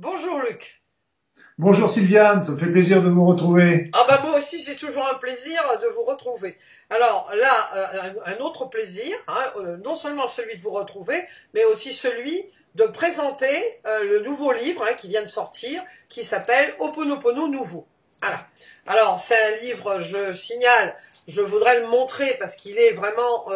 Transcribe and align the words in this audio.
Bonjour 0.00 0.40
Luc. 0.42 0.80
Bonjour 1.58 1.90
Sylviane, 1.90 2.40
ça 2.40 2.52
me 2.52 2.56
fait 2.56 2.70
plaisir 2.70 3.02
de 3.02 3.08
vous 3.08 3.26
retrouver. 3.26 3.90
Ah 3.92 4.04
bah 4.06 4.20
moi 4.22 4.38
aussi 4.38 4.60
c'est 4.60 4.76
toujours 4.76 5.04
un 5.04 5.16
plaisir 5.16 5.60
de 5.82 5.88
vous 5.88 6.04
retrouver. 6.04 6.56
Alors 6.88 7.28
là, 7.34 7.50
euh, 7.74 8.12
un 8.26 8.36
autre 8.36 8.66
plaisir, 8.66 9.16
hein, 9.26 9.44
euh, 9.56 9.76
non 9.78 9.96
seulement 9.96 10.28
celui 10.28 10.56
de 10.56 10.62
vous 10.62 10.70
retrouver, 10.70 11.26
mais 11.52 11.64
aussi 11.64 11.92
celui 11.92 12.48
de 12.76 12.84
présenter 12.84 13.80
euh, 13.88 14.04
le 14.04 14.20
nouveau 14.20 14.52
livre 14.52 14.84
hein, 14.88 14.94
qui 14.94 15.08
vient 15.08 15.24
de 15.24 15.28
sortir, 15.28 15.82
qui 16.08 16.22
s'appelle 16.22 16.76
Oponopono 16.78 17.48
Nouveau. 17.48 17.88
Voilà. 18.22 18.46
Alors 18.86 19.18
c'est 19.18 19.34
un 19.36 19.56
livre, 19.62 20.00
je 20.00 20.32
signale, 20.32 20.94
je 21.26 21.40
voudrais 21.40 21.80
le 21.80 21.88
montrer 21.88 22.36
parce 22.38 22.54
qu'il 22.54 22.78
est 22.78 22.92
vraiment 22.92 23.46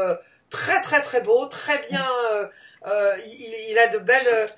très 0.51 0.83
très 0.83 1.03
très 1.03 1.21
beau, 1.21 1.47
très 1.47 1.87
bien, 1.89 2.09
il, 2.85 3.71
il, 3.71 3.79
a 3.79 3.87
de 3.87 3.99
belles 3.99 4.49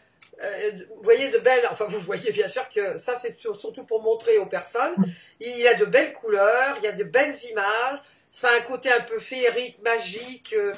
euh, 0.42 0.70
vous 0.96 1.02
voyez 1.02 1.30
de 1.30 1.38
belles, 1.38 1.66
enfin 1.70 1.86
vous 1.88 2.00
voyez 2.00 2.32
bien 2.32 2.48
sûr 2.48 2.68
que 2.68 2.98
ça 2.98 3.16
c'est 3.16 3.38
surtout 3.40 3.84
pour 3.84 4.02
montrer 4.02 4.38
aux 4.38 4.46
personnes, 4.46 4.94
il 5.40 5.58
y 5.58 5.68
a 5.68 5.74
de 5.74 5.84
belles 5.84 6.12
couleurs, 6.12 6.76
il 6.78 6.84
y 6.84 6.88
a 6.88 6.92
de 6.92 7.04
belles 7.04 7.34
images, 7.50 8.00
ça 8.30 8.48
a 8.48 8.56
un 8.56 8.60
côté 8.62 8.90
un 8.90 9.00
peu 9.00 9.20
féerique, 9.20 9.80
magique, 9.82 10.54
euh, 10.54 10.74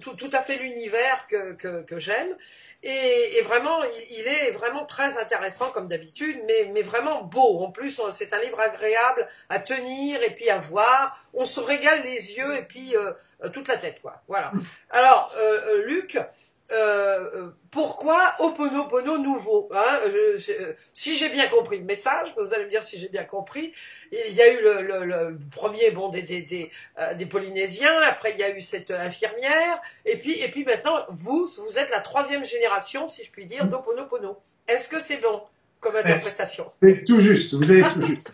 tout, 0.00 0.14
tout, 0.14 0.30
à 0.32 0.40
fait 0.40 0.56
l'univers 0.56 1.26
que, 1.28 1.54
que, 1.54 1.82
que 1.82 1.98
j'aime. 1.98 2.36
Et, 2.82 3.36
et, 3.36 3.42
vraiment, 3.42 3.82
il, 4.10 4.26
est 4.26 4.52
vraiment 4.52 4.86
très 4.86 5.18
intéressant 5.18 5.70
comme 5.70 5.88
d'habitude, 5.88 6.38
mais, 6.46 6.70
mais 6.72 6.82
vraiment 6.82 7.22
beau. 7.24 7.60
En 7.60 7.70
plus, 7.72 8.00
c'est 8.12 8.32
un 8.32 8.40
livre 8.40 8.58
agréable 8.60 9.26
à 9.48 9.58
tenir 9.58 10.22
et 10.22 10.34
puis 10.34 10.48
à 10.48 10.58
voir. 10.58 11.20
On 11.34 11.44
se 11.44 11.60
régale 11.60 12.02
les 12.04 12.36
yeux 12.36 12.56
et 12.56 12.62
puis 12.62 12.96
euh, 12.96 13.12
toute 13.50 13.68
la 13.68 13.76
tête, 13.76 14.00
quoi. 14.00 14.22
Voilà. 14.28 14.52
Alors, 14.90 15.34
euh, 15.38 15.82
Luc, 15.84 16.18
euh, 16.72 17.50
pourquoi 17.70 18.34
Oponopono 18.38 19.18
nouveau 19.18 19.68
hein 19.72 19.98
euh, 20.06 20.38
Si 20.92 21.16
j'ai 21.16 21.28
bien 21.28 21.48
compris 21.48 21.78
le 21.78 21.84
message, 21.84 22.32
vous 22.36 22.54
allez 22.54 22.64
me 22.64 22.70
dire 22.70 22.82
si 22.82 22.98
j'ai 22.98 23.08
bien 23.08 23.24
compris, 23.24 23.72
il 24.12 24.34
y 24.34 24.40
a 24.40 24.52
eu 24.52 24.62
le, 24.62 25.04
le, 25.04 25.38
premier 25.50 25.90
bon 25.90 26.10
des, 26.10 26.22
des, 26.22 26.42
des, 26.42 26.70
euh, 26.98 27.14
des, 27.14 27.26
Polynésiens, 27.26 28.00
après 28.08 28.32
il 28.32 28.38
y 28.38 28.44
a 28.44 28.56
eu 28.56 28.60
cette 28.60 28.90
infirmière, 28.90 29.80
et 30.04 30.16
puis, 30.16 30.40
et 30.40 30.48
puis 30.48 30.64
maintenant, 30.64 31.04
vous, 31.10 31.48
vous 31.58 31.78
êtes 31.78 31.90
la 31.90 32.00
troisième 32.00 32.44
génération, 32.44 33.06
si 33.06 33.24
je 33.24 33.30
puis 33.30 33.46
dire, 33.46 33.66
d'Oponopono. 33.66 34.38
Est-ce 34.68 34.88
que 34.88 35.00
c'est 35.00 35.18
bon? 35.18 35.42
Comme 35.80 35.96
interprétation. 35.96 36.64
tout 37.06 37.20
juste, 37.20 37.54
vous 37.54 37.70
avez 37.70 37.82
tout 37.82 38.02
juste. 38.02 38.30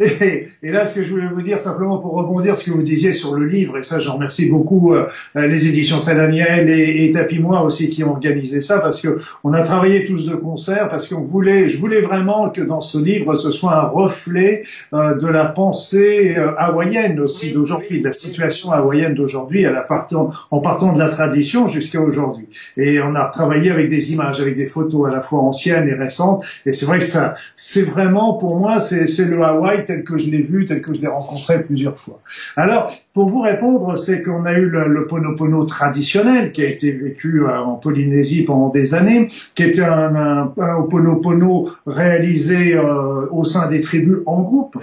et, 0.62 0.70
là, 0.70 0.86
ce 0.86 1.00
que 1.00 1.04
je 1.04 1.10
voulais 1.10 1.26
vous 1.26 1.42
dire, 1.42 1.58
simplement 1.58 1.98
pour 1.98 2.12
rebondir 2.12 2.56
ce 2.56 2.64
que 2.64 2.70
vous 2.70 2.82
disiez 2.82 3.12
sur 3.12 3.34
le 3.34 3.46
livre, 3.46 3.78
et 3.78 3.82
ça, 3.82 3.98
j'en 3.98 4.14
remercie 4.14 4.48
beaucoup 4.48 4.94
euh, 4.94 5.08
les 5.34 5.68
éditions 5.68 6.00
Très 6.00 6.14
Daniel 6.14 6.70
et, 6.70 7.04
et 7.04 7.12
Tapis 7.12 7.40
Moi 7.40 7.62
aussi 7.62 7.90
qui 7.90 8.04
ont 8.04 8.12
organisé 8.12 8.60
ça, 8.60 8.78
parce 8.78 9.00
que 9.00 9.18
on 9.42 9.52
a 9.52 9.62
travaillé 9.62 10.06
tous 10.06 10.26
de 10.26 10.36
concert, 10.36 10.88
parce 10.88 11.08
qu'on 11.08 11.22
voulait, 11.22 11.68
je 11.68 11.76
voulais 11.76 12.02
vraiment 12.02 12.50
que 12.50 12.60
dans 12.60 12.80
ce 12.80 12.98
livre, 12.98 13.34
ce 13.34 13.50
soit 13.50 13.74
un 13.74 13.88
reflet 13.88 14.62
euh, 14.92 15.16
de 15.16 15.26
la 15.26 15.46
pensée 15.46 16.36
euh, 16.36 16.52
hawaïenne 16.56 17.18
aussi 17.18 17.52
d'aujourd'hui, 17.52 18.00
de 18.00 18.06
la 18.06 18.12
situation 18.12 18.70
hawaïenne 18.70 19.14
d'aujourd'hui, 19.14 19.66
en 19.66 20.60
partant 20.60 20.92
de 20.92 20.98
la 20.98 21.08
tradition 21.08 21.66
jusqu'à 21.66 22.00
aujourd'hui. 22.00 22.46
Et 22.76 23.00
on 23.00 23.16
a 23.16 23.28
travaillé 23.28 23.72
avec 23.72 23.88
des 23.88 24.12
images, 24.12 24.40
avec 24.40 24.56
des 24.56 24.66
photos 24.66 25.08
à 25.08 25.12
la 25.12 25.20
fois 25.20 25.40
anciennes 25.40 25.88
et 25.88 25.94
récentes, 25.94 26.44
et 26.66 26.72
c'est 26.72 26.86
vrai 26.86 26.98
que 26.98 27.04
ça, 27.04 27.36
c'est 27.56 27.82
vraiment 27.82 28.34
pour 28.34 28.58
moi, 28.58 28.80
c'est 28.80 29.06
le 29.26 29.42
Hawaï 29.42 29.84
tel 29.84 30.04
que 30.04 30.18
je 30.18 30.30
l'ai 30.30 30.42
vu, 30.42 30.64
tel 30.64 30.82
que 30.82 30.94
je 30.94 31.00
l'ai 31.00 31.08
rencontré 31.08 31.62
plusieurs 31.62 31.98
fois. 31.98 32.20
Alors, 32.56 32.92
pour 33.12 33.28
vous 33.28 33.40
répondre, 33.40 33.96
c'est 33.96 34.22
qu'on 34.22 34.44
a 34.44 34.52
eu 34.52 34.66
le, 34.66 34.88
le, 34.88 35.06
Ponopono 35.06 35.64
traditionnel 35.64 36.52
qui 36.52 36.62
a 36.62 36.68
été 36.68 36.92
vécu 36.92 37.42
euh, 37.42 37.58
en 37.58 37.74
Polynésie 37.74 38.44
pendant 38.44 38.68
des 38.68 38.94
années, 38.94 39.28
qui 39.54 39.62
était 39.64 39.82
un, 39.82 40.14
un, 40.14 40.52
un 40.58 40.82
Ponopono 40.82 41.70
réalisé 41.86 42.74
euh, 42.74 43.26
au 43.30 43.44
sein 43.44 43.68
des 43.68 43.80
tribus 43.80 44.18
en 44.26 44.42
groupe. 44.42 44.76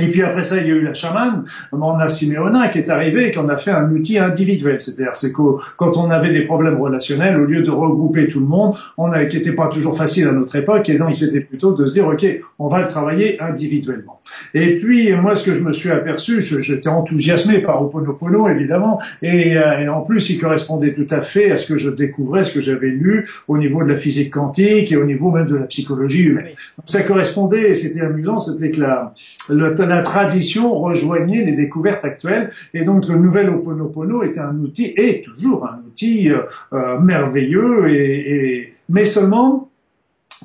Et 0.00 0.08
puis 0.08 0.22
après 0.22 0.42
ça, 0.42 0.58
il 0.58 0.68
y 0.68 0.70
a 0.70 0.74
eu 0.74 0.82
la 0.82 0.92
chamane, 0.92 1.46
Manda 1.72 2.10
Simeona, 2.10 2.68
qui 2.68 2.78
est 2.78 2.90
arrivée 2.90 3.28
et 3.28 3.32
qu'on 3.32 3.48
a 3.48 3.56
fait 3.56 3.70
un 3.70 3.90
outil 3.90 4.18
individuel. 4.18 4.80
C'est-à-dire, 4.82 5.14
c'est 5.14 5.32
que 5.32 5.42
quand 5.76 5.96
on 5.96 6.10
avait 6.10 6.30
des 6.30 6.42
problèmes 6.42 6.78
relationnels, 6.78 7.40
au 7.40 7.44
lieu 7.44 7.62
de 7.62 7.70
regrouper 7.70 8.28
tout 8.28 8.40
le 8.40 8.46
monde, 8.46 8.76
on 8.98 9.10
a, 9.12 9.24
qui 9.24 9.38
n'était 9.38 9.54
pas 9.54 9.68
toujours 9.68 9.96
facile 9.96 10.28
à 10.28 10.32
notre 10.32 10.54
époque, 10.56 10.90
et 10.90 10.98
donc 10.98 11.16
c'était 11.16 11.40
plutôt 11.40 11.72
de 11.72 11.86
se 11.86 11.94
dire, 11.94 12.06
ok, 12.06 12.26
on 12.58 12.68
va 12.68 12.84
travailler 12.84 13.40
individuellement. 13.40 14.20
Et 14.52 14.78
puis 14.78 15.10
moi, 15.14 15.34
ce 15.36 15.46
que 15.46 15.54
je 15.54 15.64
me 15.64 15.72
suis 15.72 15.90
aperçu, 15.90 16.42
j'étais 16.42 16.88
enthousiasmé 16.88 17.60
par 17.60 17.82
Oponopono, 17.82 18.46
évidemment, 18.50 19.00
et, 19.22 19.56
euh, 19.56 19.80
et, 19.80 19.88
en 19.88 20.02
plus, 20.02 20.28
il 20.28 20.38
correspondait 20.38 20.92
tout 20.92 21.06
à 21.08 21.22
fait 21.22 21.50
à 21.50 21.56
ce 21.56 21.72
que 21.72 21.78
je 21.78 21.88
découvrais, 21.88 22.44
ce 22.44 22.52
que 22.52 22.60
j'avais 22.60 22.88
lu 22.88 23.26
au 23.48 23.56
niveau 23.56 23.82
de 23.82 23.88
la 23.88 23.96
physique 23.96 24.34
quantique 24.34 24.92
et 24.92 24.96
au 24.96 25.06
niveau 25.06 25.30
même 25.30 25.46
de 25.46 25.56
la 25.56 25.64
psychologie 25.64 26.24
humaine. 26.24 26.44
Donc, 26.76 26.84
ça 26.84 27.02
correspondait, 27.02 27.70
et 27.70 27.74
c'était 27.74 28.02
amusant, 28.02 28.40
c'était 28.40 28.70
que 28.70 28.80
la, 28.80 29.14
le 29.48 29.77
la 29.78 30.02
tradition 30.02 30.74
rejoignait 30.78 31.44
les 31.44 31.52
découvertes 31.52 32.04
actuelles 32.04 32.50
et 32.74 32.84
donc 32.84 33.06
le 33.06 33.18
nouvel 33.18 33.50
Oponopono 33.50 34.22
était 34.22 34.40
un 34.40 34.58
outil 34.58 34.92
et 34.96 35.22
toujours 35.22 35.66
un 35.66 35.78
outil 35.86 36.30
euh, 36.30 36.42
euh, 36.72 36.98
merveilleux 36.98 37.88
et, 37.88 38.34
et 38.34 38.74
mais 38.88 39.06
seulement 39.06 39.67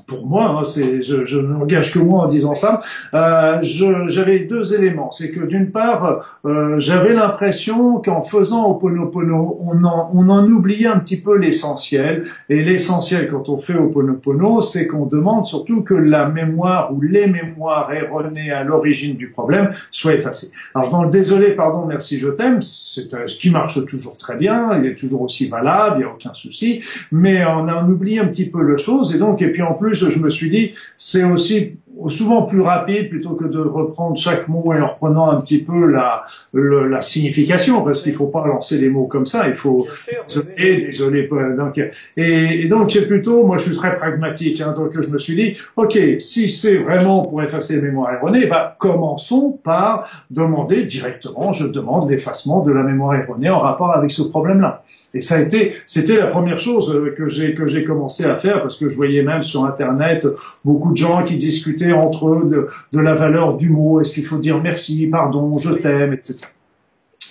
pour 0.08 0.26
moi, 0.26 0.46
hein, 0.50 0.64
c'est, 0.64 1.02
je, 1.02 1.26
je 1.26 1.40
n'engage 1.40 1.94
que 1.94 2.00
moi 2.00 2.26
en 2.26 2.28
disant 2.28 2.56
ça, 2.56 2.81
euh, 3.14 3.59
j'avais 3.62 4.40
deux 4.40 4.74
éléments. 4.74 5.12
C'est 5.12 5.31
que 5.31 5.42
d'une 5.42 5.72
part, 5.72 6.40
euh, 6.46 6.80
j'avais 6.80 7.14
l'impression 7.14 8.00
qu'en 8.00 8.24
faisant 8.24 8.70
Oponopono, 8.72 9.59
on 9.62 9.84
en, 9.84 10.12
on 10.14 10.30
en 10.30 10.46
oubliait 10.50 10.88
un 10.88 11.00
petit 11.00 11.20
peu 11.20 11.38
l'essentiel. 11.38 12.26
Et 12.50 12.64
l'essentiel 12.64 13.28
quand 13.30 13.50
on 13.50 13.58
fait 13.58 13.76
Oponopono, 13.76 14.62
c'est 14.62 14.88
qu'on 14.88 15.06
demande 15.06 15.46
surtout 15.46 15.82
que 15.82 15.94
la 15.94 16.28
mémoire 16.28 16.94
ou 16.94 17.02
les 17.02 17.28
mémoires 17.28 17.92
erronées 17.94 18.52
à 18.52 18.64
l'origine 18.64 19.16
du 19.16 19.30
problème 19.30 19.72
soient 19.92 20.14
effacées. 20.14 20.52
Alors 20.76 20.90
dans 20.92 21.03
le 21.03 21.09
désolé, 21.09 21.52
pardon, 21.52 21.86
merci, 21.86 22.18
je 22.18 22.30
t'aime, 22.30 22.62
c'est 22.62 23.09
ce 23.28 23.40
qui 23.40 23.50
marche 23.50 23.86
toujours 23.86 24.18
très 24.18 24.38
bien, 24.38 24.80
il 24.80 24.90
est 24.90 24.96
toujours 24.96 25.22
aussi 25.22 25.48
valable, 25.48 25.98
il 25.98 26.00
n'y 26.00 26.06
a 26.06 26.09
aucun 26.09 26.34
souci, 26.34 26.82
mais 27.12 27.46
on 27.46 27.68
a 27.68 27.84
oublié 27.84 28.20
un 28.20 28.28
petit 28.28 28.50
peu 28.50 28.62
la 28.64 28.78
chose. 28.78 29.16
Et 29.16 29.20
donc, 29.20 29.42
et 29.42 29.52
puis 29.52 29.62
je 29.92 30.20
me 30.20 30.30
suis 30.30 30.50
dit, 30.50 30.74
c'est 30.98 31.24
aussi 31.24 31.78
souvent 32.09 32.44
plus 32.44 32.62
rapide 32.62 33.09
plutôt 33.09 33.31
que 33.31 33.46
de 33.46 33.59
reprendre 33.59 34.18
chaque 34.18 34.47
mot 34.47 34.74
et 34.74 34.81
en 34.81 34.88
reprenant 34.88 35.31
un 35.31 35.41
petit 35.41 35.64
peu 35.64 35.88
la, 35.88 36.24
la 36.53 37.02
signification, 37.02 37.81
parce 37.81 38.02
qu'il 38.02 38.14
faut 38.14 38.28
pas 38.28 38.46
lancer 38.47 38.78
les 38.78 38.90
mots 38.90 39.06
comme 39.06 39.25
ça, 39.25 39.47
il 39.47 39.56
faut 39.56 39.88
désolé, 40.28 40.78
désolé. 40.86 41.30
Donc, 41.58 41.80
et, 42.18 42.68
donc 42.68 42.91
c'est 42.91 43.08
plutôt, 43.08 43.46
moi 43.46 43.58
je 43.58 43.64
suis 43.64 43.75
très 43.75 43.96
pragmatique, 43.96 44.62
hein, 44.62 44.74
donc 44.75 44.91
je 45.00 45.09
me 45.09 45.18
suis 45.18 45.36
dit, 45.36 45.58
ok, 45.75 45.97
si 46.19 46.50
c'est 46.50 46.78
vraiment 46.78 47.24
pour 47.24 47.41
effacer 47.44 47.78
les 47.78 47.84
mémoires 47.84 48.14
erronées, 48.14 48.47
bah, 48.47 48.75
commençons 48.80 49.59
par 49.64 50.25
demander 50.30 50.84
directement, 50.84 51.52
je 51.52 51.68
demande 51.68 52.09
l'effacement 52.09 52.62
de 52.62 52.72
la 52.72 52.84
mémoire 52.84 53.16
erronée 53.16 53.50
en 53.50 53.59
rapport 53.59 53.96
avec 53.96 54.12
ce 54.12 54.24
problème-là. 54.24 54.84
Et 55.14 55.22
ça 55.22 55.35
a 55.35 55.41
été, 55.41 55.74
c'était 55.85 56.18
la 56.18 56.28
première 56.28 56.58
chose 56.58 56.94
euh, 56.94 57.14
que 57.16 57.28
j'ai 57.28 57.53
que 57.53 57.68
j'ai 57.68 57.84
commencé 57.84 58.25
à 58.25 58.35
faire 58.38 58.62
parce 58.62 58.78
que 58.78 58.90
je 58.90 58.96
voyais 58.96 59.22
même 59.22 59.44
sur 59.44 59.64
Internet 59.64 60.28
beaucoup 60.66 60.91
de 60.91 60.97
gens 60.97 61.24
qui 61.24 61.38
discutaient 61.38 61.93
entre 61.94 62.30
eux 62.30 62.68
de, 62.92 63.00
la 63.00 63.16
valeur 63.16 63.58
du 63.58 63.70
mot, 63.70 64.02
est-ce 64.02 64.14
qu'il 64.14 64.26
faut 64.26 64.38
dire 64.38 64.62
merci, 64.62 65.08
pardon, 65.08 65.58
je 65.58 65.72
t'aime, 65.72 66.14
etc. 66.14 66.40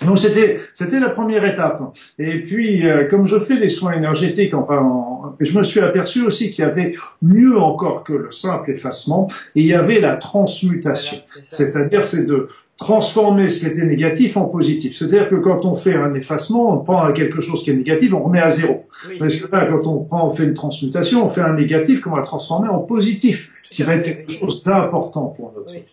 Donc 0.05 0.19
c'était 0.19 0.59
c'était 0.73 0.99
la 0.99 1.09
première 1.09 1.45
étape. 1.45 1.81
Et 2.19 2.41
puis 2.43 2.87
euh, 2.87 3.07
comme 3.07 3.27
je 3.27 3.37
fais 3.37 3.55
les 3.55 3.69
soins 3.69 3.93
énergétiques, 3.93 4.53
enfin, 4.53 5.35
je 5.39 5.57
me 5.57 5.63
suis 5.63 5.79
aperçu 5.79 6.25
aussi 6.25 6.51
qu'il 6.51 6.65
y 6.65 6.67
avait 6.67 6.95
mieux 7.21 7.57
encore 7.57 8.03
que 8.03 8.13
le 8.13 8.31
simple 8.31 8.71
effacement, 8.71 9.27
il 9.55 9.65
y 9.65 9.73
avait 9.73 9.99
la 9.99 10.15
transmutation. 10.15 11.17
C'est-à-dire 11.39 12.03
c'est 12.03 12.25
de 12.25 12.49
transformer 12.77 13.49
ce 13.49 13.61
qui 13.61 13.67
était 13.67 13.85
négatif 13.85 14.35
en 14.35 14.45
positif. 14.45 14.97
C'est-à-dire 14.97 15.29
que 15.29 15.35
quand 15.35 15.63
on 15.65 15.75
fait 15.75 15.95
un 15.95 16.13
effacement, 16.15 16.73
on 16.73 16.79
prend 16.83 17.11
quelque 17.13 17.39
chose 17.39 17.63
qui 17.63 17.69
est 17.69 17.75
négatif, 17.75 18.13
on 18.13 18.23
remet 18.23 18.41
à 18.41 18.49
zéro. 18.49 18.85
Parce 19.19 19.35
que 19.37 19.55
là, 19.55 19.67
quand 19.67 19.87
on 19.87 20.03
prend, 20.03 20.27
on 20.27 20.33
fait 20.33 20.43
une 20.43 20.53
transmutation, 20.53 21.25
on 21.25 21.29
fait 21.29 21.41
un 21.41 21.53
négatif 21.53 22.01
qu'on 22.01 22.11
va 22.11 22.23
transformer 22.23 22.69
en 22.69 22.79
positif 22.79 23.51
qui 23.73 23.83
va 23.83 23.95
être 23.95 24.03
quelque 24.03 24.31
chose 24.31 24.63
d'important 24.63 25.27
pour 25.27 25.51
notre 25.55 25.73
vie. 25.73 25.83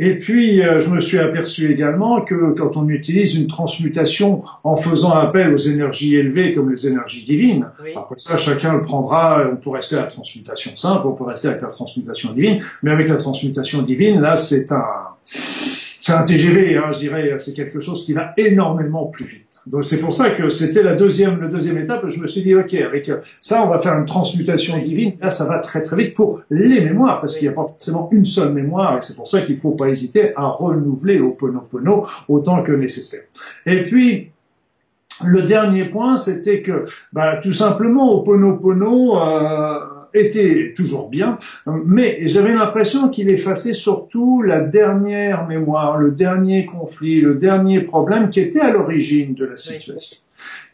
Et 0.00 0.16
puis, 0.16 0.62
euh, 0.62 0.78
je 0.78 0.90
me 0.90 1.00
suis 1.00 1.18
aperçu 1.18 1.72
également 1.72 2.20
que 2.20 2.52
quand 2.52 2.76
on 2.76 2.88
utilise 2.88 3.34
une 3.34 3.48
transmutation 3.48 4.44
en 4.62 4.76
faisant 4.76 5.10
appel 5.10 5.52
aux 5.52 5.56
énergies 5.56 6.14
élevées 6.14 6.54
comme 6.54 6.70
les 6.70 6.86
énergies 6.86 7.24
divines, 7.24 7.66
après 7.96 8.14
ça, 8.16 8.36
chacun 8.36 8.74
le 8.74 8.82
prendra, 8.82 9.42
on 9.52 9.56
peut 9.56 9.70
rester 9.70 9.96
à 9.96 10.02
la 10.02 10.06
transmutation 10.06 10.76
simple, 10.76 11.08
on 11.08 11.14
peut 11.14 11.24
rester 11.24 11.48
avec 11.48 11.62
la 11.62 11.68
transmutation 11.68 12.32
divine, 12.32 12.62
mais 12.84 12.92
avec 12.92 13.08
la 13.08 13.16
transmutation 13.16 13.82
divine, 13.82 14.20
là, 14.20 14.36
c'est 14.36 14.70
un, 14.70 14.84
c'est 15.26 16.12
un 16.12 16.22
TGV, 16.22 16.76
hein, 16.76 16.92
je 16.92 16.98
dirais, 17.00 17.34
c'est 17.38 17.54
quelque 17.54 17.80
chose 17.80 18.04
qui 18.06 18.12
va 18.12 18.34
énormément 18.36 19.06
plus 19.06 19.24
vite. 19.24 19.47
Donc 19.68 19.84
c'est 19.84 20.00
pour 20.00 20.14
ça 20.14 20.30
que 20.30 20.48
c'était 20.48 20.82
la 20.82 20.94
deuxième, 20.94 21.40
la 21.40 21.48
deuxième 21.48 21.78
étape. 21.78 22.08
Je 22.08 22.20
me 22.20 22.26
suis 22.26 22.42
dit, 22.42 22.54
ok, 22.54 22.72
avec 22.74 23.10
ça, 23.40 23.62
on 23.64 23.68
va 23.68 23.78
faire 23.78 23.98
une 23.98 24.06
transmutation 24.06 24.78
divine. 24.78 25.12
Là, 25.20 25.30
ça 25.30 25.46
va 25.46 25.58
très 25.58 25.82
très 25.82 25.96
vite 25.96 26.14
pour 26.14 26.40
les 26.50 26.80
mémoires, 26.80 27.20
parce 27.20 27.36
qu'il 27.36 27.46
n'y 27.48 27.52
a 27.52 27.56
pas 27.56 27.66
forcément 27.66 28.08
une 28.12 28.24
seule 28.24 28.52
mémoire, 28.52 28.96
et 28.96 29.02
c'est 29.02 29.14
pour 29.14 29.28
ça 29.28 29.42
qu'il 29.42 29.56
ne 29.56 29.60
faut 29.60 29.72
pas 29.72 29.88
hésiter 29.88 30.32
à 30.36 30.46
renouveler 30.46 31.20
au 31.20 31.30
Ponopono 31.30 32.06
autant 32.28 32.62
que 32.62 32.72
nécessaire. 32.72 33.24
Et 33.66 33.84
puis, 33.84 34.30
le 35.24 35.42
dernier 35.42 35.86
point, 35.86 36.16
c'était 36.16 36.62
que, 36.62 36.84
bah, 37.12 37.40
tout 37.42 37.52
simplement, 37.52 38.12
au 38.12 38.22
Ponopono, 38.22 39.18
euh, 39.18 39.80
était 40.14 40.72
toujours 40.76 41.08
bien, 41.08 41.38
mais 41.66 42.20
j'avais 42.26 42.52
l'impression 42.52 43.08
qu'il 43.08 43.32
effaçait 43.32 43.74
surtout 43.74 44.42
la 44.42 44.60
dernière 44.60 45.46
mémoire, 45.46 45.98
le 45.98 46.10
dernier 46.10 46.66
conflit, 46.66 47.20
le 47.20 47.34
dernier 47.34 47.80
problème 47.80 48.30
qui 48.30 48.40
était 48.40 48.60
à 48.60 48.70
l'origine 48.70 49.34
de 49.34 49.44
la 49.44 49.56
situation. 49.56 50.18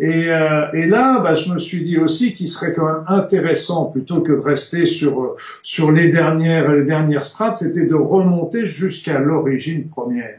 Et, 0.01 0.29
euh, 0.29 0.73
et, 0.73 0.87
là, 0.87 1.21
bah, 1.21 1.35
je 1.35 1.53
me 1.53 1.59
suis 1.59 1.85
dit 1.85 1.99
aussi 1.99 2.35
qu'il 2.35 2.49
serait 2.49 2.75
quand 2.75 2.85
même 2.85 3.05
intéressant, 3.07 3.87
plutôt 3.87 4.21
que 4.21 4.33
de 4.33 4.39
rester 4.39 4.87
sur 4.87 5.37
sur 5.63 5.93
les 5.93 6.11
dernières 6.11 6.71
les 6.73 6.85
dernières 6.85 7.25
strates, 7.25 7.57
c'était 7.57 7.87
de 7.87 7.95
remonter 7.95 8.67
jusqu'à 8.67 9.19
l'origine 9.19 9.89
première. 9.89 10.37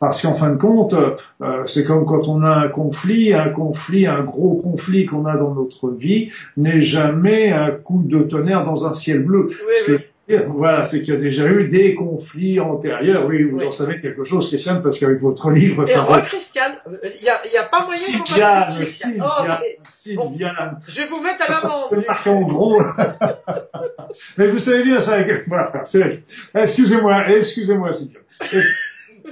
Parce 0.00 0.22
qu'en 0.22 0.34
fin 0.34 0.50
de 0.50 0.56
compte, 0.56 0.94
euh, 0.94 1.62
c'est 1.66 1.84
comme 1.84 2.04
quand 2.04 2.28
on 2.28 2.42
a 2.42 2.50
un 2.50 2.68
conflit, 2.68 3.32
un 3.32 3.48
conflit, 3.48 4.06
un 4.06 4.22
gros 4.22 4.56
conflit 4.56 5.06
qu'on 5.06 5.24
a 5.24 5.36
dans 5.36 5.54
notre 5.54 5.90
vie 5.90 6.30
n'est 6.56 6.80
jamais 6.80 7.52
un 7.52 7.70
coup 7.70 8.02
de 8.04 8.22
tonnerre 8.22 8.64
dans 8.64 8.86
un 8.86 8.94
ciel 8.94 9.24
bleu. 9.24 9.48
Oui. 9.88 9.96
Voilà, 10.48 10.86
c'est 10.86 11.02
qu'il 11.02 11.12
y 11.12 11.16
a 11.16 11.20
déjà 11.20 11.46
eu 11.46 11.68
des 11.68 11.94
conflits 11.94 12.58
antérieurs. 12.58 13.26
Oui, 13.26 13.44
vous 13.44 13.60
en 13.60 13.70
savez 13.70 14.00
quelque 14.00 14.24
chose, 14.24 14.48
Christiane, 14.48 14.82
parce 14.82 14.98
qu'avec 14.98 15.20
votre 15.20 15.50
livre, 15.50 15.84
ça 15.84 16.00
va. 16.02 16.22
Christiane, 16.22 16.76
il 17.02 17.22
y 17.22 17.28
a, 17.28 17.46
y 17.52 17.58
a 17.58 17.64
pas 17.64 17.84
moyen 17.84 17.92
Sylviane, 17.92 18.72
Sylviane, 18.72 19.22
oh, 19.22 19.66
Sylviane. 19.82 20.80
Je 20.88 21.00
vais 21.00 21.06
vous 21.06 21.20
mettre 21.20 21.44
à 21.46 21.52
l'avance. 21.52 21.88
C'est 21.90 22.06
marqué 22.06 22.30
en 22.30 22.40
gros. 22.40 22.82
Mais 24.38 24.48
vous 24.48 24.58
savez 24.58 24.82
bien 24.82 24.98
ça. 24.98 25.18
Voilà, 25.46 25.72
excusez-moi, 26.54 27.28
excusez-moi, 27.28 27.92
Sylviane. 27.92 28.22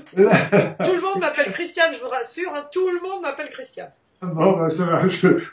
tout 0.16 0.94
le 0.94 1.00
monde 1.00 1.20
m'appelle 1.20 1.52
Christiane, 1.52 1.92
je 1.94 2.02
vous 2.02 2.08
rassure, 2.08 2.52
hein, 2.54 2.66
tout 2.72 2.88
le 2.88 3.00
monde 3.00 3.22
m'appelle 3.22 3.48
Christiane. 3.48 3.90
Bon, 4.22 4.56
ben, 4.56 4.70
ça 4.70 4.84
va, 4.86 5.02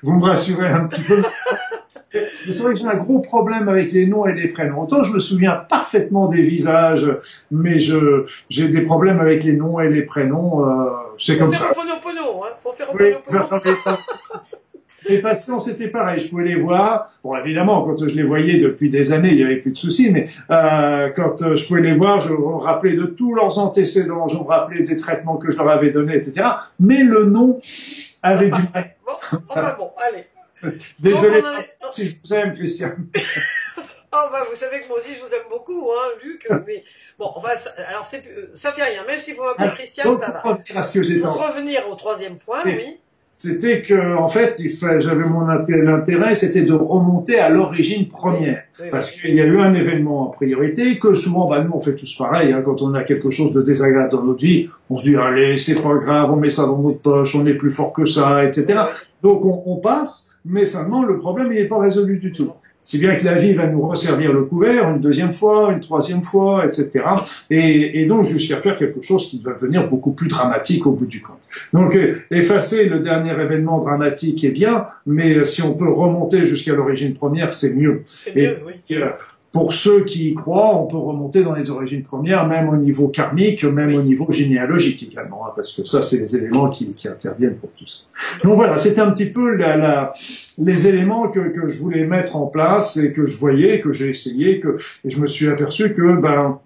vous 0.04 0.14
me 0.14 0.24
rassurez 0.24 0.68
un 0.68 0.86
petit 0.86 1.02
peu. 1.02 1.24
c'est 2.12 2.64
vrai 2.64 2.74
que 2.74 2.80
j'ai 2.80 2.88
un 2.88 2.98
gros 2.98 3.20
problème 3.20 3.68
avec 3.68 3.92
les 3.92 4.06
noms 4.06 4.28
et 4.28 4.34
les 4.34 4.50
prénoms. 4.50 4.82
Autant 4.82 5.04
je 5.04 5.12
me 5.12 5.20
souviens 5.20 5.56
parfaitement 5.70 6.28
des 6.28 6.44
visages, 6.44 7.08
mais 7.50 7.80
je 7.80 8.26
j'ai 8.50 8.70
des 8.70 8.82
problèmes 8.82 9.20
avec 9.20 9.44
les 9.44 9.54
noms 9.54 9.80
et 9.80 9.90
les 9.90 10.04
prénoms. 10.04 10.68
Euh, 10.68 10.90
c'est 11.18 11.38
comme 11.38 11.54
ça. 11.54 11.74
Faut 11.74 11.82
faire 11.82 11.96
un 11.96 12.00
pono, 12.00 12.44
hein. 12.44 12.50
Faut 12.62 12.72
faire 12.72 12.90
un 12.92 13.60
pono. 13.60 13.98
Les 15.10 15.22
patients, 15.22 15.60
c'était 15.60 15.88
pareil. 15.88 16.20
Je 16.20 16.30
pouvais 16.30 16.46
les 16.46 16.56
voir. 16.56 17.12
Bon, 17.24 17.36
évidemment, 17.36 17.84
quand 17.84 18.08
je 18.08 18.16
les 18.16 18.24
voyais 18.24 18.60
depuis 18.60 18.92
des 18.92 19.12
années, 19.12 19.30
il 19.32 19.38
n'y 19.38 19.44
avait 19.44 19.58
plus 19.58 19.72
de 19.72 19.78
soucis. 19.78 20.12
Mais 20.12 20.28
euh, 20.52 21.10
quand 21.16 21.42
euh, 21.42 21.56
je 21.56 21.68
pouvais 21.68 21.82
les 21.82 21.96
voir, 21.96 22.20
je 22.20 22.32
me 22.32 22.58
rappelais 22.58 22.96
de 22.96 23.06
tous 23.06 23.34
leurs 23.34 23.58
antécédents, 23.58 24.28
je 24.28 24.38
me 24.38 24.44
rappelais 24.44 24.84
des 24.84 24.96
traitements 24.96 25.38
que 25.38 25.52
je 25.52 25.58
leur 25.58 25.70
avais 25.70 25.90
donnés, 25.90 26.16
etc. 26.16 26.48
Mais 26.80 27.04
le 27.04 27.26
nom 27.26 27.60
avait 28.22 28.52
du. 28.52 28.62
Bon, 28.62 29.42
enfin 29.50 29.76
bon, 29.80 29.92
allez. 29.98 30.26
Désolé 31.00 31.42
si 31.92 32.08
je 32.08 32.16
vous 32.24 32.34
aime, 32.36 32.54
Christian. 32.54 32.92
Oh 34.12 34.28
bah 34.32 34.46
vous 34.48 34.56
savez 34.56 34.82
que 34.82 34.88
moi 34.90 34.98
aussi 34.98 35.16
je 35.16 35.22
vous 35.22 35.34
aime 35.34 35.50
beaucoup, 35.50 35.90
hein, 35.92 36.10
Luc. 36.24 36.48
Mais 36.68 36.84
bon, 37.18 37.32
enfin, 37.36 37.56
ça, 37.58 37.72
alors 37.88 38.06
c'est 38.06 38.24
ça 38.54 38.72
fait 38.74 38.84
rien. 38.84 39.04
Même 39.08 39.20
si 39.20 39.34
vous 39.34 39.44
m'appelez 39.44 39.70
ah, 39.72 39.76
Christian, 39.76 40.18
ça 40.18 40.32
va. 40.32 40.42
Pour 40.42 41.48
revenir 41.48 41.90
au 41.90 41.96
troisième 41.96 42.38
point, 42.38 42.62
oui 42.66 43.00
c'était 43.40 43.82
que 43.84 44.18
en 44.18 44.28
fait, 44.28 44.58
j'avais 45.00 45.24
mon 45.24 45.48
intérêt, 45.48 46.36
c'était 46.36 46.64
de 46.64 46.74
remonter 46.74 47.40
à 47.40 47.50
l'origine 47.50 48.10
première, 48.10 48.64
parce 48.92 49.14
qu'il 49.14 49.34
y 49.34 49.40
a 49.40 49.46
eu 49.46 49.62
un 49.62 49.74
événement 49.74 50.24
en 50.24 50.26
priorité 50.28 51.00
que 51.00 51.14
souvent, 51.14 51.50
bah, 51.50 51.64
nous 51.64 51.72
on 51.74 51.80
fait 51.80 51.96
tous 51.96 52.14
pareil. 52.18 52.52
Hein, 52.52 52.62
quand 52.66 52.82
on 52.82 52.94
a 52.96 53.04
quelque 53.04 53.30
chose 53.30 53.54
de 53.54 53.62
désagréable 53.62 54.12
dans 54.12 54.24
notre 54.26 54.44
vie, 54.44 54.68
on 54.90 54.98
se 54.98 55.06
dit 55.06 55.16
allez, 55.16 55.58
c'est 55.58 55.82
pas 55.82 55.96
grave, 55.96 56.34
on 56.34 56.36
met 56.36 56.50
ça 56.50 56.66
dans 56.66 56.80
notre 56.80 57.00
poche, 57.00 57.34
on 57.34 57.46
est 57.46 57.54
plus 57.54 57.72
fort 57.72 57.94
que 57.94 58.06
ça, 58.06 58.44
etc. 58.44 58.78
Donc 59.24 59.46
on, 59.46 59.64
on 59.66 59.78
passe, 59.78 60.36
mais 60.44 60.66
seulement 60.66 61.04
le 61.04 61.18
problème 61.18 61.48
il 61.54 61.62
n'est 61.62 61.68
pas 61.70 61.80
résolu 61.80 62.18
du 62.18 62.34
tout. 62.34 62.52
Si 62.90 62.98
bien 62.98 63.16
que 63.16 63.24
la 63.24 63.36
vie 63.36 63.54
va 63.54 63.68
nous 63.68 63.88
resservir 63.88 64.34
le 64.34 64.46
couvert 64.46 64.90
une 64.90 65.00
deuxième 65.00 65.32
fois, 65.32 65.72
une 65.72 65.80
troisième 65.80 66.24
fois, 66.24 66.66
etc. 66.66 67.06
Et, 67.52 68.02
et 68.02 68.08
donc 68.08 68.26
jusqu'à 68.26 68.58
faire 68.58 68.80
quelque 68.80 69.04
chose 69.04 69.30
qui 69.30 69.44
va 69.44 69.54
devenir 69.54 69.88
beaucoup 69.88 70.10
plus 70.10 70.28
dramatique 70.28 70.88
au 70.88 70.94
bout 70.94 71.06
du 71.06 71.22
compte. 71.22 71.38
Donc 71.72 71.96
euh, 71.96 72.24
effacer 72.32 72.90
le 72.90 73.02
dernier 73.02 73.30
événement 73.30 73.78
dramatique 73.78 74.44
est 74.44 74.50
bien, 74.50 74.88
mais 75.06 75.46
si 75.46 75.62
on 75.62 75.76
peut 75.76 75.88
remonter 75.88 76.46
jusqu'à 76.46 76.74
l'origine 76.74 77.14
première, 77.14 77.54
c'est 77.54 77.76
mieux. 77.76 78.02
C'est 78.08 78.36
mieux, 78.36 78.58
oui. 78.66 78.74
Pour 79.52 79.74
ceux 79.74 80.06
qui 80.06 80.30
y 80.30 80.36
croient, 80.36 80.76
on 80.76 80.86
peut 80.86 80.98
remonter 80.98 81.44
dans 81.44 81.56
les 81.56 81.72
origines 81.72 82.04
premières, 82.04 82.48
même 82.48 82.70
au 82.70 82.78
niveau 82.78 83.08
karmique, 83.08 83.64
même 83.64 83.96
au 83.96 84.04
niveau 84.04 84.32
généalogique 84.32 85.02
également, 85.02 85.48
hein, 85.48 85.52
parce 85.56 85.76
que 85.76 85.84
ça, 85.86 86.04
c'est 86.04 86.20
les 86.20 86.36
éléments 86.36 86.70
qui, 86.70 86.94
qui, 86.94 87.08
interviennent 87.08 87.56
pour 87.56 87.72
tout 87.72 87.88
ça. 87.88 88.06
Donc 88.44 88.56
voilà, 88.56 88.78
c'était 88.78 89.02
un 89.02 89.12
petit 89.12 89.26
peu 89.26 89.56
la, 89.56 89.76
la, 89.76 90.14
les 90.60 90.88
éléments 90.88 91.30
que, 91.30 91.40
que, 91.40 91.68
je 91.68 91.80
voulais 91.80 92.06
mettre 92.06 92.36
en 92.36 92.46
place 92.46 92.98
et 92.98 93.12
que 93.12 93.26
je 93.26 93.38
voyais, 93.38 93.80
que 93.80 93.92
j'ai 93.92 94.10
essayé, 94.10 94.60
que 94.60 94.78
et 95.04 95.10
je 95.10 95.20
me 95.20 95.26
suis 95.26 95.48
aperçu 95.48 95.94
que 95.94 96.20
ben 96.20 96.60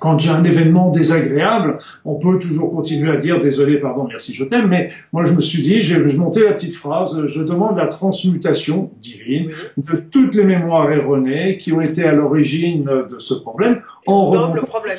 quand 0.00 0.18
j'ai 0.18 0.30
un 0.30 0.42
événement 0.42 0.88
désagréable, 0.88 1.78
on 2.04 2.14
peut 2.16 2.38
toujours 2.38 2.74
continuer 2.74 3.12
à 3.12 3.18
dire 3.18 3.38
désolé, 3.40 3.78
pardon, 3.78 4.06
merci, 4.08 4.34
je 4.34 4.44
t'aime, 4.44 4.66
mais 4.66 4.90
moi 5.12 5.24
je 5.24 5.32
me 5.32 5.40
suis 5.40 5.62
dit, 5.62 5.82
j'ai 5.82 5.98
monté 5.98 6.42
la 6.42 6.54
petite 6.54 6.74
phrase, 6.74 7.26
je 7.26 7.42
demande 7.42 7.76
la 7.76 7.86
transmutation 7.86 8.90
divine 8.96 9.52
de 9.76 9.96
toutes 9.96 10.34
les 10.34 10.44
mémoires 10.44 10.90
erronées 10.90 11.58
qui 11.58 11.72
ont 11.72 11.82
été 11.82 12.02
à 12.04 12.12
l'origine 12.12 12.84
de 12.84 13.18
ce 13.18 13.34
problème. 13.34 13.82
En 14.06 14.32
non, 14.32 14.54
le 14.54 14.62
problème. 14.62 14.96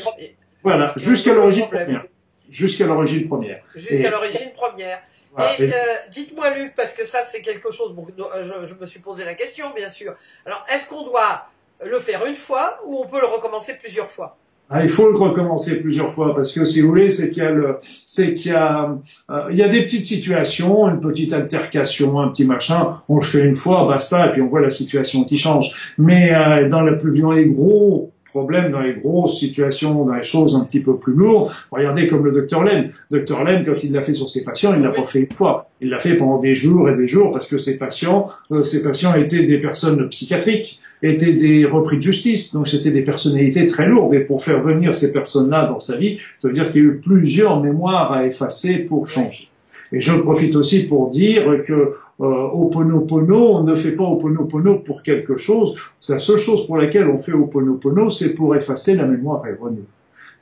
Voilà, 0.64 0.94
jusqu'à 0.96 1.34
l'origine 1.34 1.68
première. 1.68 2.06
Jusqu'à 2.50 2.86
l'origine 2.86 3.28
première. 3.28 3.64
Jusqu'à 3.76 4.12
l'origine 4.12 4.52
première. 4.56 5.00
et, 5.40 5.64
euh, 5.64 5.74
dites-moi 6.12 6.54
Luc, 6.56 6.74
parce 6.76 6.94
que 6.94 7.06
ça 7.06 7.24
c'est 7.24 7.42
quelque 7.42 7.72
chose, 7.72 7.94
bon, 7.94 8.06
je, 8.18 8.66
je 8.68 8.74
me 8.80 8.86
suis 8.86 9.00
posé 9.00 9.26
la 9.26 9.34
question 9.34 9.68
bien 9.76 9.90
sûr. 9.90 10.14
Alors, 10.46 10.64
est-ce 10.72 10.88
qu'on 10.88 11.04
doit 11.04 11.48
le 11.84 11.98
faire 11.98 12.24
une 12.28 12.36
fois 12.36 12.80
ou 12.86 13.02
on 13.04 13.08
peut 13.08 13.20
le 13.20 13.28
recommencer 13.28 13.80
plusieurs 13.82 14.12
fois? 14.12 14.38
Il 14.84 14.90
faut 14.90 15.12
le 15.12 15.18
recommencer 15.18 15.82
plusieurs 15.82 16.12
fois 16.12 16.34
parce 16.36 16.54
que 16.54 16.64
si 16.66 16.82
vous 16.82 16.88
voulez, 16.88 17.10
c'est 17.10 17.30
qu'il 17.30 17.44
y 17.44 17.46
a 17.46 17.52
le, 17.52 17.76
c'est 17.82 18.34
qu'il 18.34 18.52
y 18.52 18.56
a, 18.56 18.98
euh, 19.30 19.48
il 19.52 19.58
y 19.58 19.64
a 19.64 19.68
des 19.68 19.84
petites 19.84 20.06
situations, 20.06 20.88
une 20.90 21.00
petite 21.00 21.34
altercation, 21.34 22.20
un 22.20 22.30
petit 22.30 22.46
machin. 22.46 22.98
On 23.10 23.18
le 23.18 23.24
fait 23.24 23.42
une 23.42 23.56
fois, 23.56 23.86
basta, 23.88 24.28
et 24.28 24.32
puis 24.32 24.42
on 24.42 24.48
voit 24.48 24.62
la 24.62 24.70
situation 24.70 25.24
qui 25.26 25.38
change. 25.38 25.94
Mais 25.98 26.34
euh, 26.34 26.70
dans 26.70 26.86
plus, 26.98 27.20
dans 27.20 27.32
les 27.32 27.48
gros 27.48 28.12
problèmes, 28.32 28.72
dans 28.72 28.80
les 28.80 28.94
grosses 28.94 29.40
situations, 29.40 30.06
dans 30.06 30.16
les 30.16 30.24
choses 30.24 30.56
un 30.56 30.64
petit 30.64 30.80
peu 30.80 30.96
plus 30.96 31.14
lourdes, 31.14 31.52
regardez 31.70 32.08
comme 32.08 32.24
le 32.24 32.32
docteur 32.32 32.64
Len. 32.64 32.92
Docteur 33.12 33.44
Len, 33.44 33.66
quand 33.66 33.84
il 33.84 33.92
l'a 33.92 34.02
fait 34.02 34.14
sur 34.14 34.30
ses 34.30 34.46
patients, 34.46 34.74
il 34.74 34.82
l'a 34.82 34.92
pas 34.92 35.06
fait 35.06 35.20
une 35.20 35.32
fois. 35.32 35.70
Il 35.82 35.90
l'a 35.90 36.00
fait 36.00 36.16
pendant 36.16 36.40
des 36.40 36.56
jours 36.56 36.90
et 36.90 36.96
des 36.96 37.08
jours 37.08 37.32
parce 37.32 37.50
que 37.50 37.58
ses 37.58 37.78
patients, 37.78 38.30
euh, 38.52 38.64
ses 38.64 38.84
patients 38.84 39.14
étaient 39.16 39.44
des 39.44 39.58
personnes 39.58 40.08
psychiatriques 40.08 40.80
étaient 41.04 41.34
des 41.34 41.66
repris 41.66 41.98
de 41.98 42.02
justice, 42.02 42.54
donc 42.54 42.68
c'était 42.68 42.92
des 42.92 43.02
personnalités 43.02 43.66
très 43.66 43.88
lourdes. 43.88 44.14
Et 44.14 44.20
pour 44.20 44.44
faire 44.44 44.62
venir 44.62 44.94
ces 44.94 45.12
personnes-là 45.12 45.68
dans 45.68 45.80
sa 45.80 45.98
vie, 45.98 46.20
ça 46.40 46.48
veut 46.48 46.54
dire 46.54 46.70
qu'il 46.70 46.82
y 46.82 46.86
a 46.86 46.88
eu 46.88 46.98
plusieurs 46.98 47.62
mémoires 47.62 48.12
à 48.12 48.26
effacer 48.26 48.80
pour 48.80 49.08
changer. 49.08 49.48
Et 49.94 50.00
je 50.00 50.14
profite 50.14 50.56
aussi 50.56 50.88
pour 50.88 51.10
dire 51.10 51.64
que 51.66 51.74
euh, 52.22 52.24
Oponopono, 52.54 53.58
on 53.58 53.64
ne 53.64 53.76
fait 53.76 53.92
pas 53.92 54.06
Oponopono 54.06 54.80
pour 54.80 55.04
quelque 55.04 55.36
chose. 55.36 55.76
C'est 56.00 56.14
la 56.14 56.20
seule 56.20 56.38
chose 56.38 56.66
pour 56.66 56.78
laquelle 56.78 57.08
on 57.08 57.18
fait 57.18 57.34
Oponopono, 57.34 58.10
c'est 58.10 58.34
pour 58.34 58.56
effacer 58.56 58.96
la 58.96 59.06
mémoire 59.06 59.46
erronée. 59.48 59.84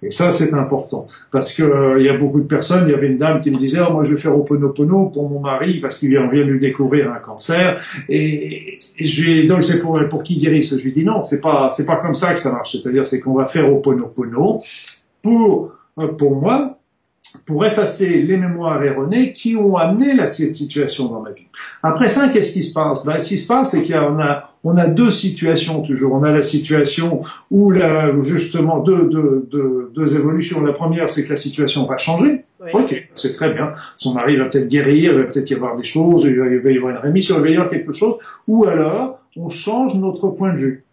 Et 0.01 0.11
ça, 0.11 0.31
c'est 0.31 0.53
important. 0.53 1.07
Parce 1.31 1.55
que 1.55 1.63
euh, 1.63 1.99
il 1.99 2.05
y 2.05 2.09
a 2.09 2.17
beaucoup 2.17 2.39
de 2.39 2.47
personnes, 2.47 2.87
il 2.87 2.91
y 2.91 2.93
avait 2.93 3.07
une 3.07 3.17
dame 3.17 3.41
qui 3.41 3.51
me 3.51 3.57
disait, 3.57 3.79
oh, 3.85 3.91
moi, 3.91 4.05
je 4.05 4.13
vais 4.13 4.19
faire 4.19 4.37
Oponopono 4.37 5.07
pour 5.07 5.29
mon 5.29 5.41
mari 5.41 5.79
parce 5.81 5.97
qu'il 5.99 6.09
vient, 6.09 6.27
vient 6.29 6.45
de 6.45 6.51
lui 6.51 6.59
découvrir 6.59 7.11
un 7.11 7.19
cancer. 7.19 7.81
Et, 8.07 8.79
et 8.97 9.05
je 9.05 9.23
lui 9.23 9.47
donc 9.47 9.63
c'est 9.63 9.81
pour, 9.81 9.99
pour 10.09 10.23
qu'il 10.23 10.39
guérisse? 10.39 10.77
Je 10.77 10.83
lui 10.83 10.93
dis, 10.93 11.03
non, 11.03 11.21
c'est 11.21 11.41
pas, 11.41 11.69
c'est 11.69 11.85
pas 11.85 11.97
comme 11.97 12.15
ça 12.15 12.33
que 12.33 12.39
ça 12.39 12.51
marche. 12.51 12.71
C'est-à-dire, 12.71 13.05
c'est 13.05 13.19
qu'on 13.19 13.33
va 13.33 13.45
faire 13.45 13.71
Oponopono 13.71 14.61
pour, 15.21 15.73
euh, 15.99 16.07
pour 16.07 16.35
moi, 16.35 16.78
pour 17.45 17.65
effacer 17.65 18.21
les 18.21 18.37
mémoires 18.37 18.83
erronées 18.83 19.33
qui 19.33 19.55
ont 19.55 19.75
amené 19.75 20.13
la 20.13 20.25
cette 20.25 20.55
situation 20.55 21.07
dans 21.09 21.21
ma 21.21 21.31
vie. 21.31 21.45
Après 21.83 22.09
ça, 22.09 22.29
qu'est-ce 22.29 22.53
qui 22.53 22.63
se 22.63 22.73
passe? 22.73 23.05
Ben, 23.05 23.19
Ce 23.19 23.29
qui 23.29 23.37
se 23.37 23.47
passe, 23.47 23.71
c'est 23.71 23.85
qu'on 23.85 24.19
a, 24.19 24.51
on 24.63 24.77
a 24.77 24.87
deux 24.87 25.11
situations 25.11 25.81
toujours. 25.81 26.13
On 26.13 26.23
a 26.23 26.31
la 26.31 26.41
situation 26.41 27.21
où, 27.51 27.71
la, 27.71 28.19
justement, 28.21 28.79
deux, 28.79 29.09
deux, 29.09 29.47
deux, 29.51 29.91
deux 29.93 30.15
évolutions. 30.15 30.63
La 30.63 30.73
première, 30.73 31.09
c'est 31.09 31.23
que 31.25 31.29
la 31.29 31.37
situation 31.37 31.85
va 31.85 31.97
changer. 31.97 32.45
Ok, 32.73 33.09
c'est 33.15 33.33
très 33.33 33.53
bien. 33.53 33.73
Son 33.97 34.13
mari 34.13 34.35
va 34.35 34.45
peut-être 34.45 34.67
guérir, 34.67 35.13
il 35.13 35.19
va 35.19 35.25
peut-être 35.25 35.49
y 35.49 35.53
avoir 35.53 35.75
des 35.77 35.83
choses, 35.83 36.25
il 36.25 36.37
va 36.37 36.71
y 36.71 36.77
avoir 36.77 36.91
une 36.91 36.97
rémission, 36.97 37.35
il 37.37 37.41
va 37.41 37.49
y 37.49 37.53
avoir 37.53 37.69
quelque 37.69 37.93
chose. 37.93 38.15
Ou 38.47 38.65
alors, 38.65 39.19
on 39.37 39.49
change 39.49 39.95
notre 39.95 40.29
point 40.29 40.53
de 40.53 40.57
vue 40.57 40.83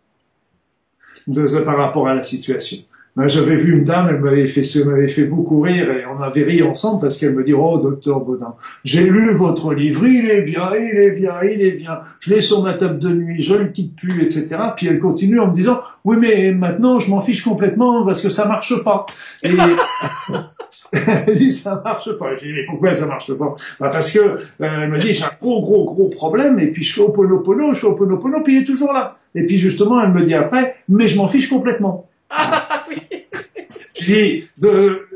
de, 1.27 1.47
par 1.61 1.77
rapport 1.77 2.07
à 2.09 2.15
la 2.15 2.23
situation. 2.23 2.79
J'avais 3.19 3.57
vu 3.57 3.79
une 3.79 3.85
dame, 3.85 4.09
elle 4.11 4.21
m'avait 4.21 4.47
fait, 4.47 4.63
m'avait 4.85 5.09
fait 5.09 5.25
beaucoup 5.25 5.61
rire 5.63 5.91
et 5.91 6.05
on 6.05 6.23
avait 6.23 6.45
ri 6.45 6.63
ensemble 6.63 7.01
parce 7.01 7.19
qu'elle 7.19 7.35
me 7.35 7.43
dit, 7.45 7.55
oh, 7.55 7.79
docteur 7.79 8.21
Baudin, 8.21 8.55
j'ai 8.85 9.05
lu 9.05 9.35
votre 9.35 9.73
livre, 9.73 10.07
il 10.07 10.29
est 10.29 10.43
bien, 10.43 10.71
il 10.75 10.99
est 10.99 11.13
bien, 11.13 11.35
il 11.43 11.63
est 11.63 11.73
bien. 11.73 12.01
Je 12.21 12.35
l'ai 12.35 12.43
sur 12.43 12.63
ma 12.63 12.75
table 12.75 12.99
de 12.99 13.09
nuit, 13.09 13.43
je 13.43 13.55
le 13.55 13.69
quitte 13.69 13.97
plus, 13.97 14.23
etc. 14.23 14.59
Puis 14.77 14.89
elle 14.89 14.99
continue 14.99 15.41
en 15.41 15.51
me 15.51 15.55
disant, 15.55 15.81
oui, 16.05 16.19
mais 16.21 16.53
maintenant, 16.53 16.99
je 16.99 17.11
m'en 17.11 17.23
fiche 17.23 17.43
complètement 17.43 18.05
parce 18.05 18.21
que 18.21 18.29
ça 18.29 18.47
marche 18.47 18.85
pas. 18.85 19.07
Et, 19.43 19.49
elle 20.93 21.39
dit 21.39 21.53
ça 21.53 21.81
marche 21.83 22.11
pas. 22.19 22.37
Je 22.37 22.45
dis 22.45 22.53
mais 22.53 22.65
pourquoi 22.67 22.93
ça 22.93 23.07
marche 23.07 23.33
pas? 23.33 23.57
Bah, 23.81 23.89
Parce 23.91 24.13
que 24.13 24.19
euh, 24.19 24.39
elle 24.61 24.91
me 24.91 24.99
dit 24.99 25.13
j'ai 25.13 25.25
un 25.25 25.31
gros 25.41 25.61
gros 25.61 25.85
gros 25.85 26.09
problème 26.09 26.59
et 26.61 26.69
puis 26.69 26.83
je 26.83 26.95
fais 26.95 27.01
au 27.01 27.11
pono 27.11 27.43
je 27.73 27.81
fais 27.81 27.87
au 27.87 27.95
pono 27.95 28.43
puis 28.45 28.57
il 28.57 28.63
est 28.63 28.67
toujours 28.67 28.93
là. 28.93 29.17
Et 29.35 29.45
puis 29.45 29.59
justement 29.59 30.03
elle 30.03 30.13
me 30.13 30.25
dit 30.25 30.35
après 30.35 30.77
mais 30.89 31.09
je 31.09 31.17
m'en 31.17 31.29
fiche 31.29 31.49
complètement. 31.49 32.09
Ah 32.31 32.85
oui. 32.89 32.97
Je 33.99 34.05
dis 34.05 34.45
de 34.59 35.07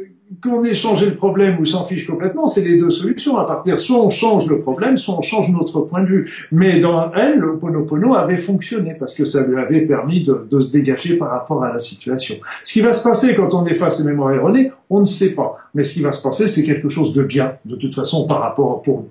qu'on 0.43 0.65
ait 0.65 0.75
changé 0.75 1.07
le 1.07 1.17
problème 1.17 1.59
ou 1.61 1.65
s'en 1.65 1.87
fiche 1.87 2.07
complètement, 2.07 2.49
c'est 2.49 2.63
les 2.63 2.79
deux 2.79 2.91
solutions. 2.91 3.37
À 3.37 3.45
partir, 3.45 3.79
soit 3.79 3.99
on 3.99 4.11
change 4.11 4.49
le 4.49 4.61
problème, 4.61 4.97
soit 4.97 5.17
on 5.17 5.23
change 5.23 5.51
notre 5.51 5.81
point 5.81 6.03
de 6.03 6.07
vue. 6.07 6.49
Mais 6.51 6.81
dans 6.81 7.13
elle, 7.13 7.39
le 7.39 7.59
Ponopono 7.59 8.15
avait 8.15 8.37
fonctionné 8.37 8.95
parce 8.99 9.15
que 9.15 9.25
ça 9.25 9.47
lui 9.47 9.59
avait 9.59 9.83
permis 9.83 10.25
de, 10.25 10.47
de, 10.51 10.61
se 10.61 10.73
dégager 10.73 11.17
par 11.17 11.31
rapport 11.31 11.63
à 11.63 11.73
la 11.73 11.79
situation. 11.79 12.37
Ce 12.65 12.73
qui 12.73 12.81
va 12.81 12.93
se 12.93 13.03
passer 13.07 13.35
quand 13.35 13.53
on 13.55 13.67
efface 13.67 13.99
ses 13.99 14.05
mémoires 14.05 14.33
erronées, 14.33 14.73
on 14.89 15.01
ne 15.01 15.07
sait 15.07 15.35
pas. 15.35 15.59
Mais 15.75 15.85
ce 15.85 15.95
qui 15.95 16.03
va 16.03 16.13
se 16.13 16.23
passer, 16.23 16.49
c'est 16.49 16.65
quelque 16.65 16.89
chose 16.89 17.13
de 17.13 17.23
bien, 17.23 17.57
de 17.65 17.77
toute 17.77 17.95
façon, 17.95 18.27
par 18.27 18.41
rapport 18.41 18.83
pour 18.83 19.01
nous. 19.01 19.09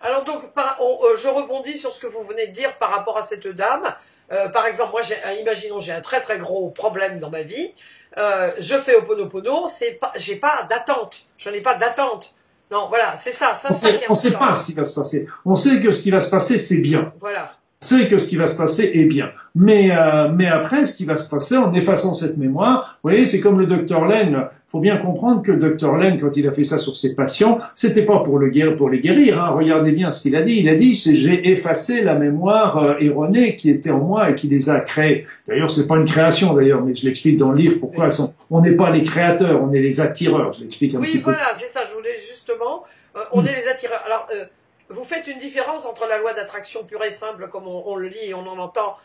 Alors 0.00 0.24
donc, 0.24 0.52
par, 0.54 0.78
euh, 0.80 1.16
je 1.16 1.28
rebondis 1.28 1.78
sur 1.78 1.90
ce 1.90 2.00
que 2.00 2.06
vous 2.06 2.22
venez 2.28 2.48
de 2.48 2.52
dire 2.52 2.76
par 2.78 2.90
rapport 2.90 3.16
à 3.16 3.22
cette 3.22 3.46
dame. 3.46 3.84
Euh, 4.32 4.48
par 4.48 4.66
exemple, 4.66 4.92
moi, 4.92 5.02
imaginons, 5.40 5.80
j'ai 5.80 5.92
un 5.92 6.00
très 6.00 6.20
très 6.20 6.38
gros 6.38 6.70
problème 6.70 7.18
dans 7.18 7.30
ma 7.30 7.42
vie. 7.42 7.72
Euh, 8.16 8.50
je 8.58 8.74
fais 8.76 8.94
Oponopono, 8.94 9.66
c'est 9.68 9.92
pas, 9.92 10.12
j'ai 10.16 10.36
pas 10.36 10.66
d'attente. 10.70 11.26
Je 11.36 11.50
n'ai 11.50 11.60
pas 11.60 11.74
d'attente. 11.74 12.34
Non, 12.70 12.86
voilà, 12.88 13.16
c'est 13.18 13.32
ça. 13.32 13.54
ça 13.54 13.68
on 13.70 13.74
sait, 13.74 14.00
on 14.08 14.14
sait 14.14 14.32
pas 14.32 14.54
ce 14.54 14.66
qui 14.66 14.72
va 14.72 14.84
se 14.84 14.94
passer. 14.94 15.28
On 15.44 15.56
sait 15.56 15.80
que 15.80 15.92
ce 15.92 16.02
qui 16.02 16.10
va 16.10 16.20
se 16.20 16.30
passer, 16.30 16.58
c'est 16.58 16.80
bien. 16.80 17.12
Voilà. 17.20 17.52
On 17.82 17.86
sait 17.86 18.08
que 18.08 18.18
ce 18.18 18.26
qui 18.26 18.36
va 18.36 18.46
se 18.46 18.56
passer 18.56 18.90
est 18.94 19.04
bien. 19.04 19.30
Mais, 19.54 19.90
euh, 19.90 20.28
mais 20.28 20.46
après, 20.46 20.86
ce 20.86 20.96
qui 20.96 21.04
va 21.04 21.16
se 21.16 21.28
passer 21.28 21.56
en 21.56 21.74
effaçant 21.74 22.14
cette 22.14 22.38
mémoire, 22.38 22.98
vous 23.02 23.10
voyez, 23.10 23.26
c'est 23.26 23.40
comme 23.40 23.58
le 23.58 23.66
docteur 23.66 24.06
Lane 24.06 24.48
faut 24.74 24.80
bien 24.80 24.96
comprendre 24.96 25.40
que 25.40 25.52
docteur 25.52 25.96
Len, 25.96 26.20
quand 26.20 26.36
il 26.36 26.48
a 26.48 26.52
fait 26.52 26.64
ça 26.64 26.78
sur 26.78 26.96
ses 26.96 27.14
patients, 27.14 27.60
c'était 27.76 28.04
pas 28.04 28.24
pour 28.24 28.40
le 28.40 28.48
guérir, 28.48 28.76
pour 28.76 28.90
les 28.90 28.98
guérir. 28.98 29.40
Hein. 29.40 29.50
Regardez 29.50 29.92
bien 29.92 30.10
ce 30.10 30.22
qu'il 30.22 30.34
a 30.34 30.42
dit. 30.42 30.58
Il 30.58 30.68
a 30.68 30.74
dit, 30.74 30.96
j'ai 30.96 31.48
effacé 31.48 32.02
la 32.02 32.14
mémoire 32.14 32.78
euh, 32.78 32.96
erronée 32.98 33.56
qui 33.56 33.70
était 33.70 33.90
en 33.90 34.00
moi 34.00 34.30
et 34.30 34.34
qui 34.34 34.48
les 34.48 34.70
a 34.70 34.80
créés. 34.80 35.28
D'ailleurs, 35.46 35.70
c'est 35.70 35.86
pas 35.86 35.94
une 35.94 36.06
création 36.06 36.54
d'ailleurs, 36.54 36.82
mais 36.82 36.92
je 36.96 37.06
l'explique 37.06 37.36
dans 37.36 37.52
le 37.52 37.58
livre 37.58 37.78
pourquoi 37.78 38.08
on 38.50 38.62
n'est 38.62 38.76
pas 38.76 38.90
les 38.90 39.04
créateurs, 39.04 39.62
on 39.62 39.72
est 39.72 39.78
les 39.78 40.00
attireurs. 40.00 40.52
Je 40.52 40.62
l'explique 40.62 40.96
un 40.96 41.00
petit 41.00 41.18
peu. 41.20 41.30
Oui, 41.30 41.36
voilà, 41.36 41.54
c'est 41.56 41.68
ça. 41.68 41.82
Je 41.88 41.94
voulais 41.94 42.16
justement, 42.16 42.82
euh, 43.14 43.20
on 43.30 43.42
hmm. 43.42 43.46
est 43.46 43.54
les 43.54 43.68
attireurs. 43.68 44.02
Alors, 44.04 44.26
euh, 44.34 44.44
vous 44.88 45.04
faites 45.04 45.28
une 45.28 45.38
différence 45.38 45.86
entre 45.86 46.08
la 46.08 46.18
loi 46.18 46.32
d'attraction 46.32 46.82
pure 46.82 47.04
et 47.04 47.12
simple, 47.12 47.46
comme 47.46 47.68
on, 47.68 47.94
le 47.94 48.08
lit 48.08 48.30
et 48.30 48.34
on 48.34 48.44
en 48.48 48.58
entend 48.58 48.96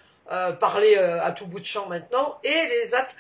parler 0.60 0.96
à 0.96 1.32
tout 1.32 1.48
bout 1.48 1.60
de 1.60 1.66
champ 1.66 1.88
maintenant, 1.90 2.38
et 2.44 2.50
les 2.50 2.94
attireurs 2.94 3.16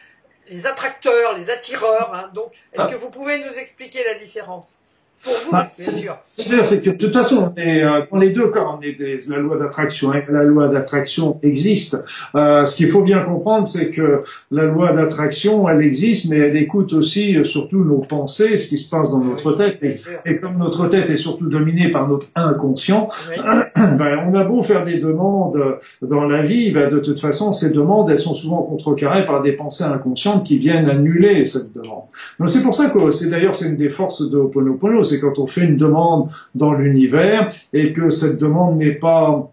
les 0.49 0.67
attracteurs, 0.67 1.37
les 1.37 1.49
attireurs. 1.49 2.11
Hein. 2.13 2.29
Donc, 2.33 2.51
est-ce 2.73 2.83
ah. 2.83 2.87
que 2.87 2.95
vous 2.95 3.09
pouvez 3.09 3.43
nous 3.43 3.57
expliquer 3.57 4.03
la 4.03 4.15
différence? 4.15 4.77
Pour 5.21 5.33
vous, 5.45 5.51
bah, 5.51 5.69
bien 5.77 5.91
sûr. 5.91 6.17
C'est 6.33 6.81
que 6.81 6.91
de 6.91 6.95
toute 6.95 7.11
façon, 7.11 7.53
on 7.53 7.59
est, 7.59 7.83
euh, 7.83 8.01
dans 8.09 8.17
les 8.17 8.29
deux 8.29 8.49
cas, 8.51 8.65
on 8.65 8.81
est 8.81 8.93
des, 8.93 9.19
la 9.27 9.37
loi 9.37 9.57
d'attraction. 9.57 10.13
Hein, 10.13 10.21
la 10.29 10.43
loi 10.43 10.69
d'attraction 10.69 11.37
existe. 11.43 12.01
Euh, 12.35 12.65
ce 12.65 12.77
qu'il 12.77 12.87
faut 12.87 13.01
bien 13.01 13.19
comprendre, 13.23 13.67
c'est 13.67 13.91
que 13.91 14.23
la 14.49 14.63
loi 14.63 14.93
d'attraction, 14.93 15.67
elle 15.67 15.81
existe, 15.81 16.29
mais 16.29 16.37
elle 16.37 16.55
écoute 16.55 16.93
aussi 16.93 17.35
euh, 17.35 17.43
surtout 17.43 17.83
nos 17.83 17.99
pensées, 17.99 18.57
ce 18.57 18.69
qui 18.69 18.77
se 18.77 18.89
passe 18.89 19.11
dans 19.11 19.19
notre 19.19 19.51
tête. 19.51 19.79
Et, 20.25 20.37
comme 20.37 20.57
notre 20.57 20.87
tête 20.87 21.09
est 21.09 21.17
surtout 21.17 21.47
dominée 21.47 21.91
par 21.91 22.07
notre 22.07 22.27
inconscient, 22.35 23.09
ben, 23.97 24.25
on 24.27 24.33
a 24.33 24.43
beau 24.43 24.61
faire 24.61 24.83
des 24.83 24.99
demandes 24.99 25.79
dans 26.01 26.25
la 26.25 26.41
vie, 26.41 26.71
ben, 26.71 26.89
de 26.89 26.99
toute 26.99 27.19
façon, 27.19 27.53
ces 27.53 27.71
demandes, 27.71 28.09
elles 28.09 28.19
sont 28.19 28.33
souvent 28.33 28.63
contrecarrées 28.63 29.25
par 29.25 29.41
des 29.41 29.53
pensées 29.53 29.83
inconscientes 29.83 30.45
qui 30.45 30.57
viennent 30.57 30.89
annuler 30.89 31.45
cette 31.45 31.73
demande. 31.73 32.03
Donc 32.39 32.49
c'est 32.49 32.61
pour 32.61 32.75
ça 32.75 32.89
que 32.89 33.11
c'est 33.11 33.29
d'ailleurs 33.29 33.55
c'est 33.55 33.69
une 33.69 33.77
des 33.77 33.89
forces 33.89 34.29
de 34.29 34.37
Ho'oponopono 34.37 35.03
c'est 35.03 35.19
quand 35.19 35.39
on 35.39 35.47
fait 35.47 35.61
une 35.61 35.77
demande 35.77 36.29
dans 36.55 36.73
l'univers 36.73 37.53
et 37.73 37.93
que 37.93 38.09
cette 38.09 38.37
demande 38.37 38.77
n'est 38.77 38.95
pas 38.95 39.51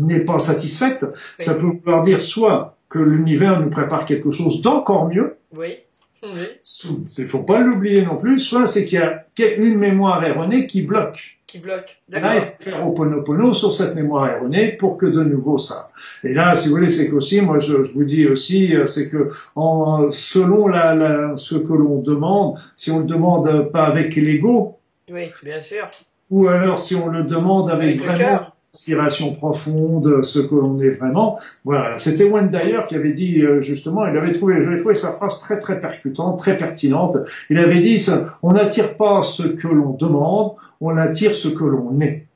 n'est 0.00 0.24
pas 0.24 0.38
satisfaite. 0.38 1.04
Ça 1.38 1.54
peut 1.54 1.66
vouloir 1.66 2.02
dire 2.02 2.20
soit 2.20 2.76
que 2.88 2.98
l'univers 2.98 3.60
nous 3.60 3.70
prépare 3.70 4.06
quelque 4.06 4.30
chose 4.30 4.62
d'encore 4.62 5.08
mieux. 5.08 5.36
Oui. 5.56 5.83
Il 6.24 7.24
ne 7.24 7.28
faut 7.28 7.42
pas 7.42 7.60
l'oublier 7.60 8.02
non 8.02 8.16
plus. 8.16 8.38
Soit 8.38 8.66
c'est 8.66 8.84
qu'il 8.84 8.98
y 8.98 9.42
a 9.42 9.54
une 9.56 9.78
mémoire 9.78 10.24
erronée 10.24 10.66
qui 10.66 10.82
bloque. 10.82 11.38
Qui 11.46 11.58
bloque. 11.58 12.00
Là, 12.08 12.36
il 12.36 12.40
faut 12.40 12.52
faire 12.60 12.86
Oponopono 12.86 13.54
sur 13.54 13.74
cette 13.74 13.94
mémoire 13.94 14.28
erronée 14.28 14.72
pour 14.72 14.96
que 14.96 15.06
de 15.06 15.22
nouveau 15.22 15.58
ça. 15.58 15.90
Et 16.24 16.32
là, 16.32 16.56
si 16.56 16.68
vous 16.68 16.76
voulez, 16.76 16.88
c'est 16.88 17.10
qu'aussi, 17.10 17.40
moi, 17.40 17.58
je, 17.58 17.74
vous 17.74 18.04
dis 18.04 18.26
aussi, 18.26 18.74
euh, 18.74 18.86
c'est 18.86 19.08
que 19.08 19.28
en, 19.54 20.10
selon 20.10 20.66
la, 20.66 21.34
ce 21.36 21.56
que 21.56 21.72
l'on 21.72 22.00
demande, 22.00 22.58
si 22.76 22.90
on 22.90 23.00
le 23.00 23.04
demande 23.04 23.70
pas 23.70 23.84
avec 23.84 24.16
l'ego. 24.16 24.78
Oui, 25.10 25.30
bien 25.42 25.60
sûr. 25.60 25.88
Ou 26.30 26.48
alors 26.48 26.78
si 26.78 26.94
on 26.94 27.08
le 27.08 27.22
demande 27.22 27.70
avec, 27.70 28.00
avec 28.00 28.16
vraiment 28.16 28.53
inspiration 28.74 29.34
profonde, 29.34 30.24
ce 30.24 30.40
que 30.40 30.54
l'on 30.54 30.80
est 30.80 30.90
vraiment. 30.90 31.38
Voilà, 31.64 31.96
c'était 31.96 32.24
Wayne 32.24 32.48
d'ailleurs 32.48 32.86
qui 32.88 32.96
avait 32.96 33.12
dit 33.12 33.42
euh, 33.42 33.60
justement, 33.60 34.06
il 34.06 34.16
avait 34.16 34.32
trouvé, 34.32 34.62
j'avais 34.62 34.78
trouvé 34.78 34.94
sa 34.94 35.12
phrase 35.12 35.40
très 35.40 35.58
très 35.60 35.78
percutante, 35.78 36.38
très 36.38 36.56
pertinente. 36.56 37.16
Il 37.50 37.58
avait 37.58 37.80
dit, 37.80 38.04
on 38.42 38.52
n'attire 38.52 38.96
pas 38.96 39.22
ce 39.22 39.44
que 39.44 39.68
l'on 39.68 39.90
demande, 39.90 40.54
on 40.80 40.96
attire 40.96 41.34
ce 41.34 41.48
que 41.48 41.64
l'on 41.64 42.00
est. 42.00 42.26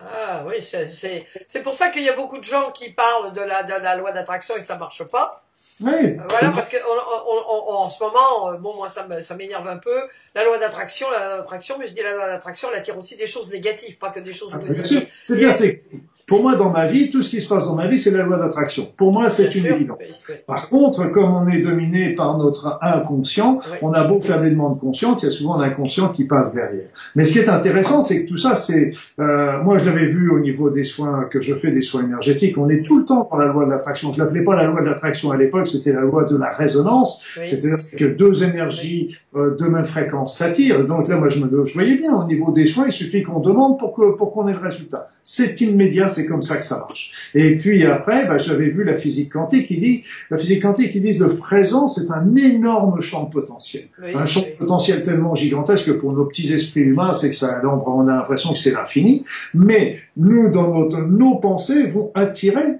Ah 0.00 0.44
oui, 0.46 0.54
c'est 0.62 1.62
pour 1.62 1.74
ça 1.74 1.90
qu'il 1.90 2.02
y 2.02 2.08
a 2.08 2.16
beaucoup 2.16 2.38
de 2.38 2.44
gens 2.44 2.70
qui 2.72 2.90
parlent 2.90 3.34
de 3.34 3.42
la, 3.42 3.64
de 3.64 3.82
la 3.82 3.96
loi 3.96 4.12
d'attraction 4.12 4.56
et 4.56 4.60
ça 4.60 4.78
marche 4.78 5.04
pas. 5.04 5.42
Oui, 5.82 6.16
voilà, 6.28 6.52
parce 6.54 6.68
que 6.68 6.76
en 6.76 7.88
ce 7.88 8.02
moment, 8.04 8.52
euh, 8.52 8.58
bon, 8.58 8.76
moi, 8.76 8.88
ça 8.88 9.34
m'énerve 9.34 9.66
un 9.66 9.78
peu. 9.78 10.08
La 10.34 10.44
loi 10.44 10.58
d'attraction, 10.58 11.10
la 11.10 11.18
loi 11.18 11.36
d'attraction, 11.38 11.76
mais 11.78 11.86
je 11.86 11.94
dis 11.94 12.02
la 12.02 12.14
loi 12.14 12.26
d'attraction, 12.26 12.68
elle 12.70 12.78
attire 12.78 12.98
aussi 12.98 13.16
des 13.16 13.26
choses 13.26 13.50
négatives, 13.50 13.96
pas 13.98 14.10
que 14.10 14.20
des 14.20 14.32
choses 14.32 14.52
ah, 14.54 14.58
positives. 14.58 15.06
C'est 15.24 15.36
bien, 15.36 15.52
c'est 15.52 15.82
pour 16.30 16.42
moi, 16.42 16.54
dans 16.54 16.70
ma 16.70 16.86
vie, 16.86 17.10
tout 17.10 17.22
ce 17.22 17.30
qui 17.30 17.40
se 17.40 17.48
passe 17.52 17.66
dans 17.66 17.74
ma 17.74 17.88
vie, 17.88 17.98
c'est 17.98 18.12
la 18.12 18.22
loi 18.22 18.36
d'attraction. 18.36 18.86
Pour 18.96 19.12
moi, 19.12 19.28
c'est 19.28 19.52
une 19.56 19.66
évidence. 19.66 20.24
Par 20.46 20.68
contre, 20.68 21.10
comme 21.10 21.34
on 21.34 21.48
est 21.48 21.60
dominé 21.60 22.14
par 22.14 22.38
notre 22.38 22.78
inconscient, 22.80 23.58
on 23.82 23.92
a 23.92 24.06
beau 24.06 24.20
faire 24.20 24.40
des 24.40 24.50
demandes 24.50 24.78
conscientes, 24.78 25.24
il 25.24 25.26
y 25.26 25.28
a 25.28 25.32
souvent 25.32 25.58
l'inconscient 25.58 26.10
qui 26.10 26.28
passe 26.28 26.54
derrière. 26.54 26.86
Mais 27.16 27.24
ce 27.24 27.32
qui 27.32 27.38
est 27.40 27.48
intéressant, 27.48 28.02
c'est 28.04 28.22
que 28.22 28.28
tout 28.28 28.36
ça, 28.36 28.54
c'est, 28.54 28.92
euh, 29.18 29.60
moi, 29.64 29.78
je 29.78 29.86
l'avais 29.86 30.06
vu 30.06 30.30
au 30.30 30.38
niveau 30.38 30.70
des 30.70 30.84
soins 30.84 31.24
que 31.28 31.40
je 31.40 31.52
fais, 31.52 31.72
des 31.72 31.80
soins 31.80 32.04
énergétiques. 32.04 32.56
On 32.58 32.68
est 32.68 32.82
tout 32.86 33.00
le 33.00 33.04
temps 33.04 33.28
dans 33.28 33.36
la 33.36 33.46
loi 33.46 33.64
de 33.64 33.70
l'attraction. 33.70 34.12
Je 34.12 34.20
l'appelais 34.20 34.44
pas 34.44 34.54
la 34.54 34.68
loi 34.68 34.82
de 34.82 34.86
l'attraction 34.86 35.32
à 35.32 35.36
l'époque, 35.36 35.66
c'était 35.66 35.92
la 35.92 36.02
loi 36.02 36.26
de 36.26 36.36
la 36.36 36.52
résonance. 36.52 37.24
C'est-à-dire 37.44 37.78
que 37.98 38.04
deux 38.04 38.44
énergies 38.44 39.16
euh, 39.34 39.56
de 39.56 39.64
même 39.64 39.84
fréquence 39.84 40.38
s'attirent. 40.38 40.86
Donc 40.86 41.08
là, 41.08 41.16
moi, 41.16 41.28
je 41.28 41.44
me, 41.44 41.66
je 41.66 41.72
voyais 41.74 41.96
bien 41.96 42.14
au 42.14 42.24
niveau 42.24 42.52
des 42.52 42.66
soins, 42.66 42.86
il 42.86 42.92
suffit 42.92 43.24
qu'on 43.24 43.40
demande 43.40 43.80
pour 43.80 43.94
que 43.94 44.16
pour 44.16 44.32
qu'on 44.32 44.46
ait 44.46 44.52
le 44.52 44.58
résultat. 44.58 45.08
C'est 45.22 45.60
immédiat, 45.60 46.08
c'est 46.08 46.19
comme 46.26 46.42
ça 46.42 46.56
que 46.56 46.64
ça 46.64 46.78
marche. 46.78 47.12
Et 47.34 47.56
puis 47.56 47.84
après, 47.84 48.26
bah, 48.26 48.38
j'avais 48.38 48.70
vu 48.70 48.84
la 48.84 48.96
physique 48.96 49.32
quantique 49.32 49.68
qui 49.68 49.78
dit, 49.78 50.04
la 50.30 50.38
physique 50.38 50.62
quantique 50.62 50.92
qui 50.92 51.00
dit 51.00 51.12
le 51.18 51.36
présent, 51.36 51.88
c'est 51.88 52.10
un 52.10 52.34
énorme 52.36 53.00
champ 53.00 53.24
de 53.24 53.30
potentiel. 53.30 53.84
un 54.02 54.26
champ 54.26 54.40
de 54.40 54.56
potentiel 54.58 55.02
tellement 55.02 55.34
gigantesque 55.34 55.86
que 55.86 55.92
pour 55.92 56.12
nos 56.12 56.24
petits 56.24 56.52
esprits 56.52 56.80
humains, 56.80 57.14
c'est 57.14 57.30
que 57.30 57.36
ça, 57.36 57.60
on 57.64 58.08
a 58.08 58.16
l'impression 58.16 58.52
que 58.52 58.58
c'est 58.58 58.72
l'infini. 58.72 59.24
Mais 59.54 59.98
nous, 60.16 60.50
dans 60.50 60.72
notre, 60.74 61.02
nos 61.02 61.36
pensées, 61.36 61.86
vont 61.86 62.10
attirer 62.14 62.78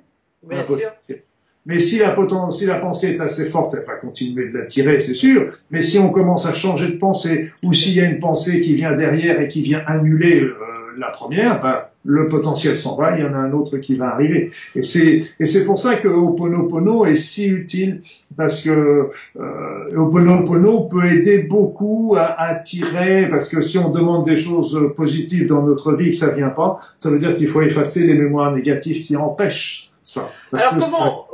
un 0.50 0.62
potentiel. 0.62 1.22
Mais 1.66 1.78
si 1.78 1.98
la, 1.98 2.16
si 2.50 2.66
la 2.66 2.78
pensée 2.78 3.14
est 3.14 3.20
assez 3.20 3.50
forte, 3.50 3.74
elle 3.78 3.84
va 3.84 3.94
continuer 3.94 4.48
de 4.48 4.58
l'attirer, 4.58 4.98
c'est 4.98 5.14
sûr. 5.14 5.52
Mais 5.70 5.82
si 5.82 5.98
on 5.98 6.10
commence 6.10 6.46
à 6.46 6.54
changer 6.54 6.88
de 6.88 6.96
pensée, 6.96 7.52
ou 7.62 7.74
s'il 7.74 7.94
y 7.94 8.00
a 8.00 8.06
une 8.06 8.18
pensée 8.18 8.62
qui 8.62 8.74
vient 8.74 8.96
derrière 8.96 9.40
et 9.40 9.48
qui 9.48 9.60
vient 9.60 9.82
annuler 9.86 10.40
euh, 10.40 10.54
la 10.96 11.10
première, 11.10 11.62
ben, 11.62 11.82
le 12.04 12.28
potentiel 12.28 12.76
s'en 12.76 12.96
va, 12.96 13.16
il 13.16 13.22
y 13.22 13.26
en 13.26 13.34
a 13.34 13.38
un 13.38 13.52
autre 13.52 13.76
qui 13.78 13.96
va 13.96 14.08
arriver. 14.08 14.52
Et 14.74 14.82
c'est 14.82 15.26
et 15.38 15.44
c'est 15.44 15.64
pour 15.64 15.78
ça 15.78 15.96
que 15.96 16.08
Oponopono 16.08 17.04
est 17.04 17.16
si 17.16 17.48
utile 17.48 18.02
parce 18.36 18.62
que 18.62 19.10
euh, 19.38 19.96
Oponopono 19.96 20.84
peut 20.84 21.04
aider 21.04 21.42
beaucoup 21.42 22.14
à 22.16 22.40
attirer 22.40 23.28
parce 23.28 23.48
que 23.48 23.60
si 23.60 23.78
on 23.78 23.90
demande 23.90 24.24
des 24.24 24.36
choses 24.36 24.92
positives 24.96 25.46
dans 25.46 25.62
notre 25.62 25.92
vie 25.92 26.12
que 26.12 26.16
ça 26.16 26.32
vient 26.32 26.48
pas, 26.48 26.80
ça 26.96 27.10
veut 27.10 27.18
dire 27.18 27.36
qu'il 27.36 27.48
faut 27.48 27.62
effacer 27.62 28.06
les 28.06 28.14
mémoires 28.14 28.52
négatives 28.52 29.04
qui 29.04 29.16
empêchent 29.16 29.90
ça. 30.02 30.30
alors 30.52 30.74
comment 30.80 31.28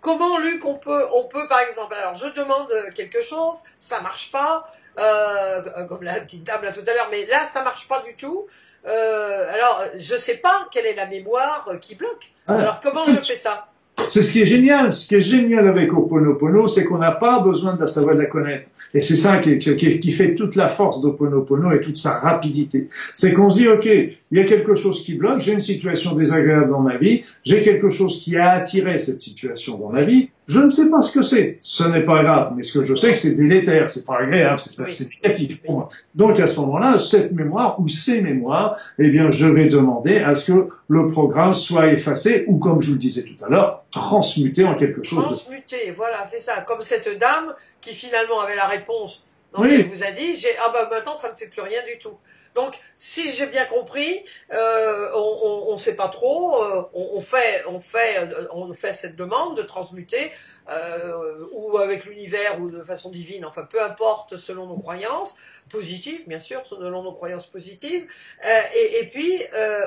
comment 0.00 0.38
Luc 0.38 0.64
on 0.64 0.74
peut 0.74 1.04
on 1.14 1.24
peut 1.24 1.46
par 1.48 1.60
exemple 1.60 1.94
alors 1.94 2.14
je 2.14 2.26
demande 2.38 2.68
quelque 2.94 3.22
chose 3.22 3.56
ça 3.78 4.00
marche 4.00 4.30
pas 4.30 4.66
euh, 4.98 5.86
comme 5.88 6.02
la 6.02 6.20
petite 6.20 6.44
dame 6.44 6.62
là 6.62 6.72
tout 6.72 6.82
à 6.86 6.94
l'heure 6.94 7.08
mais 7.10 7.26
là 7.26 7.46
ça 7.46 7.64
marche 7.64 7.88
pas 7.88 8.02
du 8.02 8.14
tout 8.14 8.46
euh, 8.86 9.54
alors, 9.54 9.84
je 9.96 10.14
sais 10.16 10.38
pas 10.38 10.68
quelle 10.72 10.86
est 10.86 10.94
la 10.94 11.06
mémoire 11.06 11.68
qui 11.80 11.94
bloque. 11.94 12.32
Alors, 12.46 12.80
comment 12.80 13.04
je 13.06 13.12
fais 13.12 13.34
ça? 13.34 13.68
C'est 14.08 14.22
ce 14.22 14.32
qui 14.32 14.42
est 14.42 14.46
génial. 14.46 14.92
Ce 14.92 15.06
qui 15.06 15.14
est 15.14 15.20
génial 15.20 15.68
avec 15.68 15.92
Oponopono, 15.92 16.66
c'est 16.66 16.84
qu'on 16.84 16.98
n'a 16.98 17.12
pas 17.12 17.40
besoin 17.40 17.74
de 17.74 17.80
la 17.80 17.86
savoir 17.86 18.14
de 18.16 18.20
la 18.20 18.26
connaître. 18.26 18.68
Et 18.94 19.00
c'est 19.00 19.16
ça 19.16 19.38
qui, 19.38 19.58
qui, 19.58 20.00
qui, 20.00 20.12
fait 20.12 20.34
toute 20.34 20.54
la 20.54 20.68
force 20.68 21.00
d'Oponopono 21.00 21.72
et 21.72 21.80
toute 21.80 21.96
sa 21.96 22.18
rapidité. 22.18 22.88
C'est 23.16 23.32
qu'on 23.32 23.48
se 23.48 23.58
dit, 23.58 23.68
OK, 23.68 23.86
il 23.86 24.38
y 24.38 24.40
a 24.40 24.44
quelque 24.44 24.74
chose 24.74 25.02
qui 25.02 25.14
bloque, 25.14 25.40
j'ai 25.40 25.52
une 25.52 25.62
situation 25.62 26.14
désagréable 26.14 26.70
dans 26.70 26.80
ma 26.80 26.98
vie, 26.98 27.24
j'ai 27.42 27.62
quelque 27.62 27.88
chose 27.88 28.20
qui 28.22 28.36
a 28.36 28.50
attiré 28.50 28.98
cette 28.98 29.20
situation 29.22 29.78
dans 29.78 29.88
ma 29.88 30.04
vie, 30.04 30.30
Je 30.48 30.58
ne 30.58 30.70
sais 30.70 30.90
pas 30.90 31.02
ce 31.02 31.12
que 31.12 31.22
c'est. 31.22 31.58
Ce 31.60 31.84
n'est 31.84 32.04
pas 32.04 32.22
grave, 32.22 32.52
mais 32.56 32.62
ce 32.62 32.78
que 32.78 32.84
je 32.84 32.94
sais, 32.94 33.12
que 33.12 33.18
c'est 33.18 33.36
délétère, 33.36 33.88
c'est 33.88 34.04
pas 34.04 34.18
agréable, 34.18 34.58
c'est 34.58 35.08
négatif 35.22 35.62
pour 35.62 35.74
moi. 35.74 35.88
Donc 36.14 36.40
à 36.40 36.46
ce 36.46 36.58
moment-là, 36.60 36.98
cette 36.98 37.32
mémoire 37.32 37.78
ou 37.80 37.88
ces 37.88 38.22
mémoires, 38.22 38.76
eh 38.98 39.08
bien, 39.08 39.30
je 39.30 39.46
vais 39.46 39.68
demander 39.68 40.18
à 40.18 40.34
ce 40.34 40.52
que 40.52 40.68
le 40.88 41.06
programme 41.06 41.54
soit 41.54 41.92
effacé 41.92 42.44
ou, 42.48 42.58
comme 42.58 42.82
je 42.82 42.88
vous 42.88 42.94
le 42.94 42.98
disais 42.98 43.22
tout 43.22 43.44
à 43.44 43.48
l'heure, 43.48 43.84
transmuté 43.90 44.64
en 44.64 44.74
quelque 44.74 45.02
chose. 45.02 45.24
Transmuté, 45.24 45.92
voilà, 45.96 46.24
c'est 46.24 46.40
ça. 46.40 46.60
Comme 46.62 46.82
cette 46.82 47.18
dame 47.18 47.54
qui 47.80 47.94
finalement 47.94 48.40
avait 48.40 48.56
la 48.56 48.66
réponse 48.66 49.26
dans 49.52 49.62
ce 49.62 49.68
qu'elle 49.68 49.86
vous 49.86 50.02
a 50.02 50.10
dit, 50.10 50.34
j'ai 50.34 50.48
ah 50.64 50.70
bah 50.72 50.88
maintenant 50.90 51.14
ça 51.14 51.30
me 51.30 51.36
fait 51.36 51.46
plus 51.46 51.62
rien 51.62 51.80
du 51.86 51.98
tout. 51.98 52.16
Donc, 52.54 52.78
si 52.98 53.32
j'ai 53.32 53.46
bien 53.46 53.64
compris, 53.64 54.24
euh, 54.52 55.08
on 55.14 55.72
ne 55.72 55.78
sait 55.78 55.96
pas 55.96 56.08
trop, 56.08 56.62
euh, 56.62 56.82
on, 56.92 57.20
fait, 57.20 57.64
on, 57.66 57.80
fait, 57.80 58.18
euh, 58.18 58.46
on 58.52 58.72
fait 58.74 58.94
cette 58.94 59.16
demande 59.16 59.56
de 59.56 59.62
transmuter, 59.62 60.30
euh, 60.70 61.46
ou 61.52 61.78
avec 61.78 62.04
l'univers, 62.04 62.60
ou 62.60 62.70
de 62.70 62.82
façon 62.82 63.10
divine, 63.10 63.44
enfin 63.44 63.62
peu 63.62 63.82
importe 63.82 64.36
selon 64.36 64.66
nos 64.66 64.76
croyances, 64.76 65.34
positives 65.70 66.28
bien 66.28 66.38
sûr, 66.38 66.60
selon 66.64 67.02
nos 67.02 67.12
croyances 67.12 67.46
positives, 67.46 68.06
euh, 68.44 68.60
et, 68.76 69.00
et, 69.00 69.06
puis 69.06 69.40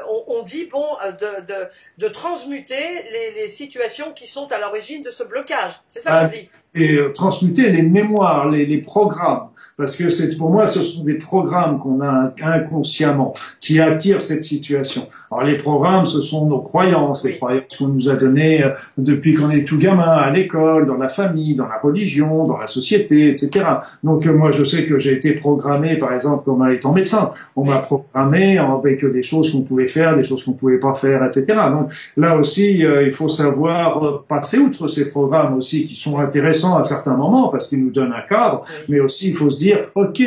on, 0.10 0.40
on, 0.40 0.44
dit, 0.44 0.66
bon, 0.66 0.86
de, 1.22 1.46
de, 1.46 1.68
de 2.00 2.08
transmuter 2.08 3.04
les, 3.12 3.32
les, 3.36 3.48
situations 3.48 4.12
qui 4.12 4.28
sont 4.28 4.52
à 4.52 4.58
l'origine 4.58 5.04
de 5.04 5.12
ce 5.12 5.24
blocage. 5.24 5.74
C'est 5.88 6.00
ça 6.00 6.22
qu'on 6.22 6.28
dit 6.28 6.50
et 6.76 6.98
transmuter 7.14 7.70
les 7.70 7.84
mémoires, 7.84 8.50
les, 8.50 8.66
les 8.66 8.80
programmes, 8.80 9.50
parce 9.78 9.96
que 9.96 10.10
c'est 10.10 10.38
pour 10.38 10.52
moi 10.52 10.66
ce 10.68 10.82
sont 10.82 11.04
des 11.04 11.16
programmes 11.16 11.80
qu'on 11.80 12.02
a 12.02 12.32
inconsciemment 12.42 13.34
qui 13.62 13.80
attirent 13.80 14.22
cette 14.22 14.44
situation. 14.44 15.08
Alors 15.36 15.46
les 15.50 15.58
programmes, 15.58 16.06
ce 16.06 16.22
sont 16.22 16.48
nos 16.48 16.60
croyances, 16.60 17.25
les 17.25 17.36
croyances 17.36 17.77
qu'on 17.77 17.89
nous 17.89 18.08
a 18.08 18.15
données 18.15 18.63
euh, 18.63 18.70
depuis 18.98 19.34
qu'on 19.34 19.50
est 19.50 19.65
tout 19.65 19.77
gamin, 19.77 20.04
à 20.04 20.32
l'école, 20.32 20.88
dans 20.88 20.96
la 20.96 21.10
famille, 21.10 21.56
dans 21.56 21.68
la 21.68 21.77
religion, 21.77 22.46
dans 22.46 22.58
la 22.58 22.68
société, 22.68 23.32
etc. 23.32 23.65
Donc 24.01 24.25
euh, 24.25 24.34
moi, 24.34 24.51
je 24.51 24.63
sais 24.63 24.86
que 24.86 24.98
j'ai 24.98 25.12
été 25.12 25.34
programmé, 25.34 25.98
par 25.98 26.13
exemple, 26.13 26.50
en 26.50 26.65
étant 26.68 26.94
médecin. 26.94 27.34
On 27.58 27.65
m'a 27.65 27.80
programmé 27.80 28.58
avec 28.58 29.04
des 29.06 29.24
choses 29.24 29.51
qu'on 29.51 29.63
pouvait 29.63 29.89
faire, 29.89 30.15
des 30.15 30.24
choses 30.24 30.46
qu'on 30.46 30.54
pouvait 30.54 30.80
pas 30.80 30.96
faire, 30.96 31.22
etc. 31.25 31.46
Donc 31.70 31.92
là 32.15 32.38
aussi, 32.38 32.86
euh, 32.86 33.06
il 33.06 33.12
faut 33.12 33.27
savoir 33.27 34.24
passer 34.30 34.58
outre 34.58 34.88
ces 34.88 35.10
programmes 35.10 35.58
aussi 35.58 35.86
qui 35.86 35.96
sont 35.96 36.18
intéressants 36.20 36.77
à 36.77 36.86
certains 36.86 37.15
moments 37.18 37.50
parce 37.50 37.68
qu'ils 37.68 37.84
nous 37.84 37.92
donnent 37.92 38.13
un 38.13 38.25
cadre, 38.27 38.63
mais 38.88 39.01
aussi 39.01 39.30
il 39.30 39.36
faut 39.36 39.50
se 39.50 39.60
dire, 39.60 39.80
ok, 39.96 40.22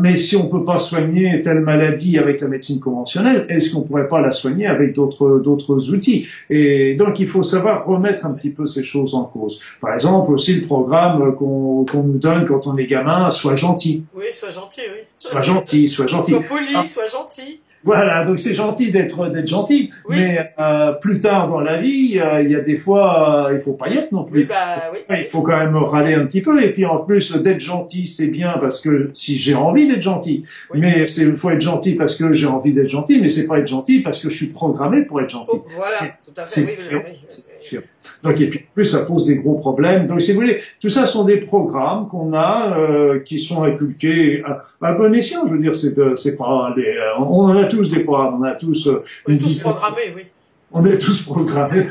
mais 0.00 0.16
si 0.18 0.36
on 0.36 0.48
peut 0.48 0.64
pas 0.64 0.78
soigner 0.78 1.40
telle 1.40 1.60
maladie 1.60 2.18
avec 2.18 2.42
la 2.42 2.48
médecine 2.48 2.80
conventionnelle, 2.80 3.46
est-ce 3.48 3.72
qu'on 3.72 3.82
pourrait 3.82 4.08
pas 4.08 4.17
la 4.20 4.32
soigner 4.32 4.66
avec 4.66 4.94
d'autres 4.94 5.38
d'autres 5.38 5.92
outils. 5.92 6.26
Et 6.50 6.94
donc 6.94 7.20
il 7.20 7.28
faut 7.28 7.42
savoir 7.42 7.86
remettre 7.86 8.26
un 8.26 8.32
petit 8.32 8.50
peu 8.50 8.66
ces 8.66 8.82
choses 8.82 9.14
en 9.14 9.24
cause. 9.24 9.60
Par 9.80 9.94
exemple 9.94 10.32
aussi 10.32 10.60
le 10.60 10.66
programme 10.66 11.34
qu'on 11.36 11.84
qu'on 11.84 12.02
nous 12.02 12.18
donne 12.18 12.46
quand 12.46 12.66
on 12.66 12.76
est 12.76 12.86
gamin, 12.86 13.30
sois 13.30 13.56
gentil. 13.56 14.04
Oui, 14.14 14.26
sois 14.32 14.50
gentil, 14.50 14.82
oui. 14.92 15.00
Sois 15.16 15.42
gentil, 15.42 15.88
sois 15.88 16.06
gentil. 16.06 16.32
Sois 16.32 16.42
poli, 16.42 16.74
ah. 16.74 16.86
sois 16.86 17.06
gentil. 17.06 17.60
Voilà, 17.84 18.24
donc 18.24 18.38
c'est 18.38 18.54
gentil 18.54 18.90
d'être 18.90 19.30
d'être 19.30 19.46
gentil, 19.46 19.90
mais 20.08 20.52
euh, 20.58 20.92
plus 20.92 21.20
tard 21.20 21.48
dans 21.48 21.60
la 21.60 21.80
vie, 21.80 22.20
euh, 22.22 22.42
il 22.42 22.50
y 22.50 22.56
a 22.56 22.60
des 22.60 22.76
fois, 22.76 23.48
euh, 23.48 23.54
il 23.54 23.60
faut 23.60 23.74
pas 23.74 23.88
y 23.88 23.96
être 23.96 24.10
non 24.12 24.24
plus. 24.24 24.40
Oui, 24.40 24.46
bah, 24.46 24.90
oui. 24.92 24.98
Il 25.10 25.24
faut 25.24 25.42
quand 25.42 25.56
même 25.56 25.76
râler 25.76 26.14
un 26.14 26.26
petit 26.26 26.42
peu, 26.42 26.62
et 26.62 26.72
puis 26.72 26.84
en 26.86 26.98
plus 26.98 27.36
d'être 27.36 27.60
gentil, 27.60 28.06
c'est 28.06 28.28
bien 28.28 28.54
parce 28.60 28.80
que 28.80 29.10
si 29.14 29.36
j'ai 29.36 29.54
envie 29.54 29.86
d'être 29.86 30.02
gentil, 30.02 30.44
mais 30.74 31.06
c'est 31.06 31.36
faut 31.36 31.50
être 31.50 31.60
gentil 31.60 31.94
parce 31.94 32.16
que 32.16 32.32
j'ai 32.32 32.46
envie 32.46 32.72
d'être 32.72 32.90
gentil, 32.90 33.20
mais 33.20 33.28
c'est 33.28 33.46
pas 33.46 33.58
être 33.58 33.68
gentil 33.68 34.00
parce 34.00 34.20
que 34.20 34.28
je 34.28 34.36
suis 34.36 34.48
programmé 34.48 35.02
pour 35.02 35.20
être 35.20 35.30
gentil. 35.30 35.46
Oh, 35.52 35.64
voilà, 35.76 35.98
tout 36.34 36.40
à 36.40 36.46
fait. 36.46 36.78
Oui, 36.92 37.78
donc, 38.22 38.40
et 38.40 38.48
puis, 38.48 38.66
plus, 38.74 38.84
ça 38.84 39.04
pose 39.04 39.26
des 39.26 39.36
gros 39.36 39.58
problèmes. 39.58 40.06
Donc, 40.06 40.20
si 40.20 40.32
vous 40.32 40.40
voulez, 40.40 40.60
tout 40.80 40.90
ça 40.90 41.06
sont 41.06 41.24
des 41.24 41.38
programmes 41.38 42.08
qu'on 42.08 42.32
a, 42.32 42.76
euh, 42.76 43.20
qui 43.20 43.38
sont 43.38 43.62
inculqués 43.62 44.42
à, 44.44 44.62
à, 44.82 44.94
bon 44.94 45.14
escient. 45.14 45.46
Je 45.46 45.54
veux 45.54 45.60
dire, 45.60 45.74
c'est, 45.74 45.94
c'est 46.16 46.36
pas 46.36 46.74
les, 46.76 46.82
euh, 46.82 47.18
on 47.20 47.44
en 47.44 47.56
a 47.56 47.64
tous 47.64 47.90
des 47.90 48.00
programmes, 48.00 48.40
on 48.40 48.44
a 48.44 48.54
tous, 48.54 48.88
euh, 48.88 49.04
on 49.26 49.32
est 49.32 49.38
tous 49.38 49.60
programmés, 49.60 50.12
oui. 50.16 50.22
On 50.70 50.84
est 50.84 50.98
tous 50.98 51.22
programmés. 51.22 51.86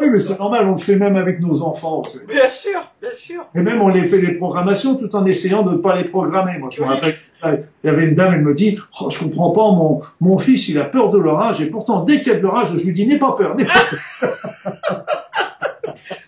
oui, 0.00 0.06
mais 0.12 0.18
c'est 0.18 0.38
normal, 0.38 0.66
on 0.68 0.72
le 0.72 0.78
fait 0.78 0.96
même 0.96 1.16
avec 1.16 1.40
nos 1.40 1.62
enfants. 1.62 2.02
Bien 2.28 2.48
sûr, 2.48 2.80
bien 3.00 3.10
sûr. 3.16 3.44
Et 3.54 3.60
même 3.60 3.82
on 3.82 3.88
les 3.88 4.06
fait 4.06 4.20
les 4.20 4.34
programmations 4.34 4.94
tout 4.94 5.14
en 5.16 5.26
essayant 5.26 5.62
de 5.62 5.72
ne 5.72 5.78
pas 5.78 5.96
les 5.96 6.04
programmer. 6.04 6.56
Moi, 6.58 6.68
je 6.70 6.82
me 6.82 6.86
rappelle, 6.86 7.14
il 7.44 7.86
y 7.86 7.88
avait 7.88 8.04
une 8.04 8.14
dame, 8.14 8.34
elle 8.34 8.42
me 8.42 8.54
dit, 8.54 8.78
oh, 9.00 9.10
je 9.10 9.18
comprends 9.18 9.50
pas, 9.50 9.62
mon, 9.72 10.02
mon 10.20 10.38
fils, 10.38 10.68
il 10.68 10.78
a 10.78 10.84
peur 10.84 11.10
de 11.10 11.18
l'orage, 11.18 11.60
et 11.60 11.66
pourtant, 11.68 12.04
dès 12.04 12.20
qu'il 12.20 12.32
y 12.32 12.36
a 12.36 12.38
de 12.38 12.42
l'orage, 12.42 12.76
je 12.76 12.86
lui 12.86 12.92
dis, 12.92 13.06
n'aie 13.06 13.18
pas 13.18 13.32
peur, 13.32 13.56
n'aie 13.56 13.64
pas 13.64 13.80
peur. 13.90 15.04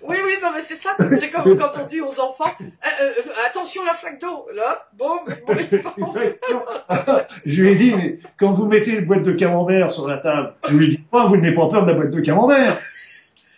Oui, 0.06 0.16
oui, 0.24 0.32
non, 0.42 0.48
mais 0.53 0.53
c'est 0.64 0.74
ça. 0.74 0.96
C'est 1.14 1.30
comme 1.30 1.56
quand 1.56 1.72
on 1.80 1.86
dit 1.86 2.00
aux 2.00 2.20
enfants, 2.20 2.50
euh, 2.60 2.64
euh, 2.64 3.12
euh, 3.18 3.48
attention 3.48 3.84
la 3.84 3.94
flaque 3.94 4.20
d'eau. 4.20 4.46
Là, 4.54 4.88
boum, 4.94 5.20
Je 7.44 7.62
lui 7.62 7.70
ai 7.70 7.74
dit, 7.76 7.94
mais 7.96 8.18
quand 8.38 8.52
vous 8.54 8.66
mettez 8.66 8.98
une 8.98 9.04
boîte 9.04 9.22
de 9.22 9.32
camembert 9.32 9.90
sur 9.90 10.08
la 10.08 10.18
table, 10.18 10.54
je 10.68 10.76
lui 10.76 10.88
dis 10.88 10.98
pas, 10.98 11.26
vous 11.26 11.36
n'avez 11.36 11.54
pas 11.54 11.68
peur 11.68 11.84
de 11.84 11.92
la 11.92 11.96
boîte 11.96 12.10
de 12.10 12.20
camembert. 12.20 12.78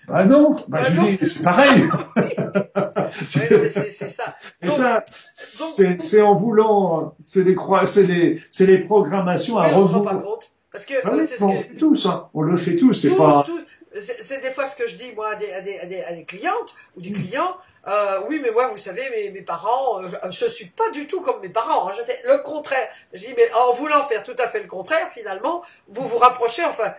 Bah 0.09 0.25
non, 0.25 0.53
bah, 0.53 0.65
bah 0.69 0.85
je 0.85 1.01
dis, 1.01 1.29
c'est 1.29 1.43
pareil. 1.43 1.83
c'est 3.29 4.09
ça. 4.09 4.37
Et 4.63 4.69
ça, 4.69 5.05
c'est 5.35 6.23
en 6.23 6.37
voulant, 6.37 7.17
c'est 7.25 7.43
les 7.43 7.57
c'est 7.87 8.07
les, 8.07 8.41
c'est 8.53 8.67
les 8.67 8.79
programmations 8.79 9.59
à 9.59 9.67
rebours. 9.67 9.83
On 9.83 9.89
se 9.89 9.95
rend 9.95 10.01
pas 10.03 10.15
compte. 10.17 10.53
Parce 10.71 10.85
que, 10.85 10.95
ah 11.05 11.11
oui, 11.13 11.27
on, 11.41 11.49
le 11.49 11.57
fait 11.57 11.77
tous, 11.79 12.07
hein. 12.07 12.29
on 12.35 12.43
le 12.43 12.57
fait 12.57 12.77
tous, 12.77 12.93
c'est 12.93 13.17
pas. 13.17 13.45
Tous 13.47 13.67
c'est 14.01 14.41
des 14.41 14.51
fois 14.51 14.67
ce 14.67 14.77
que 14.77 14.87
je 14.87 14.97
dis 14.97 15.13
moi 15.13 15.29
à 15.29 15.35
des, 15.37 15.53
à 15.53 15.61
des, 15.61 16.03
à 16.03 16.13
des, 16.13 16.25
clientes 16.25 16.75
ou 16.97 17.01
des 17.01 17.13
clients. 17.13 17.57
Euh, 17.87 18.21
oui, 18.27 18.41
mais 18.43 18.51
moi, 18.51 18.69
vous 18.69 18.79
savez, 18.79 19.09
mes, 19.11 19.31
mes 19.31 19.43
parents, 19.43 20.03
euh, 20.03 20.09
je, 20.09 20.31
je 20.31 20.47
suis 20.47 20.67
pas 20.67 20.91
du 20.91 21.07
tout 21.07 21.21
comme 21.21 21.41
mes 21.41 21.51
parents. 21.51 21.89
Hein, 21.89 21.93
je 21.97 22.03
fais 22.03 22.21
le 22.25 22.39
contraire. 22.39 22.89
Je 23.13 23.21
dis, 23.21 23.35
mais 23.37 23.53
en 23.53 23.73
voulant 23.73 24.07
faire 24.09 24.25
tout 24.25 24.35
à 24.39 24.49
fait 24.49 24.61
le 24.61 24.67
contraire, 24.67 25.09
finalement, 25.11 25.63
vous 25.89 26.09
vous 26.09 26.19
rapprochez. 26.19 26.65
Enfin, 26.65 26.95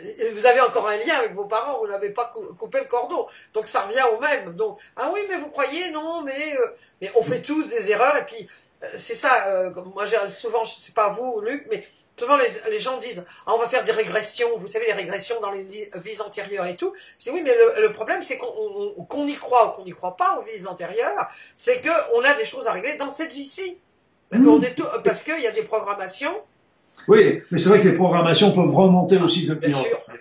euh, 0.00 0.30
vous 0.32 0.46
avez 0.46 0.60
encore 0.60 0.88
un 0.88 0.96
lien 0.96 1.14
avec 1.16 1.34
vos 1.34 1.44
parents. 1.44 1.78
Vous 1.78 1.86
n'avez 1.86 2.10
pas 2.10 2.30
coupé 2.58 2.80
le 2.80 2.86
cordon. 2.86 3.26
Donc 3.54 3.68
ça 3.68 3.82
revient 3.82 4.04
au 4.16 4.20
même. 4.20 4.54
Donc 4.54 4.78
ah 4.96 5.10
oui, 5.12 5.20
mais 5.28 5.36
vous 5.36 5.48
croyez 5.48 5.90
non, 5.90 6.22
mais 6.22 6.56
mais 7.00 7.10
on 7.14 7.22
fait 7.22 7.42
tous 7.42 7.68
des 7.68 7.90
erreurs. 7.90 8.16
Et 8.16 8.24
puis 8.24 8.48
c'est 8.96 9.14
ça. 9.14 9.70
moi, 9.94 10.06
souvent, 10.28 10.64
je 10.64 10.74
sais 10.74 10.92
pas 10.92 11.10
vous, 11.10 11.40
Luc, 11.40 11.66
mais 11.70 11.86
Souvent, 12.18 12.36
les, 12.68 12.78
gens 12.78 12.98
disent 12.98 13.24
ah, 13.46 13.54
on 13.54 13.58
va 13.58 13.68
faire 13.68 13.84
des 13.84 13.92
régressions, 13.92 14.56
vous 14.58 14.66
savez, 14.66 14.86
les 14.86 14.92
régressions 14.92 15.40
dans 15.40 15.50
les 15.50 15.64
vies 15.64 16.20
antérieures 16.20 16.66
et 16.66 16.76
tout. 16.76 16.92
Je 17.18 17.24
dis 17.24 17.30
oui, 17.30 17.42
mais 17.42 17.56
le, 17.80 17.92
problème, 17.92 18.22
c'est 18.22 18.38
qu'on 18.38 19.26
y 19.26 19.34
croit 19.34 19.68
ou 19.68 19.76
qu'on 19.76 19.84
n'y 19.84 19.92
croit 19.92 20.16
pas 20.16 20.38
aux 20.38 20.42
vies 20.42 20.66
antérieures, 20.66 21.28
c'est 21.56 21.82
qu'on 21.82 22.22
a 22.22 22.34
des 22.34 22.44
choses 22.44 22.66
à 22.66 22.72
régler 22.72 22.96
dans 22.96 23.08
cette 23.08 23.32
vie-ci. 23.32 23.78
Mmh. 24.30 24.60
Parce 25.04 25.22
qu'il 25.24 25.40
y 25.40 25.46
a 25.46 25.52
des 25.52 25.64
programmations 25.64 26.34
oui, 27.08 27.40
mais 27.50 27.58
c'est 27.58 27.68
vrai 27.68 27.80
que 27.80 27.88
les 27.88 27.94
programmations 27.94 28.52
peuvent 28.52 28.74
remonter 28.74 29.18
aussi 29.18 29.46
de 29.46 29.54
Bien. 29.54 29.76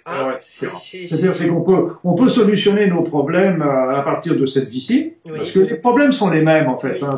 Ah, 0.06 0.36
C'est-à-dire 0.40 1.36
c'est 1.36 1.48
qu'on 1.48 1.62
peut 1.62 1.94
on 2.04 2.16
peut 2.16 2.30
solutionner 2.30 2.88
nos 2.88 3.04
problèmes 3.04 3.62
euh, 3.62 3.92
à 3.92 4.02
partir 4.02 4.36
de 4.36 4.48
cette 4.48 4.70
vie-ci, 4.70 5.14
parce 5.28 5.52
que 5.52 5.60
les 5.60 5.76
problèmes 5.76 6.12
sont 6.12 6.32
les 6.32 6.42
mêmes 6.42 6.68
en 6.68 6.78
fait. 6.78 7.02
Hein. 7.04 7.16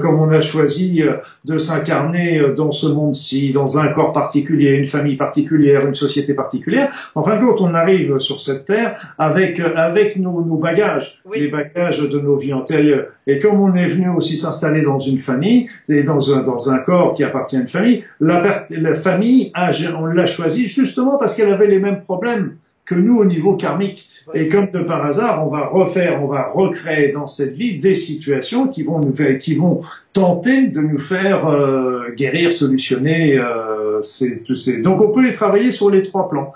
Comme 0.00 0.20
on 0.20 0.30
a 0.30 0.40
choisi 0.40 1.02
euh, 1.02 1.16
de 1.44 1.58
s'incarner 1.58 2.40
euh, 2.40 2.54
dans 2.54 2.72
ce 2.72 2.86
monde-ci, 2.86 3.52
dans 3.52 3.78
un 3.78 3.88
corps 3.88 4.12
particulier, 4.12 4.70
une 4.70 4.86
famille 4.86 5.16
particulière, 5.16 5.86
une 5.86 5.94
société 5.94 6.32
particulière. 6.32 6.90
En 7.14 7.22
fin 7.22 7.36
de 7.36 7.44
compte, 7.44 7.60
on 7.60 7.74
arrive 7.74 8.18
sur 8.18 8.40
cette 8.40 8.64
terre 8.64 9.14
avec 9.18 9.60
avec 9.60 10.16
nos, 10.16 10.42
nos 10.42 10.56
bagages, 10.56 11.20
les 11.34 11.48
bagages 11.48 12.00
de 12.08 12.18
nos 12.18 12.36
vies 12.36 12.54
antérieures. 12.54 13.08
Et 13.26 13.38
comme 13.38 13.60
on 13.60 13.74
est 13.74 13.88
venu 13.88 14.08
aussi 14.08 14.38
s'installer 14.38 14.82
dans 14.82 14.98
une 14.98 15.18
famille 15.18 15.68
et 15.90 16.04
dans 16.04 16.34
un 16.34 16.42
dans 16.42 16.70
un 16.70 16.78
corps 16.78 17.14
qui 17.14 17.22
appartient 17.22 17.56
à 17.56 17.60
une 17.60 17.68
famille, 17.68 18.04
la 18.18 18.40
la 18.70 18.94
famille, 18.94 19.52
on 19.98 20.06
l'a 20.06 20.26
choisie 20.26 20.66
justement 20.66 21.18
parce 21.18 21.34
qu'elle 21.36 21.52
avait 21.52 21.66
les 21.66 21.78
mêmes 21.78 22.02
problèmes 22.02 22.56
que 22.84 22.94
nous 22.94 23.18
au 23.18 23.24
niveau 23.24 23.56
karmique. 23.56 24.08
Et 24.34 24.48
comme 24.48 24.70
de 24.70 24.80
par 24.80 25.04
hasard, 25.04 25.46
on 25.46 25.50
va 25.50 25.66
refaire, 25.66 26.22
on 26.22 26.28
va 26.28 26.48
recréer 26.48 27.10
dans 27.10 27.26
cette 27.26 27.54
vie 27.54 27.78
des 27.78 27.96
situations 27.96 28.68
qui 28.68 28.84
vont 28.84 29.00
nous 29.00 29.14
faire, 29.14 29.38
qui 29.38 29.54
vont 29.54 29.80
tenter 30.12 30.68
de 30.68 30.80
nous 30.80 30.98
faire 30.98 31.48
euh, 31.48 32.10
guérir, 32.14 32.52
solutionner 32.52 33.36
euh, 33.38 34.00
ces, 34.00 34.44
ces. 34.54 34.80
Donc 34.80 35.00
on 35.00 35.12
peut 35.12 35.26
les 35.26 35.32
travailler 35.32 35.72
sur 35.72 35.90
les 35.90 36.02
trois 36.02 36.28
plans. 36.28 36.52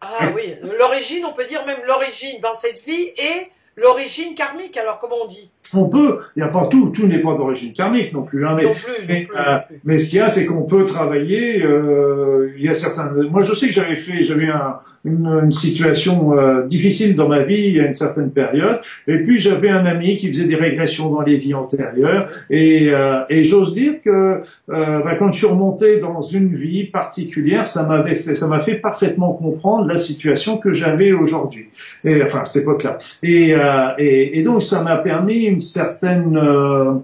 Ah 0.00 0.32
oui, 0.34 0.54
l'origine, 0.78 1.24
on 1.26 1.34
peut 1.34 1.46
dire 1.46 1.64
même 1.66 1.80
l'origine 1.86 2.40
dans 2.42 2.54
cette 2.54 2.82
vie 2.86 3.08
et 3.18 3.50
l'origine 3.76 4.34
karmique. 4.34 4.76
Alors 4.76 4.98
comment 4.98 5.16
on 5.24 5.28
dit? 5.28 5.50
On 5.74 5.88
peut, 5.88 6.18
il 6.34 6.42
n'y 6.42 6.48
a 6.48 6.50
pas 6.50 6.66
tout, 6.66 6.90
tout 6.90 7.06
n'est 7.06 7.20
pas 7.20 7.34
d'origine 7.34 7.72
karmique 7.72 8.12
non 8.12 8.22
plus. 8.22 8.44
Hein, 8.44 8.56
mais, 8.56 9.28
euh, 9.36 9.58
mais, 9.84 9.98
ce 9.98 10.10
qu'il 10.10 10.18
y 10.18 10.20
a, 10.20 10.28
c'est 10.28 10.44
qu'on 10.46 10.62
peut 10.62 10.84
travailler. 10.84 11.62
Euh, 11.64 12.50
il 12.56 12.64
y 12.64 12.68
a 12.68 12.74
certains. 12.74 13.12
Moi, 13.30 13.42
je 13.42 13.54
sais 13.54 13.68
que 13.68 13.72
j'avais 13.72 13.96
fait, 13.96 14.22
j'avais 14.22 14.48
un, 14.48 14.78
une, 15.04 15.26
une, 15.44 15.52
situation 15.52 16.36
euh, 16.36 16.66
difficile 16.66 17.14
dans 17.14 17.28
ma 17.28 17.42
vie 17.42 17.78
à 17.80 17.86
une 17.86 17.94
certaine 17.94 18.30
période, 18.30 18.80
et 19.06 19.18
puis 19.18 19.38
j'avais 19.38 19.68
un 19.68 19.86
ami 19.86 20.16
qui 20.16 20.32
faisait 20.32 20.46
des 20.46 20.56
régressions 20.56 21.10
dans 21.10 21.22
les 21.22 21.36
vies 21.36 21.54
antérieures, 21.54 22.28
et, 22.50 22.88
euh, 22.88 23.20
et 23.28 23.44
j'ose 23.44 23.74
dire 23.74 23.94
que 24.04 24.42
bah, 24.68 25.14
quand 25.18 25.30
je 25.30 25.38
suis 25.38 25.46
remonté 25.46 26.00
dans 26.00 26.22
une 26.22 26.54
vie 26.54 26.84
particulière, 26.84 27.66
ça 27.66 27.86
m'avait 27.86 28.16
fait, 28.16 28.34
ça 28.34 28.46
m'a 28.46 28.60
fait 28.60 28.74
parfaitement 28.74 29.32
comprendre 29.32 29.86
la 29.86 29.98
situation 29.98 30.58
que 30.58 30.72
j'avais 30.72 31.12
aujourd'hui, 31.12 31.68
et 32.04 32.22
enfin 32.22 32.40
à 32.40 32.44
cette 32.44 32.62
époque-là. 32.62 32.98
Et 33.22 33.54
euh, 33.60 33.94
et, 33.98 34.38
et, 34.38 34.42
donc 34.42 34.62
ça 34.62 34.82
m'a 34.82 34.96
permis 34.96 35.44
une 35.44 35.60
certaine, 35.60 36.36
euh, 36.36 36.94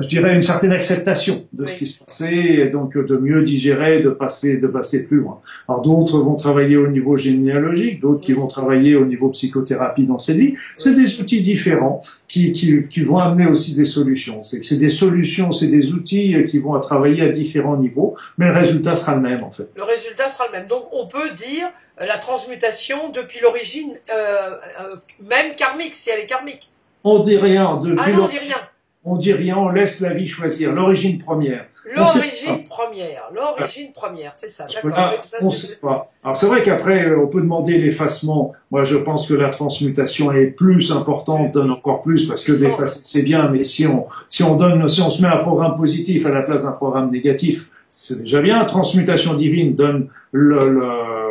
je 0.00 0.06
dirais 0.08 0.34
une 0.34 0.42
certaine 0.42 0.72
acceptation 0.72 1.44
de 1.52 1.64
ce 1.66 1.78
qui 1.78 1.86
se 1.86 2.04
passait, 2.04 2.34
et 2.34 2.68
donc 2.68 2.96
de 2.96 3.16
mieux 3.16 3.42
digérer, 3.42 4.02
de 4.02 4.10
passer, 4.10 4.58
de 4.58 4.66
passer 4.66 5.06
plus 5.06 5.18
loin. 5.18 5.40
Alors 5.68 5.82
d'autres 5.82 6.18
vont 6.18 6.36
travailler 6.36 6.76
au 6.76 6.88
niveau 6.88 7.16
généalogique, 7.16 8.00
d'autres 8.00 8.20
qui 8.20 8.32
vont 8.32 8.46
travailler 8.46 8.96
au 8.96 9.06
niveau 9.06 9.28
psychothérapie 9.30 10.04
dans 10.04 10.18
cette 10.18 10.36
vie. 10.36 10.54
C'est 10.76 10.94
des 10.94 11.20
outils 11.20 11.42
différents 11.42 12.00
qui, 12.28 12.52
qui, 12.52 12.86
qui, 12.88 13.02
vont 13.02 13.18
amener 13.18 13.46
aussi 13.46 13.74
des 13.74 13.84
solutions. 13.84 14.42
C'est 14.42 14.64
c'est 14.64 14.78
des 14.78 14.90
solutions, 14.90 15.52
c'est 15.52 15.68
des 15.68 15.92
outils 15.92 16.36
qui 16.48 16.58
vont 16.58 16.78
travailler 16.80 17.22
à 17.22 17.32
différents 17.32 17.76
niveaux, 17.76 18.16
mais 18.38 18.46
le 18.46 18.52
résultat 18.52 18.96
sera 18.96 19.16
le 19.16 19.22
même 19.22 19.42
en 19.42 19.50
fait. 19.50 19.68
Le 19.76 19.84
résultat 19.84 20.28
sera 20.28 20.44
le 20.46 20.58
même. 20.58 20.68
Donc 20.68 20.84
on 20.92 21.06
peut 21.06 21.30
dire 21.36 21.68
la 21.98 22.18
transmutation 22.18 23.10
depuis 23.10 23.40
l'origine 23.40 23.96
euh, 24.10 24.50
euh, 24.80 24.90
même 25.20 25.54
karmique, 25.54 25.94
si 25.94 26.10
elle 26.10 26.20
est 26.20 26.26
karmique. 26.26 26.70
On 27.04 27.20
dit 27.20 27.36
rien 27.36 27.80
depuis 27.82 27.98
ah 28.04 28.10
non, 28.10 28.24
on 28.24 28.28
dit 28.28 28.38
rien. 28.38 28.56
On 29.04 29.16
dit 29.16 29.32
rien, 29.32 29.56
on 29.56 29.68
laisse 29.68 30.00
la 30.00 30.12
vie 30.12 30.26
choisir 30.26 30.72
l'origine 30.72 31.22
première. 31.22 31.66
L'origine 31.94 32.64
première, 32.64 33.30
l'origine 33.32 33.92
première, 33.92 34.32
c'est 34.34 34.48
ça. 34.48 34.66
D'accord. 34.66 35.12
on 35.40 35.50
sait 35.52 35.76
pas. 35.76 36.10
Alors 36.24 36.36
c'est 36.36 36.46
vrai 36.46 36.64
qu'après 36.64 37.06
euh, 37.06 37.22
on 37.22 37.28
peut 37.28 37.40
demander 37.40 37.78
l'effacement. 37.78 38.52
Moi 38.72 38.82
je 38.82 38.96
pense 38.96 39.28
que 39.28 39.34
la 39.34 39.50
transmutation 39.50 40.32
est 40.32 40.46
plus 40.46 40.90
importante, 40.90 41.52
donne 41.52 41.70
encore 41.70 42.02
plus 42.02 42.26
parce 42.26 42.42
que 42.42 42.52
c'est 42.54 43.22
bien, 43.22 43.48
mais 43.48 43.62
si 43.62 43.86
on 43.86 44.08
si 44.28 44.42
on 44.42 44.56
donne 44.56 44.88
si 44.88 45.00
on 45.00 45.10
se 45.10 45.22
met 45.22 45.28
un 45.28 45.38
programme 45.38 45.76
positif 45.76 46.26
à 46.26 46.30
la 46.30 46.42
place 46.42 46.64
d'un 46.64 46.72
programme 46.72 47.12
négatif, 47.12 47.70
c'est 47.88 48.22
déjà 48.22 48.42
bien. 48.42 48.64
Transmutation 48.64 49.34
divine 49.34 49.76
donne 49.76 50.08
le, 50.32 50.68
le 50.68 51.25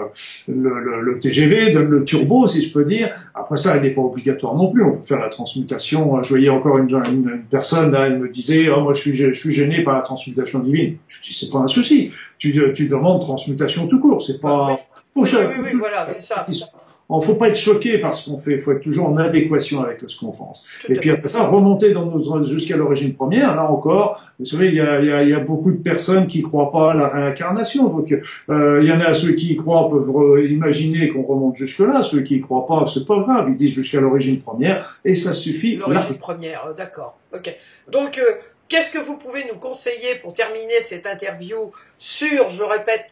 le, 0.48 1.02
le, 1.02 1.20
TGV, 1.20 1.72
donne 1.72 1.90
le 1.90 2.06
turbo, 2.06 2.48
si 2.48 2.64
je 2.64 2.74
peux 2.74 2.84
dire. 2.84 3.10
Après 3.34 3.58
ça, 3.58 3.76
elle 3.76 3.84
n'est 3.84 3.92
pas 3.92 4.02
obligatoire 4.02 4.56
non 4.56 4.72
plus. 4.72 4.84
On 4.84 4.98
peut 4.98 5.06
faire 5.06 5.20
la 5.20 5.30
transmutation. 5.30 6.22
Je 6.24 6.30
voyais 6.30 6.50
encore 6.50 6.78
une, 6.78 6.90
une, 6.90 7.42
personne, 7.50 7.92
là, 7.92 8.08
elle 8.08 8.20
me 8.20 8.30
disait, 8.30 8.70
oh, 8.70 8.82
moi, 8.82 8.94
je 8.94 9.02
suis, 9.02 9.16
je 9.16 9.32
suis 9.34 9.54
gêné 9.54 9.84
par 9.84 9.96
la 9.96 10.02
transmutation 10.02 10.60
divine. 10.60 10.98
Je 11.08 11.22
dis, 11.24 11.34
c'est 11.34 11.52
pas 11.52 11.60
un 11.60 11.68
souci. 11.68 12.12
Tu, 12.38 12.54
tu 12.74 12.88
demandes 12.88 13.22
transmutation 13.22 13.88
tout 13.88 14.00
court. 14.00 14.22
C'est 14.22 14.42
pas, 14.42 14.80
oui, 15.16 15.30
oui, 15.34 15.56
oui, 15.64 15.70
voilà, 15.80 16.06
c'est 16.08 16.28
ça. 16.28 16.46
Il 17.08 17.24
faut 17.24 17.36
pas 17.36 17.50
être 17.50 17.56
choqué 17.56 18.00
par 18.00 18.16
ce 18.16 18.30
qu'on 18.30 18.40
fait. 18.40 18.54
Il 18.54 18.62
faut 18.62 18.72
être 18.72 18.82
toujours 18.82 19.10
en 19.10 19.18
adéquation 19.18 19.84
avec 19.84 20.00
ce 20.08 20.20
qu'on 20.20 20.32
pense. 20.32 20.68
et 20.90 20.94
puis 20.94 21.12
après 21.12 21.28
ça, 21.28 21.48
remonter 21.48 21.92
dans 21.94 22.06
nos, 22.06 22.44
jusqu'à 22.44 22.78
l'origine 22.78 23.14
première. 23.14 23.56
Là 23.56 23.70
encore, 23.70 24.22
vous 24.40 24.46
savez, 24.46 24.70
il 24.70 24.76
y 24.76 24.82
a, 24.82 25.02
y, 25.02 25.12
a, 25.12 25.24
y 25.24 25.34
a 25.34 25.40
beaucoup 25.40 25.72
de 25.72 25.78
personnes 25.78 26.26
qui 26.26 26.42
croient 26.42 26.72
pas 26.72 26.92
à 26.92 26.94
la 26.96 27.08
réincarnation. 27.10 27.90
Donc, 27.90 28.12
euh, 28.12 28.80
il 28.82 28.88
y 28.88 28.92
en 28.92 29.02
a 29.02 29.14
ceux 29.14 29.34
qui 29.34 29.54
y 29.54 29.56
croient 29.56 29.90
peuvent 29.90 30.44
imaginer 30.44 31.10
qu'on 31.10 31.24
remonte 31.24 31.58
jusque 31.58 31.80
là. 31.80 32.02
Ceux 32.02 32.22
qui 32.22 32.38
y 32.38 32.42
croient 32.42 32.66
pas, 32.66 32.86
c'est 32.92 33.06
pas 33.06 33.20
grave. 33.20 33.46
Ils 33.50 33.56
disent 33.56 33.74
jusqu'à 33.76 34.02
l'origine 34.02 34.42
première 34.42 35.00
et 35.06 35.16
ça 35.16 35.34
suffit. 35.34 35.76
L'origine 35.76 36.18
première, 36.18 36.66
euh, 36.68 36.74
d'accord. 36.74 37.18
Ok. 37.34 37.56
Donc, 37.92 38.18
euh, 38.18 38.24
qu'est-ce 38.68 38.92
que 38.92 38.98
vous 38.98 39.18
pouvez 39.18 39.44
nous 39.52 39.60
conseiller 39.60 40.16
pour 40.22 40.34
terminer 40.34 40.82
cette 40.82 41.06
interview 41.06 41.72
sur, 42.00 42.50
je 42.50 42.64
répète, 42.64 43.06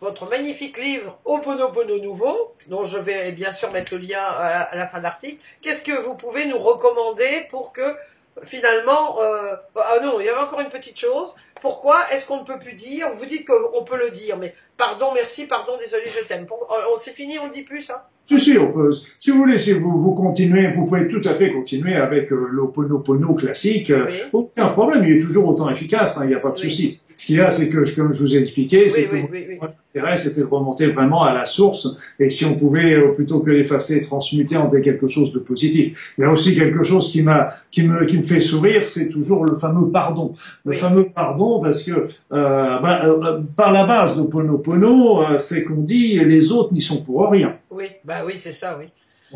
votre 0.00 0.28
magnifique 0.28 0.78
livre 0.78 1.18
Oponopono 1.24 1.98
Nouveau, 1.98 2.54
dont 2.68 2.84
je 2.84 2.98
vais 2.98 3.32
bien 3.32 3.52
sûr 3.52 3.72
mettre 3.72 3.94
le 3.94 4.00
lien 4.00 4.20
à 4.22 4.74
la, 4.76 4.86
fin 4.86 4.98
de 4.98 5.02
l'article. 5.02 5.42
Qu'est-ce 5.60 5.82
que 5.82 6.04
vous 6.04 6.14
pouvez 6.14 6.46
nous 6.46 6.58
recommander 6.58 7.46
pour 7.50 7.72
que 7.72 7.96
finalement, 8.44 9.20
euh, 9.20 9.54
ah 9.76 9.96
non, 10.02 10.20
il 10.20 10.26
y 10.26 10.28
avait 10.28 10.40
encore 10.40 10.60
une 10.60 10.68
petite 10.68 10.98
chose. 10.98 11.34
Pourquoi 11.60 11.96
est-ce 12.12 12.26
qu'on 12.26 12.38
ne 12.38 12.44
peut 12.44 12.58
plus 12.60 12.74
dire 12.74 13.08
Vous 13.14 13.26
dites 13.26 13.44
qu'on 13.44 13.82
peut 13.82 13.98
le 13.98 14.10
dire, 14.14 14.36
mais 14.38 14.54
pardon, 14.76 15.06
merci, 15.14 15.46
pardon, 15.46 15.72
désolé, 15.80 16.04
je 16.06 16.26
t'aime. 16.26 16.46
On, 16.92 16.96
s'est 16.96 17.10
fini, 17.10 17.38
on 17.38 17.46
le 17.46 17.52
dit 17.52 17.62
plus, 17.62 17.82
ça? 17.82 18.08
Si, 18.28 18.40
si, 18.40 18.58
on 18.58 18.70
peut, 18.70 18.92
si 19.18 19.30
vous 19.30 19.38
voulez, 19.38 19.58
si 19.58 19.72
vous, 19.72 20.00
vous 20.00 20.14
continuez, 20.14 20.70
vous 20.70 20.86
pouvez 20.86 21.08
tout 21.08 21.22
à 21.24 21.34
fait 21.34 21.50
continuer 21.50 21.96
avec 21.96 22.30
euh, 22.30 22.46
l'Oponopono 22.50 23.34
classique. 23.34 23.90
Euh, 23.90 24.06
aucun 24.32 24.68
problème, 24.68 25.02
il 25.04 25.16
est 25.16 25.20
toujours 25.20 25.48
autant 25.48 25.68
efficace, 25.70 26.18
hein, 26.18 26.24
il 26.24 26.28
n'y 26.28 26.34
a 26.34 26.40
pas 26.40 26.50
de 26.50 26.58
souci. 26.58 27.02
Ce 27.18 27.26
qu'il 27.26 27.36
y 27.36 27.40
a, 27.40 27.50
c'est 27.50 27.68
que, 27.68 27.96
comme 27.96 28.12
je 28.12 28.20
vous 28.20 28.36
ai 28.36 28.38
expliqué, 28.38 28.88
c'est 28.88 29.08
que 29.08 29.16
l'intérêt, 29.16 30.16
c'était 30.16 30.42
de 30.42 30.46
remonter 30.46 30.86
vraiment 30.86 31.24
à 31.24 31.34
la 31.34 31.46
source. 31.46 31.98
Et 32.20 32.30
si 32.30 32.44
on 32.44 32.54
pouvait, 32.54 32.94
euh, 32.94 33.08
plutôt 33.08 33.40
que 33.40 33.50
l'effacer, 33.50 34.02
transmuter 34.02 34.56
en 34.56 34.70
quelque 34.70 35.08
chose 35.08 35.32
de 35.32 35.40
positif. 35.40 36.14
Il 36.16 36.20
y 36.20 36.24
a 36.24 36.30
aussi 36.30 36.54
quelque 36.54 36.84
chose 36.84 37.10
qui 37.10 37.22
m'a, 37.22 37.54
qui 37.72 37.82
me, 37.82 38.06
qui 38.06 38.18
me 38.18 38.22
fait 38.22 38.38
sourire, 38.38 38.86
c'est 38.86 39.08
toujours 39.08 39.44
le 39.44 39.56
fameux 39.56 39.90
pardon. 39.90 40.36
Le 40.64 40.74
fameux 40.74 41.08
pardon, 41.12 41.60
parce 41.60 41.82
que 41.82 41.90
euh, 41.90 42.06
bah, 42.30 43.04
euh, 43.06 43.40
par 43.56 43.72
la 43.72 43.84
base 43.84 44.16
de 44.16 44.22
Pono 44.22 45.24
euh, 45.24 45.38
c'est 45.38 45.64
qu'on 45.64 45.82
dit 45.82 46.20
les 46.20 46.52
autres 46.52 46.72
n'y 46.72 46.80
sont 46.80 47.02
pour 47.02 47.28
rien. 47.28 47.56
Oui, 47.72 47.86
bah 48.04 48.22
oui, 48.24 48.34
c'est 48.38 48.52
ça, 48.52 48.78
oui. 48.78 48.86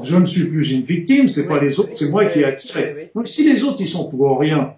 Je 0.05 0.17
ne 0.17 0.25
suis 0.25 0.49
plus 0.49 0.71
une 0.71 0.83
victime, 0.83 1.29
c'est 1.29 1.49
pas 1.49 1.61
les 1.61 1.81
autres, 1.81 1.91
c'est 1.95 2.11
moi 2.11 2.27
qui 2.27 2.39
ai 2.39 2.45
attiré. 2.45 3.11
Donc 3.13 3.27
si 3.27 3.43
les 3.43 3.65
autres 3.65 3.81
ils 3.81 3.89
sont 3.89 4.09
pour 4.09 4.39
rien, 4.39 4.75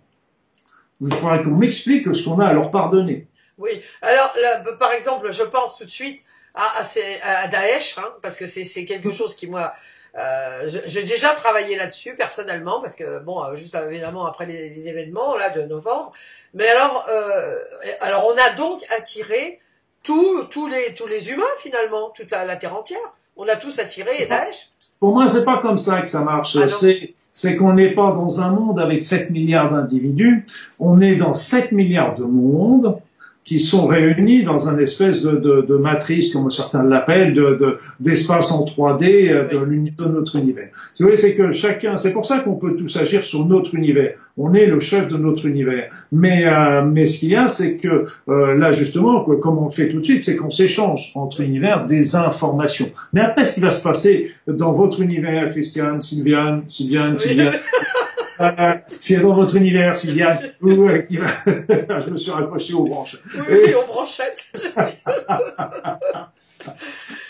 il 1.01 1.13
faudrait 1.15 1.43
qu'on 1.43 1.51
m'explique 1.51 2.15
ce 2.15 2.25
qu'on 2.25 2.39
a 2.41 2.47
à 2.47 2.53
leur 2.53 2.71
pardonner. 2.71 3.27
Oui. 3.59 3.83
Alors, 4.03 4.35
par 4.79 4.93
exemple, 4.93 5.33
je 5.33 5.43
pense 5.43 5.77
tout 5.79 5.85
de 5.85 5.91
suite 5.91 6.25
à, 6.55 6.83
à, 7.23 7.49
Daesh, 7.49 7.99
hein, 7.99 8.13
parce 8.23 8.37
que 8.37 8.47
c'est 8.47 8.85
quelque 8.85 9.13
chose 9.13 9.35
qui, 9.35 9.47
moi, 9.47 9.73
euh, 10.17 10.71
j'ai 10.87 11.03
déjà 11.03 11.31
travaillé 11.35 11.77
là-dessus 11.77 12.15
personnellement, 12.15 12.81
parce 12.81 12.95
que, 12.95 13.19
bon, 13.21 13.43
euh, 13.45 13.57
juste 13.57 13.75
évidemment 13.75 14.27
après 14.27 14.47
les, 14.47 14.89
événements 14.89 15.37
là 15.37 15.51
de 15.51 15.63
novembre. 15.63 16.13
Mais 16.53 16.69
alors, 16.69 17.07
euh, 17.09 17.59
alors 18.01 18.27
on 18.27 18.39
a 18.39 18.51
donc 18.51 18.85
attiré 18.97 19.61
tous 20.05 20.45
tous 20.45 20.69
les, 20.69 20.95
tous 20.95 21.07
les 21.07 21.31
humains, 21.31 21.45
finalement, 21.59 22.11
toute 22.11 22.31
la, 22.31 22.45
la 22.45 22.57
Terre 22.57 22.77
entière. 22.77 23.15
On 23.37 23.49
a 23.49 23.57
tous 23.57 23.81
attiré 23.81 24.27
Daesh. 24.27 24.71
Pour 25.01 25.13
moi, 25.13 25.27
c'est 25.27 25.45
pas 25.45 25.59
comme 25.61 25.79
ça 25.79 26.01
que 26.01 26.09
ça 26.09 26.21
marche. 26.21 26.57
Ah 26.57 26.69
c'est 26.69 27.15
c'est 27.35 27.57
qu'on 27.57 27.75
n'est 27.75 27.93
pas 27.93 28.13
dans 28.13 28.41
un 28.41 28.53
monde 28.53 28.79
avec 28.79 29.03
7 29.03 29.31
milliards 29.31 29.73
d'individus, 29.73 30.47
on 30.79 31.01
est 31.01 31.17
dans 31.17 31.35
7 31.35 31.73
milliards 31.73 32.15
de 32.15 32.25
mondes 32.25 32.97
qui 33.45 33.61
sont 33.61 33.87
réunis 33.87 34.43
dans 34.43 34.69
un 34.69 34.79
espèce 34.79 35.23
de, 35.23 35.33
de, 35.33 35.67
de 35.69 35.77
matrice, 35.77 36.33
comme 36.33 36.51
certains 36.51 36.83
l'appellent, 36.83 37.35
de, 37.35 37.77
d'espace 38.01 38.51
en 38.53 38.65
3D 38.65 39.31
euh, 39.31 39.49
de, 39.49 40.05
de 40.05 40.09
notre 40.09 40.37
univers. 40.37 40.69
Vous 40.99 41.05
voyez, 41.05 41.17
c'est 41.17 41.35
que 41.35 41.53
chacun, 41.53 41.97
c'est 41.99 42.13
pour 42.13 42.25
ça 42.25 42.39
qu'on 42.39 42.55
peut 42.55 42.75
tous 42.75 42.97
agir 42.97 43.23
sur 43.23 43.47
notre 43.47 43.75
univers. 43.75 44.15
On 44.39 44.55
est 44.55 44.67
le 44.67 44.81
chef 44.81 45.09
de 45.09 45.17
notre 45.17 45.47
univers. 45.47 45.91
Mais, 46.11 46.47
euh, 46.47 46.85
mais 46.85 47.07
ce 47.07 47.21
qu'il 47.21 47.31
y 47.31 47.37
a, 47.37 47.47
c'est 47.49 47.77
que 47.77 48.07
euh, 48.29 48.55
là, 48.55 48.73
justement, 48.73 49.21
comme 49.21 49.59
on 49.59 49.67
le 49.67 49.73
fait 49.73 49.91
tout 49.91 50.01
de 50.01 50.05
suite, 50.05 50.25
c'est 50.25 50.37
qu'on 50.37 50.51
s'échange 50.51 51.13
entre 51.15 51.43
univers 51.43 51.87
des 51.87 52.17
informations. 52.17 52.91
Mais 53.13 53.21
après, 53.21 53.45
ce 53.45 53.55
qui 53.55 53.61
va 53.61 53.71
se 53.71 53.83
passer 53.83 54.33
dans 54.47 54.73
votre 54.73 55.03
univers, 55.03 55.51
Christiane, 55.51 56.01
Sylviane, 56.01 56.63
Sylviane, 56.67 57.19
Sylviane, 57.19 57.53
euh, 58.41 58.75
c'est 59.01 59.21
dans 59.21 59.35
votre 59.35 59.57
univers, 59.57 59.95
Sylviane, 59.97 60.39
ou 60.61 60.89
euh, 60.89 60.99
qui 61.03 61.17
va... 61.19 61.29
je 61.47 62.11
me 62.11 62.17
suis 62.17 62.31
raccroché 62.31 62.75
aux 62.75 62.85
branches. 62.85 63.19
Oui, 63.35 63.43
oui, 63.49 63.75
aux 63.75 63.87
branchettes. 63.87 64.45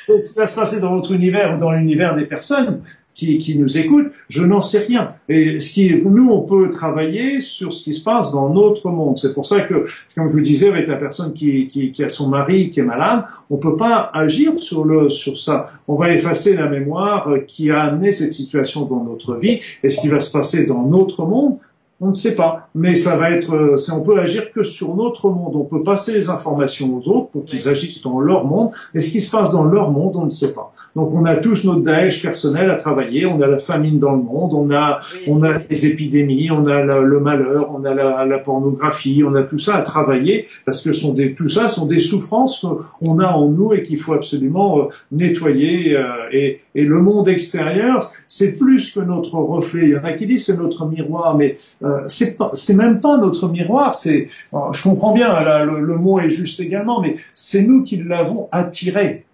Ce 0.06 0.32
qui 0.32 0.38
va 0.38 0.46
se 0.46 0.54
passer 0.54 0.80
dans 0.80 0.94
votre 0.94 1.12
univers 1.12 1.54
ou 1.54 1.58
dans 1.58 1.70
l'univers 1.72 2.14
des 2.14 2.26
personnes, 2.26 2.82
qui, 3.14 3.38
qui 3.38 3.58
nous 3.58 3.78
écoutent, 3.78 4.10
je 4.28 4.42
n'en 4.42 4.60
sais 4.60 4.80
rien. 4.80 5.14
Et 5.28 5.60
ce 5.60 5.72
qui, 5.72 6.02
nous, 6.04 6.30
on 6.30 6.40
peut 6.40 6.70
travailler 6.70 7.40
sur 7.40 7.72
ce 7.72 7.84
qui 7.84 7.94
se 7.94 8.02
passe 8.02 8.32
dans 8.32 8.48
notre 8.50 8.90
monde. 8.90 9.18
C'est 9.18 9.34
pour 9.34 9.46
ça 9.46 9.60
que, 9.60 9.86
comme 10.14 10.28
je 10.28 10.32
vous 10.32 10.40
disais, 10.40 10.68
avec 10.68 10.88
la 10.88 10.96
personne 10.96 11.32
qui, 11.32 11.68
qui, 11.68 11.92
qui, 11.92 12.04
a 12.04 12.08
son 12.08 12.28
mari 12.28 12.70
qui 12.70 12.80
est 12.80 12.84
malade, 12.84 13.24
on 13.50 13.56
peut 13.56 13.76
pas 13.76 14.10
agir 14.12 14.58
sur 14.58 14.84
le 14.84 15.08
sur 15.08 15.38
ça. 15.38 15.70
On 15.86 15.94
va 15.94 16.12
effacer 16.12 16.56
la 16.56 16.68
mémoire 16.68 17.28
qui 17.46 17.70
a 17.70 17.82
amené 17.82 18.12
cette 18.12 18.32
situation 18.32 18.84
dans 18.84 19.04
notre 19.04 19.36
vie. 19.36 19.60
Et 19.82 19.90
ce 19.90 20.00
qui 20.00 20.08
va 20.08 20.20
se 20.20 20.32
passer 20.32 20.66
dans 20.66 20.82
notre 20.82 21.24
monde, 21.24 21.58
on 22.00 22.08
ne 22.08 22.12
sait 22.12 22.34
pas. 22.34 22.68
Mais 22.74 22.96
ça 22.96 23.16
va 23.16 23.30
être, 23.30 23.76
on 23.92 24.02
peut 24.02 24.18
agir 24.18 24.52
que 24.52 24.62
sur 24.62 24.94
notre 24.96 25.30
monde. 25.30 25.54
On 25.54 25.64
peut 25.64 25.82
passer 25.82 26.12
les 26.12 26.28
informations 26.28 26.94
aux 26.96 27.08
autres 27.08 27.28
pour 27.28 27.44
qu'ils 27.44 27.68
agissent 27.68 28.02
dans 28.02 28.18
leur 28.20 28.44
monde. 28.44 28.70
Et 28.94 29.00
ce 29.00 29.10
qui 29.10 29.20
se 29.20 29.30
passe 29.30 29.52
dans 29.52 29.64
leur 29.64 29.90
monde, 29.90 30.16
on 30.16 30.24
ne 30.24 30.30
sait 30.30 30.52
pas. 30.52 30.73
Donc 30.96 31.12
on 31.12 31.24
a 31.24 31.36
tous 31.36 31.64
notre 31.64 31.82
Daesh 31.82 32.22
personnel 32.22 32.70
à 32.70 32.76
travailler, 32.76 33.26
on 33.26 33.40
a 33.40 33.48
la 33.48 33.58
famine 33.58 33.98
dans 33.98 34.12
le 34.12 34.22
monde, 34.22 34.54
on 34.54 34.70
a, 34.70 35.00
on 35.26 35.42
a 35.42 35.58
les 35.68 35.86
épidémies, 35.86 36.50
on 36.52 36.66
a 36.66 36.82
le 36.82 37.20
malheur, 37.20 37.70
on 37.74 37.84
a 37.84 37.94
la, 37.94 38.24
la, 38.24 38.38
pornographie, 38.38 39.24
on 39.26 39.34
a 39.34 39.42
tout 39.42 39.58
ça 39.58 39.76
à 39.76 39.82
travailler 39.82 40.46
parce 40.64 40.82
que 40.82 40.92
sont 40.92 41.12
des, 41.12 41.34
tout 41.34 41.48
ça 41.48 41.66
sont 41.66 41.86
des 41.86 41.98
souffrances 41.98 42.64
qu'on 43.00 43.18
a 43.18 43.26
en 43.26 43.48
nous 43.48 43.72
et 43.72 43.82
qu'il 43.82 43.98
faut 43.98 44.12
absolument 44.12 44.78
euh, 44.78 44.82
nettoyer. 45.10 45.96
Euh, 45.96 46.04
et, 46.32 46.60
et, 46.76 46.84
le 46.84 47.00
monde 47.00 47.28
extérieur, 47.28 48.12
c'est 48.28 48.56
plus 48.56 48.92
que 48.92 49.00
notre 49.00 49.34
reflet. 49.34 49.82
Il 49.84 49.90
y 49.90 49.96
en 49.96 50.04
a 50.04 50.12
qui 50.12 50.26
disent 50.26 50.46
c'est 50.46 50.58
notre 50.58 50.86
miroir, 50.86 51.36
mais 51.36 51.56
euh, 51.82 52.02
c'est 52.06 52.36
pas, 52.36 52.50
c'est 52.54 52.76
même 52.76 53.00
pas 53.00 53.18
notre 53.18 53.48
miroir. 53.48 53.94
C'est, 53.94 54.28
je 54.52 54.82
comprends 54.82 55.12
bien, 55.12 55.28
là, 55.28 55.64
le, 55.64 55.80
le 55.80 55.96
mot 55.96 56.20
est 56.20 56.28
juste 56.28 56.60
également, 56.60 57.00
mais 57.00 57.16
c'est 57.34 57.62
nous 57.62 57.82
qui 57.82 57.96
l'avons 57.96 58.48
attiré. 58.52 59.24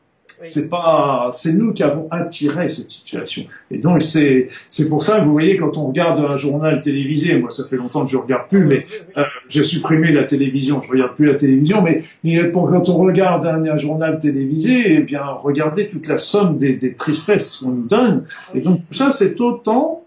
C'est 0.43 0.69
pas, 0.69 1.31
c'est 1.33 1.53
nous 1.53 1.73
qui 1.73 1.83
avons 1.83 2.09
attiré 2.11 2.69
cette 2.69 2.91
situation. 2.91 3.45
Et 3.71 3.79
donc 3.79 4.03
c'est, 4.03 4.49
c'est 4.69 4.89
pour 4.89 5.03
ça 5.03 5.21
que 5.21 5.25
vous 5.25 5.33
voyez 5.33 5.57
quand 5.57 5.77
on 5.77 5.89
regarde 5.89 6.25
un 6.31 6.37
journal 6.37 6.81
télévisé, 6.81 7.37
moi 7.37 7.51
ça 7.51 7.65
fait 7.69 7.77
longtemps 7.77 8.05
que 8.05 8.11
je 8.11 8.17
regarde 8.17 8.49
plus, 8.49 8.65
mais 8.65 8.85
euh, 9.17 9.25
j'ai 9.49 9.65
supprimé 9.65 10.13
la 10.13 10.25
télévision, 10.25 10.81
je 10.83 10.91
regarde 10.91 11.15
plus 11.15 11.27
la 11.27 11.35
télévision, 11.35 11.83
mais, 11.83 12.03
pour 12.51 12.71
quand 12.71 12.89
on 12.89 12.99
regarde 12.99 13.47
un, 13.47 13.79
journal 13.79 14.19
télévisé, 14.19 14.95
eh 14.95 15.01
bien 15.01 15.25
regardez 15.25 15.89
toute 15.89 16.09
la 16.09 16.19
somme 16.19 16.59
des, 16.59 16.75
des 16.75 16.95
tristesses 16.95 17.59
qu'on 17.59 17.71
nous 17.71 17.87
donne. 17.87 18.27
Et 18.55 18.61
donc 18.61 18.81
tout 18.87 18.95
ça 18.95 19.13
c'est 19.13 19.41
autant 19.41 20.05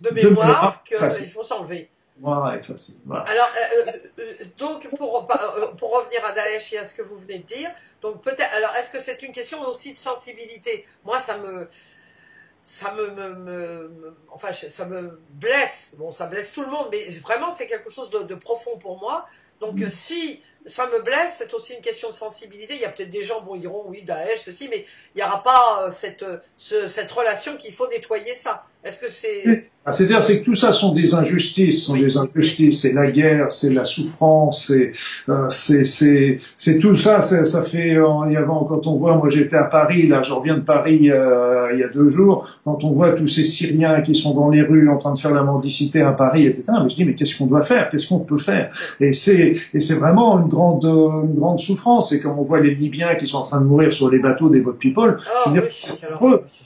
de 0.00 0.10
mémoire 0.14 0.82
qu'il 0.84 0.96
faut 0.96 1.42
s'enlever. 1.42 1.88
Voilà. 3.04 3.24
Alors, 3.24 3.48
donc, 4.56 4.88
pour, 4.96 5.26
pour 5.76 5.92
revenir 5.92 6.24
à 6.24 6.32
Daesh 6.32 6.72
et 6.72 6.78
à 6.78 6.84
ce 6.84 6.94
que 6.94 7.02
vous 7.02 7.16
venez 7.18 7.38
de 7.38 7.46
dire, 7.46 7.70
donc 8.00 8.22
peut-être, 8.22 8.54
alors 8.54 8.74
est-ce 8.76 8.90
que 8.90 8.98
c'est 8.98 9.22
une 9.22 9.32
question 9.32 9.60
aussi 9.62 9.92
de 9.92 9.98
sensibilité? 9.98 10.86
Moi, 11.04 11.18
ça 11.18 11.38
me, 11.38 11.68
ça 12.62 12.94
me, 12.94 14.14
enfin, 14.30 14.52
ça 14.52 14.86
me 14.86 15.20
blesse. 15.30 15.94
Bon, 15.96 16.10
ça 16.10 16.26
blesse 16.26 16.52
tout 16.52 16.62
le 16.62 16.70
monde, 16.70 16.88
mais 16.92 17.08
vraiment, 17.18 17.50
c'est 17.50 17.66
quelque 17.66 17.90
chose 17.90 18.10
de, 18.10 18.34
profond 18.36 18.78
pour 18.78 18.98
moi. 19.00 19.26
Donc, 19.60 19.74
mm. 19.74 19.88
si 19.88 20.40
ça 20.66 20.86
me 20.86 21.02
blesse, 21.02 21.36
c'est 21.38 21.52
aussi 21.54 21.74
une 21.74 21.80
question 21.80 22.08
de 22.08 22.14
sensibilité. 22.14 22.74
Il 22.74 22.80
y 22.80 22.84
a 22.84 22.88
peut-être 22.88 23.10
des 23.10 23.22
gens, 23.22 23.42
bon, 23.42 23.54
ils 23.54 23.60
diront, 23.60 23.84
oui, 23.88 24.02
Daesh, 24.02 24.40
ceci, 24.44 24.68
mais 24.68 24.84
il 25.14 25.18
n'y 25.18 25.22
aura 25.24 25.42
pas 25.42 25.84
euh, 25.86 25.90
cette, 25.90 26.24
cette 26.56 27.10
relation 27.10 27.56
qu'il 27.56 27.74
faut 27.74 27.88
nettoyer 27.88 28.34
ça. 28.34 28.64
Est-ce 28.84 28.98
que 28.98 29.08
c'est... 29.08 29.68
Ah, 29.84 29.90
c'est-à-dire, 29.90 30.22
c'est 30.22 30.40
que 30.40 30.44
tout 30.44 30.54
ça 30.54 30.72
sont 30.72 30.92
des 30.92 31.12
injustices, 31.12 31.86
sont 31.86 31.96
des 31.96 32.16
injustices. 32.16 32.82
C'est 32.82 32.92
la 32.92 33.10
guerre, 33.10 33.50
c'est 33.50 33.72
la 33.72 33.84
souffrance, 33.84 34.68
c'est, 34.68 34.92
euh, 35.28 35.48
c'est, 35.48 36.78
tout 36.78 36.94
ça. 36.94 37.20
Ça 37.20 37.64
fait, 37.64 37.96
euh, 37.96 38.38
avant, 38.38 38.64
quand 38.64 38.86
on 38.86 38.96
voit, 38.96 39.16
moi 39.16 39.28
j'étais 39.28 39.56
à 39.56 39.64
Paris, 39.64 40.06
là, 40.06 40.22
je 40.22 40.32
reviens 40.32 40.56
de 40.56 40.62
Paris 40.62 41.10
euh, 41.10 41.70
il 41.72 41.80
y 41.80 41.82
a 41.82 41.88
deux 41.88 42.06
jours. 42.06 42.48
Quand 42.64 42.84
on 42.84 42.92
voit 42.92 43.12
tous 43.14 43.26
ces 43.26 43.42
Syriens 43.42 44.02
qui 44.02 44.14
sont 44.14 44.34
dans 44.34 44.50
les 44.50 44.62
rues 44.62 44.88
en 44.88 44.98
train 44.98 45.14
de 45.14 45.18
faire 45.18 45.34
la 45.34 45.42
mendicité 45.42 46.00
à 46.00 46.12
Paris, 46.12 46.46
etc. 46.46 46.64
Mais 46.84 46.88
je 46.88 46.94
dis, 46.94 47.04
mais 47.04 47.14
qu'est-ce 47.16 47.36
qu'on 47.36 47.46
doit 47.46 47.64
faire? 47.64 47.90
Qu'est-ce 47.90 48.08
qu'on 48.08 48.20
peut 48.20 48.38
faire? 48.38 48.70
Et 49.00 49.12
c'est, 49.12 49.56
et 49.74 49.80
c'est 49.80 49.94
vraiment 49.94 50.40
une 50.40 50.48
grande, 50.52 50.84
une 50.84 51.34
grande 51.34 51.58
souffrance. 51.58 52.12
Et 52.12 52.20
quand 52.20 52.34
on 52.38 52.42
voit 52.42 52.60
les 52.60 52.74
Libyens 52.74 53.14
qui 53.16 53.26
sont 53.26 53.38
en 53.38 53.46
train 53.46 53.60
de 53.60 53.66
mourir 53.66 53.92
sur 53.92 54.10
les 54.10 54.18
bateaux 54.18 54.48
des 54.48 54.60
boat 54.60 54.76
people, 54.78 55.18
oh, 55.18 55.22
je 55.46 55.50
veux 55.50 55.60
dire, 55.60 55.70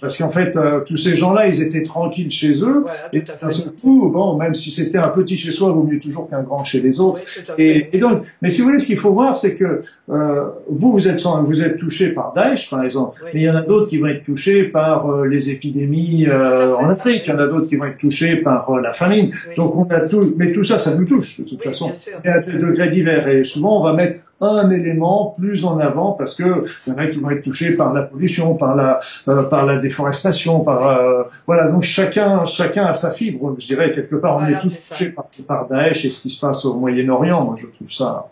parce 0.01 0.19
qu'en 0.19 0.31
fait, 0.31 0.59
tous 0.87 0.97
ces 0.97 1.17
gens-là, 1.17 1.47
ils 1.47 1.63
étaient 1.63 1.83
tranquilles 1.83 2.31
chez 2.31 2.63
eux. 2.63 2.85
et 3.13 3.23
d'un 3.23 3.51
seul 3.51 3.73
coup, 3.73 4.11
bon, 4.13 4.37
même 4.37 4.55
si 4.55 4.71
c'était 4.71 4.99
un 4.99 5.09
petit 5.09 5.37
chez 5.37 5.53
soi, 5.53 5.71
vaut 5.71 5.85
mieux 5.85 5.99
toujours 5.99 6.29
qu'un 6.29 6.43
grand 6.43 6.65
chez 6.65 6.81
les 6.81 7.01
autres. 7.01 7.21
et, 7.59 7.89
et, 7.93 7.99
donc, 7.99 8.25
mais 8.43 8.51
si 8.51 8.61
vous 8.61 8.69
voulez, 8.69 8.79
ce 8.79 8.87
qu'il 8.87 8.99
faut 8.99 9.13
voir, 9.13 9.37
c'est 9.37 9.57
que 9.57 9.83
euh, 10.11 10.45
vous, 10.69 10.93
vous 10.93 11.09
êtes, 11.09 11.23
vous 11.23 11.63
êtes 11.63 11.79
touché 11.79 12.13
par 12.13 12.33
Daesh, 12.35 12.71
par 12.71 12.83
exemple, 12.83 13.23
mais 13.33 13.41
il 13.41 13.45
y 13.45 13.51
en 13.51 13.57
a 13.57 13.63
d'autres 13.63 13.89
qui 13.89 13.99
vont 13.99 14.07
être 14.07 14.23
touchés 14.23 14.65
par 14.65 15.09
euh, 15.11 15.27
les 15.27 15.51
épidémies 15.51 16.27
euh, 16.29 16.75
en 16.75 16.89
Afrique. 16.89 17.23
Il 17.27 17.31
y 17.31 17.33
en 17.33 17.39
a 17.39 17.47
d'autres 17.47 17.69
qui 17.69 17.77
vont 17.77 17.85
être 17.87 17.99
touchés 17.99 18.37
par 18.37 18.71
euh, 18.71 18.81
la 18.81 18.93
famine. 18.93 19.33
Donc, 19.57 19.77
on 19.77 19.85
a 19.85 20.01
tout, 20.01 20.35
mais 20.37 20.53
tout 20.53 20.65
ça, 20.65 20.79
ça 20.79 20.97
nous 20.97 21.05
touche 21.05 21.41
de 21.41 21.49
toute 21.49 21.63
façon. 21.63 21.93
Et 22.25 22.29
à 22.29 22.41
des 22.41 22.59
degrés 22.59 22.91
divers. 22.91 23.29
Et 23.29 23.45
souvent, 23.45 23.76
on 23.79 23.83
va 23.83 23.93
mettre 23.93 24.21
un 24.41 24.71
élément 24.71 25.35
plus 25.39 25.65
en 25.65 25.79
avant 25.79 26.13
parce 26.13 26.35
que 26.35 26.67
il 26.87 26.93
y 26.93 26.97
en 26.97 26.99
a 26.99 27.07
qui 27.07 27.19
vont 27.19 27.31
être 27.31 27.43
touchés 27.43 27.77
par 27.77 27.93
la 27.93 28.03
pollution, 28.03 28.55
par 28.55 28.77
la 28.77 29.01
euh, 29.29 29.45
par 29.45 29.65
la 29.65 29.77
déforestation, 29.79 30.61
par 30.61 30.89
euh, 30.89 31.23
voilà. 31.47 31.71
Donc 31.71 31.83
chacun 31.83 32.45
chacun 32.45 32.85
a 32.85 32.93
sa 32.93 33.13
fibre, 33.13 33.57
je 33.59 33.67
dirais. 33.67 33.93
Quelque 33.93 34.17
part 34.17 34.37
on 34.37 34.47
est 34.47 34.59
tous 34.59 34.89
touchés 34.89 35.13
par, 35.13 35.27
par, 35.47 35.69
Daesh 35.69 36.05
et 36.05 36.11
ce 36.11 36.23
qui 36.23 36.31
se 36.31 36.41
passe 36.41 36.65
au 36.65 36.79
Moyen-Orient, 36.79 37.45
moi 37.45 37.55
je 37.57 37.67
trouve 37.67 37.91
ça 37.91 38.29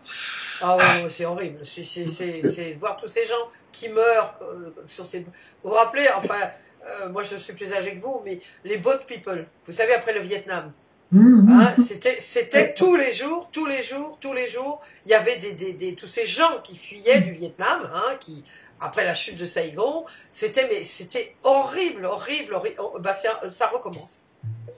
ah 0.62 0.78
c'est 1.08 1.26
horrible, 1.26 1.58
c'est 1.64 2.76
voir 2.78 2.96
tous 2.96 3.08
ces 3.08 3.24
gens 3.24 3.48
qui 3.72 3.88
meurent 3.88 4.34
euh, 4.42 4.70
sur 4.86 5.04
ces 5.04 5.20
vous 5.20 5.26
vous 5.64 5.70
rappelez 5.70 6.06
enfin 6.16 6.34
moi 7.12 7.22
je 7.22 7.36
suis 7.36 7.54
plus 7.54 7.72
âgé 7.72 7.96
que 7.96 8.02
vous 8.02 8.20
mais 8.24 8.40
les 8.64 8.76
boat 8.78 9.00
people, 9.06 9.46
vous 9.66 9.72
savez 9.72 9.94
après 9.94 10.12
le 10.12 10.20
Vietnam. 10.20 10.70
Hein, 11.14 11.74
c'était, 11.78 12.16
c'était 12.18 12.74
tous 12.74 12.96
les 12.96 13.12
jours, 13.12 13.48
tous 13.52 13.66
les 13.66 13.82
jours, 13.82 14.18
tous 14.20 14.32
les 14.32 14.46
jours. 14.46 14.80
Il 15.06 15.10
y 15.10 15.14
avait 15.14 15.38
des, 15.38 15.52
des, 15.52 15.72
des 15.72 15.94
tous 15.94 16.06
ces 16.06 16.26
gens 16.26 16.60
qui 16.62 16.76
fuyaient 16.76 17.20
du 17.20 17.32
Vietnam, 17.32 17.88
hein, 17.94 18.16
qui 18.20 18.42
après 18.80 19.04
la 19.04 19.14
chute 19.14 19.36
de 19.36 19.44
Saigon, 19.44 20.04
c'était 20.30 20.68
mais 20.68 20.84
c'était 20.84 21.36
horrible, 21.44 22.04
horrible, 22.04 22.54
horrible. 22.54 22.76
Oh, 22.78 22.96
bah 22.98 23.14
ça, 23.14 23.40
ça 23.48 23.68
recommence. 23.68 24.22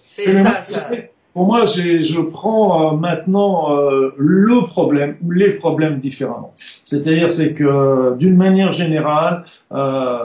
C'est 0.06 0.36
ça, 0.42 0.62
ça. 0.62 0.90
Pour 1.36 1.44
moi, 1.44 1.66
je 1.66 2.20
prends 2.22 2.94
euh, 2.94 2.96
maintenant 2.96 3.70
euh, 3.70 4.14
le 4.16 4.66
problème 4.66 5.16
ou 5.22 5.32
les 5.32 5.50
problèmes 5.50 5.98
différemment. 5.98 6.54
C'est-à-dire, 6.82 7.30
c'est 7.30 7.52
que 7.52 8.16
d'une 8.16 8.38
manière 8.38 8.72
générale, 8.72 9.44
euh, 9.70 10.16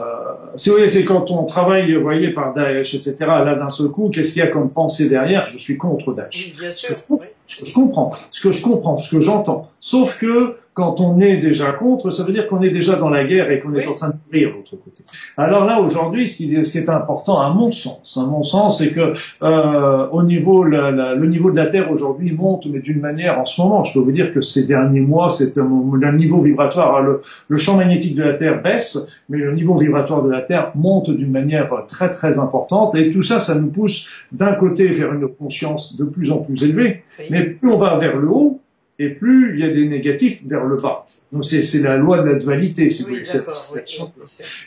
si 0.56 0.70
vous 0.70 0.76
voyez, 0.76 0.88
c'est 0.88 1.04
quand 1.04 1.30
on 1.30 1.44
travaille, 1.44 1.94
vous 1.94 2.00
voyez, 2.00 2.30
par 2.30 2.54
Daesh, 2.54 2.94
etc. 2.94 3.14
Là, 3.20 3.56
d'un 3.56 3.68
seul 3.68 3.88
coup, 3.88 4.08
qu'est-ce 4.08 4.32
qu'il 4.32 4.40
y 4.40 4.46
a 4.46 4.46
comme 4.46 4.70
pensée 4.70 5.10
derrière? 5.10 5.44
Je 5.48 5.58
suis 5.58 5.76
contre 5.76 6.14
Daesh. 6.14 6.56
bien 6.58 6.72
sûr. 6.72 6.96
Ce 6.96 7.60
que 7.60 7.66
je 7.66 7.74
comprends, 7.74 8.12
ce 8.30 8.40
que 8.40 8.50
je 8.50 8.62
comprends, 8.62 8.96
ce 8.96 9.14
que 9.14 9.20
j'entends. 9.20 9.68
Sauf 9.80 10.18
que 10.18 10.56
quand 10.74 11.00
on 11.00 11.20
est 11.20 11.36
déjà 11.36 11.72
contre, 11.72 12.10
ça 12.10 12.24
veut 12.24 12.32
dire 12.32 12.48
qu'on 12.48 12.62
est 12.62 12.70
déjà 12.70 12.96
dans 12.96 13.10
la 13.10 13.24
guerre 13.24 13.50
et 13.50 13.60
qu'on 13.60 13.74
est 13.74 13.86
en 13.86 13.92
train 13.92 14.08
de 14.08 14.14
mourir 14.26 14.50
de 14.50 14.54
l'autre 14.54 14.76
côté. 14.76 15.04
Alors 15.36 15.66
là, 15.66 15.80
aujourd'hui, 15.80 16.26
ce 16.26 16.36
qui, 16.38 16.54
est 16.54 16.88
important, 16.88 17.40
à 17.40 17.50
mon 17.52 17.70
sens, 17.70 18.18
à 18.18 18.26
mon 18.26 18.42
sens, 18.42 18.78
c'est 18.78 18.94
que 18.94 19.12
euh, 19.42 20.08
au 20.10 20.22
niveau, 20.22 20.64
le 20.64 21.26
niveau 21.26 21.50
de 21.50 21.56
la 21.56 21.66
Terre 21.66 21.90
aujourd'hui 21.90 22.32
monte, 22.32 22.66
mais 22.66 22.80
d'une 22.80 23.00
manière, 23.00 23.38
en 23.38 23.44
ce 23.44 23.60
moment, 23.60 23.84
je 23.84 23.92
peux 23.92 24.04
vous 24.04 24.12
dire 24.12 24.32
que 24.32 24.40
ces 24.40 24.66
derniers 24.66 25.02
mois, 25.02 25.28
c'est 25.28 25.58
un, 25.58 26.12
niveau 26.12 26.40
vibratoire, 26.40 27.02
le, 27.02 27.20
le, 27.48 27.56
champ 27.58 27.76
magnétique 27.76 28.14
de 28.14 28.22
la 28.22 28.34
Terre 28.34 28.62
baisse, 28.62 29.22
mais 29.28 29.38
le 29.38 29.52
niveau 29.52 29.76
vibratoire 29.76 30.22
de 30.22 30.30
la 30.30 30.40
Terre 30.40 30.72
monte 30.74 31.10
d'une 31.10 31.30
manière 31.30 31.70
très 31.86 32.10
très 32.10 32.38
importante, 32.38 32.94
et 32.94 33.10
tout 33.10 33.22
ça, 33.22 33.40
ça 33.40 33.54
nous 33.54 33.68
pousse 33.68 34.08
d'un 34.32 34.54
côté 34.54 34.86
vers 34.86 35.12
une 35.12 35.28
conscience 35.28 35.98
de 35.98 36.04
plus 36.04 36.32
en 36.32 36.38
plus 36.38 36.64
élevée, 36.64 37.02
mais 37.30 37.42
plus 37.42 37.70
on 37.70 37.78
va 37.78 37.98
vers 37.98 38.16
le 38.16 38.28
haut, 38.28 38.61
et 39.02 39.10
plus 39.10 39.54
il 39.54 39.60
y 39.60 39.64
a 39.64 39.72
des 39.72 39.86
négatifs 39.88 40.42
vers 40.46 40.64
le 40.64 40.76
bas. 40.76 41.06
Donc 41.32 41.44
c'est 41.44 41.82
la 41.82 41.96
loi 41.96 42.22
de 42.22 42.28
la 42.28 42.38
dualité, 42.38 42.90
si 42.90 43.04
oui, 43.04 43.22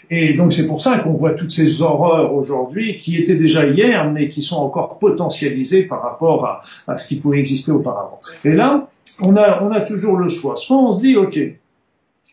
Et 0.10 0.34
donc 0.34 0.52
c'est 0.52 0.68
pour 0.68 0.82
ça 0.82 1.00
qu'on 1.00 1.14
voit 1.14 1.34
toutes 1.34 1.52
ces 1.52 1.82
horreurs 1.82 2.34
aujourd'hui 2.34 3.00
qui 3.00 3.18
étaient 3.18 3.36
déjà 3.36 3.66
hier, 3.68 4.12
mais 4.12 4.30
qui 4.30 4.42
sont 4.42 4.58
encore 4.58 4.98
potentialisées 4.98 5.84
par 5.84 6.02
rapport 6.02 6.46
à, 6.46 6.62
à 6.88 6.98
ce 6.98 7.08
qui 7.08 7.20
pouvait 7.20 7.40
exister 7.40 7.72
auparavant. 7.72 8.20
Et 8.44 8.52
là, 8.52 8.90
on 9.22 9.36
a, 9.38 9.64
on 9.64 9.72
a 9.72 9.82
toujours 9.82 10.18
le 10.18 10.28
choix. 10.28 10.56
Soit 10.58 10.78
on 10.78 10.92
se 10.92 11.02
dit, 11.02 11.16
ok, 11.16 11.40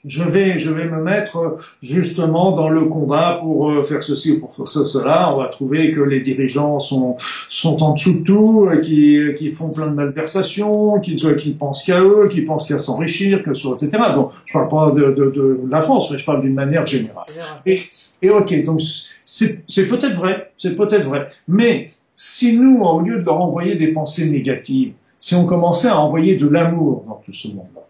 je 0.04 0.24
vais, 0.24 0.58
je 0.58 0.70
vais 0.70 0.86
me 0.86 1.00
mettre 1.00 1.58
justement 1.80 2.50
dans 2.52 2.68
le 2.68 2.86
combat 2.86 3.38
pour 3.40 3.70
euh, 3.70 3.84
faire 3.84 4.02
ceci 4.02 4.32
ou 4.32 4.40
pour 4.40 4.54
faire 4.56 4.66
cela. 4.66 5.32
On 5.32 5.38
va 5.38 5.46
trouver 5.46 5.92
que 5.92 6.00
les 6.00 6.20
dirigeants 6.20 6.80
sont, 6.80 7.16
sont 7.48 7.82
en 7.84 7.92
dessous 7.92 8.20
de 8.20 8.24
tout, 8.24 8.68
euh, 8.68 8.80
qui, 8.80 9.18
qui 9.38 9.50
font 9.50 9.70
plein 9.70 9.86
de 9.86 9.94
malversations, 9.94 10.98
qui, 10.98 11.14
qui 11.14 11.52
pensent 11.52 11.84
qu'à 11.84 12.00
eux, 12.00 12.28
qui 12.32 12.40
pensent 12.42 12.66
qu'à 12.66 12.80
s'enrichir, 12.80 13.44
que 13.44 13.54
sur, 13.54 13.74
etc. 13.74 14.02
Donc, 14.14 14.32
je 14.44 14.52
parle 14.52 14.68
pas 14.68 14.90
de, 14.90 15.12
de, 15.12 15.30
de, 15.30 15.60
la 15.70 15.82
France, 15.82 16.10
mais 16.10 16.18
je 16.18 16.24
parle 16.24 16.42
d'une 16.42 16.54
manière 16.54 16.84
générale. 16.84 17.26
Et, 17.64 17.82
et 18.22 18.30
ok, 18.30 18.64
donc 18.64 18.80
c'est 19.24 19.88
peut-être 19.88 20.16
vrai, 20.16 20.50
c'est 20.58 20.74
peut-être 20.74 21.06
vrai. 21.06 21.28
Mais 21.46 21.90
si 22.16 22.58
nous, 22.58 22.82
au 22.82 23.00
lieu 23.00 23.20
de 23.20 23.24
leur 23.24 23.40
envoyer 23.40 23.76
des 23.76 23.88
pensées 23.88 24.30
négatives, 24.30 24.94
si 25.20 25.36
on 25.36 25.46
commençait 25.46 25.88
à 25.88 26.00
envoyer 26.00 26.36
de 26.36 26.48
l'amour 26.48 27.04
dans 27.06 27.20
tout 27.24 27.32
ce 27.32 27.48
monde-là, 27.48 27.82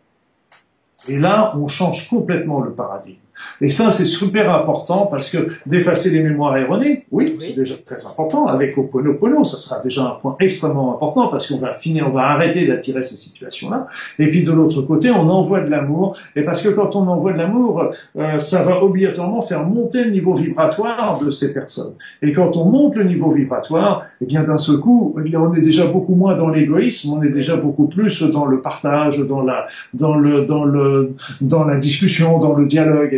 et 1.08 1.18
là, 1.18 1.54
on 1.56 1.68
change 1.68 2.08
complètement 2.08 2.60
le 2.60 2.72
paradigme. 2.72 3.21
Et 3.60 3.68
ça, 3.68 3.90
c'est 3.90 4.04
super 4.04 4.52
important 4.54 5.06
parce 5.06 5.30
que 5.30 5.48
d'effacer 5.66 6.10
les 6.10 6.22
mémoires 6.22 6.56
erronées, 6.56 7.06
oui, 7.10 7.36
c'est 7.40 7.56
déjà 7.56 7.74
très 7.84 8.06
important. 8.06 8.46
Avec 8.46 8.76
Oponopono, 8.76 9.44
ça 9.44 9.56
sera 9.56 9.80
déjà 9.82 10.04
un 10.04 10.20
point 10.20 10.36
extrêmement 10.40 10.94
important 10.94 11.28
parce 11.28 11.50
qu'on 11.50 11.58
va 11.58 11.74
finir, 11.74 12.06
on 12.08 12.12
va 12.12 12.22
arrêter 12.22 12.66
d'attirer 12.66 13.02
ces 13.02 13.16
situations-là. 13.16 13.86
Et 14.18 14.28
puis 14.28 14.44
de 14.44 14.52
l'autre 14.52 14.82
côté, 14.82 15.10
on 15.10 15.28
envoie 15.28 15.60
de 15.60 15.70
l'amour. 15.70 16.16
Et 16.36 16.42
parce 16.42 16.62
que 16.62 16.68
quand 16.70 16.96
on 16.96 17.06
envoie 17.08 17.32
de 17.32 17.38
l'amour, 17.38 17.92
euh, 18.16 18.38
ça 18.38 18.62
va 18.64 18.82
obligatoirement 18.82 19.42
faire 19.42 19.64
monter 19.64 20.04
le 20.04 20.10
niveau 20.10 20.34
vibratoire 20.34 21.18
de 21.18 21.30
ces 21.30 21.52
personnes. 21.52 21.94
Et 22.22 22.32
quand 22.32 22.56
on 22.56 22.66
monte 22.66 22.96
le 22.96 23.04
niveau 23.04 23.30
vibratoire, 23.30 24.06
eh 24.20 24.26
bien 24.26 24.42
d'un 24.42 24.58
seul 24.58 24.78
coup, 24.78 25.14
eh 25.18 25.22
bien, 25.22 25.40
on 25.40 25.52
est 25.54 25.62
déjà 25.62 25.86
beaucoup 25.86 26.14
moins 26.14 26.36
dans 26.36 26.48
l'égoïsme, 26.48 27.12
on 27.12 27.22
est 27.22 27.30
déjà 27.30 27.56
beaucoup 27.56 27.86
plus 27.86 28.22
dans 28.22 28.46
le 28.46 28.60
partage, 28.60 29.18
dans 29.18 29.42
la, 29.42 29.66
dans 29.94 30.16
le, 30.16 30.44
dans 30.44 30.64
le, 30.64 31.14
dans 31.40 31.64
la 31.64 31.78
discussion, 31.78 32.38
dans 32.38 32.54
le 32.54 32.66
dialogue, 32.66 33.12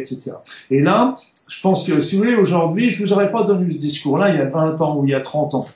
Et 0.71 0.81
là, 0.81 1.17
je 1.49 1.61
pense 1.61 1.87
que 1.87 2.01
si 2.01 2.17
vous 2.17 2.23
voulez, 2.23 2.37
aujourd'hui, 2.37 2.91
je 2.91 3.03
vous 3.03 3.13
aurais 3.13 3.31
pas 3.31 3.45
donné 3.45 3.75
ce 3.75 3.79
discours-là 3.79 4.31
il 4.31 4.37
y 4.37 4.41
a 4.41 4.47
20 4.47 4.81
ans 4.81 4.99
ou 4.99 5.07
il 5.07 5.11
y 5.11 5.15
a 5.15 5.21
30 5.21 5.55
ans, 5.55 5.67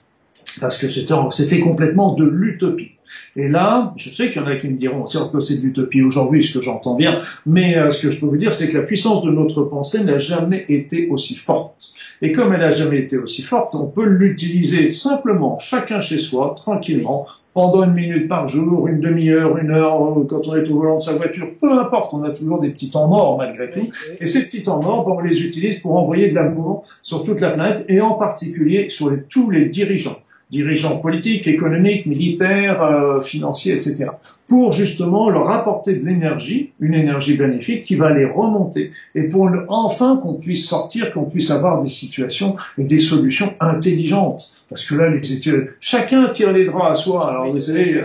parce 0.60 0.78
que 0.78 0.88
c'était 0.88 1.60
complètement 1.60 2.14
de 2.14 2.24
l'utopie. 2.24 2.92
Et 3.36 3.48
là, 3.48 3.94
je 3.96 4.10
sais 4.10 4.30
qu'il 4.30 4.42
y 4.42 4.44
en 4.44 4.48
a 4.48 4.56
qui 4.56 4.68
me 4.68 4.76
diront, 4.76 5.06
certes 5.06 5.32
que 5.32 5.40
c'est 5.40 5.58
de 5.58 5.62
l'utopie 5.62 6.02
aujourd'hui, 6.02 6.42
ce 6.42 6.58
que 6.58 6.64
j'entends 6.64 6.96
bien, 6.96 7.20
mais 7.46 7.76
euh, 7.76 7.90
ce 7.90 8.06
que 8.06 8.12
je 8.12 8.20
peux 8.20 8.26
vous 8.26 8.36
dire, 8.36 8.52
c'est 8.52 8.70
que 8.70 8.76
la 8.76 8.82
puissance 8.82 9.22
de 9.22 9.30
notre 9.30 9.62
pensée 9.62 10.04
n'a 10.04 10.18
jamais 10.18 10.64
été 10.68 11.08
aussi 11.08 11.34
forte. 11.34 11.94
Et 12.20 12.32
comme 12.32 12.52
elle 12.52 12.60
n'a 12.60 12.72
jamais 12.72 12.98
été 12.98 13.16
aussi 13.16 13.42
forte, 13.42 13.74
on 13.74 13.86
peut 13.86 14.06
l'utiliser 14.06 14.92
simplement, 14.92 15.58
chacun 15.58 16.00
chez 16.00 16.18
soi, 16.18 16.54
tranquillement, 16.56 17.26
pendant 17.59 17.83
une 17.83 17.94
minute 17.94 18.29
par 18.29 18.47
jour, 18.47 18.87
une 18.87 19.01
demi-heure, 19.01 19.59
une 19.59 19.73
heure, 19.73 19.99
quand 20.29 20.47
on 20.47 20.55
est 20.55 20.71
au 20.71 20.77
volant 20.77 20.99
de 20.99 21.03
sa 21.03 21.16
voiture, 21.16 21.49
peu 21.61 21.73
importe, 21.73 22.14
on 22.14 22.23
a 22.23 22.31
toujours 22.31 22.61
des 22.61 22.68
petits 22.68 22.88
temps 22.88 23.09
morts 23.09 23.37
malgré 23.37 23.68
tout. 23.73 23.90
Et 24.21 24.27
ces 24.27 24.44
petits 24.44 24.62
temps 24.62 24.81
morts, 24.81 25.09
on 25.09 25.21
les 25.23 25.44
utilise 25.44 25.81
pour 25.81 25.97
envoyer 25.97 26.31
de 26.31 26.37
l'amour 26.37 26.85
sur 27.03 27.25
toute 27.25 27.40
la 27.40 27.51
planète 27.51 27.85
et 27.88 28.01
en 28.01 28.14
particulier 28.14 28.90
sur 28.90 29.11
tous 29.29 29.51
les 29.51 29.64
dirigeants 29.64 30.18
dirigeants 30.50 30.98
politiques, 30.98 31.46
économiques, 31.46 32.06
militaires, 32.06 32.82
euh, 32.82 33.20
financiers, 33.20 33.74
etc., 33.74 34.06
pour 34.48 34.72
justement 34.72 35.28
leur 35.28 35.50
apporter 35.50 35.96
de 35.96 36.06
l'énergie, 36.06 36.72
une 36.80 36.94
énergie 36.94 37.37
bénéfique 37.37 37.84
qui 37.84 37.96
va 37.96 38.11
les 38.11 38.24
remonter, 38.24 38.92
et 39.14 39.28
pour 39.28 39.50
enfin 39.68 40.18
qu'on 40.22 40.34
puisse 40.34 40.66
sortir, 40.66 41.12
qu'on 41.12 41.24
puisse 41.26 41.50
avoir 41.50 41.82
des 41.82 41.90
situations 41.90 42.56
et 42.78 42.84
des 42.84 42.98
solutions 42.98 43.54
intelligentes. 43.61 44.54
Parce 44.70 44.87
que 44.87 44.94
là, 44.94 45.11
les 45.11 45.32
études, 45.32 45.74
chacun 45.80 46.30
tire 46.30 46.52
les 46.52 46.64
draps 46.64 46.92
à 46.92 46.94
soi. 46.94 47.30
Alors 47.30 47.52
vous 47.52 47.61
savez, 47.61 48.04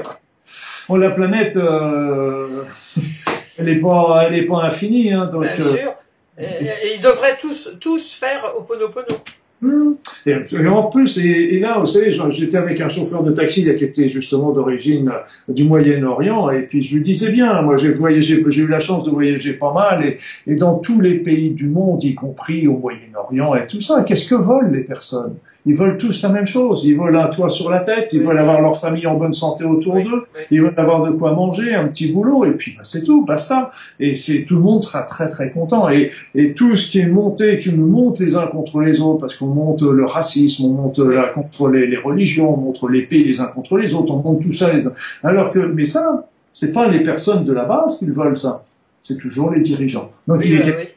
on 0.90 0.98
la 0.98 1.12
planète, 1.12 1.56
euh, 1.56 2.64
elle 3.58 3.66
n'est 3.66 3.80
pas, 3.80 4.26
elle 4.28 4.36
est 4.36 4.46
pas 4.46 4.64
infinie, 4.64 5.14
hein, 5.14 5.30
donc. 5.32 5.44
Bien 5.44 5.56
sûr. 5.56 5.94
Et, 6.38 6.44
et, 6.44 6.96
ils 6.96 7.02
devraient 7.02 7.38
tous, 7.40 7.78
tous 7.80 8.14
faire 8.14 8.52
Oponopono. 8.58 9.16
Hmm. 9.64 9.94
Et, 10.26 10.68
en 10.68 10.90
plus, 10.90 11.18
et, 11.20 11.58
là, 11.60 11.80
vous 11.80 11.86
savez, 11.86 12.12
j'étais 12.32 12.58
avec 12.58 12.82
un 12.82 12.90
chauffeur 12.90 13.24
de 13.24 13.32
taxi 13.32 13.64
qui 13.64 13.84
était 13.86 14.10
justement 14.10 14.52
d'origine 14.52 15.10
du 15.48 15.64
Moyen-Orient, 15.64 16.52
et 16.52 16.64
puis 16.64 16.84
je 16.84 16.96
lui 16.96 17.02
disais 17.02 17.32
bien, 17.32 17.62
moi 17.62 17.78
j'ai 17.78 17.94
voyagé, 17.94 18.44
j'ai 18.46 18.64
eu 18.64 18.68
la 18.68 18.82
chance 18.82 19.06
de 19.06 19.10
voyager 19.10 19.54
pas 19.54 19.72
mal, 19.72 20.06
et, 20.06 20.18
et 20.48 20.56
dans 20.56 20.80
tous 20.80 21.00
les 21.00 21.16
pays 21.20 21.52
du 21.52 21.70
monde, 21.70 22.04
y 22.04 22.14
compris 22.14 22.68
au 22.68 22.78
Moyen-Orient 22.78 23.56
et 23.56 23.68
tout 23.68 23.80
ça, 23.80 24.04
qu'est-ce 24.04 24.28
que 24.28 24.36
volent 24.36 24.70
les 24.70 24.84
personnes? 24.84 25.38
Ils 25.66 25.76
veulent 25.76 25.98
tous 25.98 26.22
la 26.22 26.30
même 26.30 26.46
chose. 26.46 26.86
Ils 26.86 26.98
veulent 26.98 27.16
un 27.16 27.28
toit 27.28 27.50
sur 27.50 27.70
la 27.70 27.80
tête, 27.80 28.10
ils 28.14 28.22
veulent 28.22 28.38
avoir 28.38 28.62
leur 28.62 28.78
famille 28.78 29.08
en 29.08 29.16
bonne 29.16 29.34
santé 29.34 29.64
autour 29.64 29.96
d'eux, 29.96 30.24
ils 30.52 30.62
veulent 30.62 30.74
avoir 30.78 31.06
de 31.06 31.12
quoi 31.12 31.34
manger, 31.34 31.74
un 31.74 31.88
petit 31.88 32.12
boulot, 32.12 32.46
et 32.46 32.52
puis 32.52 32.74
bah, 32.76 32.84
c'est 32.84 33.04
tout, 33.04 33.26
basta. 33.26 33.72
Et 34.00 34.16
c'est 34.16 34.46
tout 34.46 34.56
le 34.56 34.62
monde 34.62 34.82
sera 34.82 35.04
très 35.04 35.30
très 35.30 35.52
content. 35.52 35.90
Et, 35.90 36.12
et 36.36 36.54
tout 36.54 36.76
ce 36.76 36.92
qui 36.92 37.00
est 37.00 37.08
monté, 37.08 37.60
qui 37.60 37.74
nous 37.74 37.88
monte 37.88 38.20
les 38.20 38.36
uns 38.36 38.48
contre 38.48 38.82
les 38.82 39.02
autres, 39.02 39.20
parce 39.20 39.36
qu'on 39.36 39.48
monte 39.48 39.82
le 39.82 40.06
racisme, 40.06 40.66
on 40.66 40.74
monte 40.74 41.00
la, 41.00 41.28
contre 41.28 41.70
les, 41.70 41.88
les, 41.88 41.98
religions, 41.98 42.54
on 42.54 42.58
monte 42.58 42.80
les 42.90 43.04
pays 43.04 43.24
les 43.24 43.40
uns 43.40 43.48
contre 43.48 43.78
les 43.78 43.94
autres, 43.94 44.14
on 44.14 44.22
monte 44.22 44.42
tout 44.42 44.54
ça. 44.54 44.74
Les 44.74 44.88
uns. 44.88 44.94
Alors 45.24 45.52
que, 45.52 45.60
mais 45.60 45.86
ça, 45.86 46.28
c'est 46.52 46.74
pas 46.74 46.88
les 46.88 47.02
personnes 47.02 47.46
de 47.46 47.54
la 47.54 47.66
base 47.66 48.00
qui 48.00 48.06
veulent 48.08 48.36
ça, 48.36 48.66
c'est 49.02 49.18
toujours 49.18 49.52
les 49.52 49.62
dirigeants. 49.62 50.12
Donc 50.28 50.42
il 50.46 50.54
est 50.54 50.93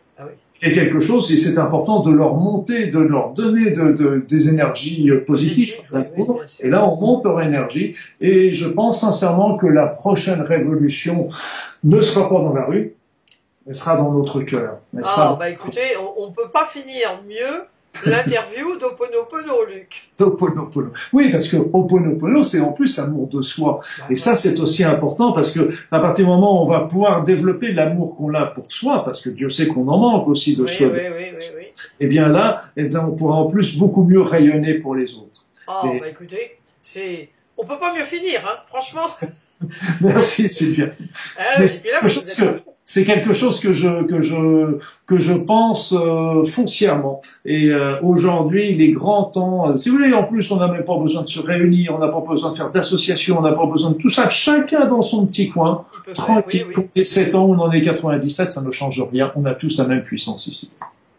et 0.62 0.73
quelque 0.73 1.01
chose, 1.01 1.31
et 1.33 1.38
c'est 1.38 1.59
important 1.59 2.01
de 2.01 2.11
leur 2.11 2.35
monter, 2.35 2.87
de 2.87 2.99
leur 2.99 3.33
donner 3.33 3.71
de, 3.71 3.92
de, 3.92 4.25
des 4.27 4.49
énergies 4.49 5.11
positives. 5.27 5.75
Oui, 5.92 6.01
oui, 6.16 6.27
et 6.61 6.69
là, 6.69 6.88
on 6.88 7.01
monte 7.01 7.25
leur 7.25 7.42
énergie. 7.42 7.95
Et 8.21 8.53
je 8.53 8.69
pense 8.69 9.01
sincèrement 9.01 9.57
que 9.57 9.66
la 9.66 9.87
prochaine 9.88 10.40
révolution 10.40 11.29
ne 11.85 12.01
sera 12.01 12.29
pas 12.29 12.40
dans 12.40 12.55
la 12.55 12.64
rue, 12.64 12.95
elle 13.69 13.77
sera 13.77 13.97
dans 13.97 14.12
notre 14.12 14.40
cœur. 14.42 14.79
Ah, 15.05 15.37
bah 15.38 15.51
écoutez, 15.51 15.97
on 16.16 16.29
ne 16.29 16.35
peut 16.35 16.51
pas 16.53 16.64
finir 16.64 17.21
mieux 17.29 17.64
L'interview 18.04 18.78
d'Oponopono, 18.78 19.64
Luc. 19.64 20.09
D'Oponopono. 20.18 20.90
Oui, 21.12 21.30
parce 21.30 21.48
que 21.48 21.56
Oponopono, 21.56 22.44
c'est 22.44 22.61
en 22.61 22.72
plus 22.72 22.96
l'amour 22.98 23.28
de 23.28 23.42
soi. 23.42 23.80
Et 24.11 24.16
ça, 24.16 24.37
c'est 24.37 24.59
aussi 24.61 24.85
important 24.85 25.32
parce 25.32 25.52
que 25.52 25.72
à 25.90 26.00
partir 26.00 26.24
du 26.24 26.30
moment 26.30 26.61
où 26.62 26.66
on 26.66 26.68
va 26.68 26.80
pouvoir 26.80 27.24
développer 27.24 27.72
l'amour 27.72 28.16
qu'on 28.16 28.35
a 28.35 28.46
pour 28.46 28.70
soi, 28.70 29.04
parce 29.04 29.20
que 29.20 29.30
Dieu 29.30 29.48
sait 29.48 29.66
qu'on 29.66 29.88
en 29.88 29.98
manque 29.98 30.28
aussi 30.28 30.56
de 30.56 30.64
oui, 30.64 30.68
soi. 30.68 30.88
Oui, 30.88 31.00
oui, 31.16 31.24
oui, 31.32 31.44
oui. 31.56 31.64
Eh 32.00 32.06
bien 32.06 32.28
là, 32.28 32.64
eh 32.76 32.85
bien, 32.85 33.04
on 33.04 33.12
pourra 33.12 33.37
en 33.37 33.46
plus 33.46 33.76
beaucoup 33.78 34.04
mieux 34.04 34.22
rayonner 34.22 34.74
pour 34.74 34.94
les 34.94 35.14
autres. 35.14 35.46
Oh, 35.68 35.88
Et... 35.92 36.00
bah 36.00 36.09
écoutez, 36.09 36.59
c'est, 36.80 37.30
on 37.56 37.64
peut 37.64 37.78
pas 37.78 37.94
mieux 37.94 38.04
finir, 38.04 38.40
hein, 38.46 38.59
franchement. 38.66 39.09
Merci, 40.00 40.48
Sylvia. 40.48 40.90
Ah, 41.38 41.59
Mais 41.59 41.66
c'est 41.66 41.88
que 41.88 42.75
c'est 42.88 43.05
quelque 43.05 43.33
chose 43.33 43.59
que 43.61 43.72
je 43.72 44.05
que 44.05 44.20
je 44.20 44.79
que 45.07 45.18
je 45.18 45.35
pense 45.35 45.92
euh, 45.92 46.44
foncièrement. 46.44 47.20
Et 47.44 47.70
euh, 47.70 48.01
aujourd'hui, 48.01 48.70
il 48.70 48.81
est 48.81 48.92
grand 48.92 49.25
temps. 49.25 49.70
Euh, 49.70 49.77
si 49.77 49.88
vous 49.88 49.96
voulez, 49.96 50.14
en 50.14 50.22
plus, 50.22 50.51
on 50.53 50.57
n'a 50.57 50.68
même 50.68 50.85
pas 50.85 50.96
besoin 50.96 51.22
de 51.22 51.29
se 51.29 51.40
réunir, 51.40 51.94
on 51.94 51.99
n'a 51.99 52.09
pas 52.09 52.20
besoin 52.20 52.53
de 52.53 52.57
faire 52.57 52.70
d'associations, 52.70 53.38
on 53.38 53.42
n'a 53.42 53.53
pas 53.53 53.66
besoin 53.66 53.90
de 53.90 53.96
tout 53.96 54.09
ça. 54.09 54.31
Chacun 54.31 54.87
dans 54.87 55.03
son 55.03 55.27
petit 55.27 55.51
coin, 55.51 55.85
tranquille. 56.14 56.64
oui, 56.68 56.68
oui. 56.68 56.75
Pour 56.75 56.85
les 56.94 57.05
7 57.05 57.35
ans, 57.35 57.46
on 57.46 57.59
en 57.59 57.72
est 57.72 57.83
97, 57.83 58.53
ça 58.53 58.62
ne 58.62 58.70
change 58.70 59.03
rien. 59.11 59.33
On 59.35 59.44
a 59.46 59.55
tous 59.55 59.79
la 59.79 59.87
même 59.88 60.05
puissance 60.05 60.46
ici. 60.46 60.70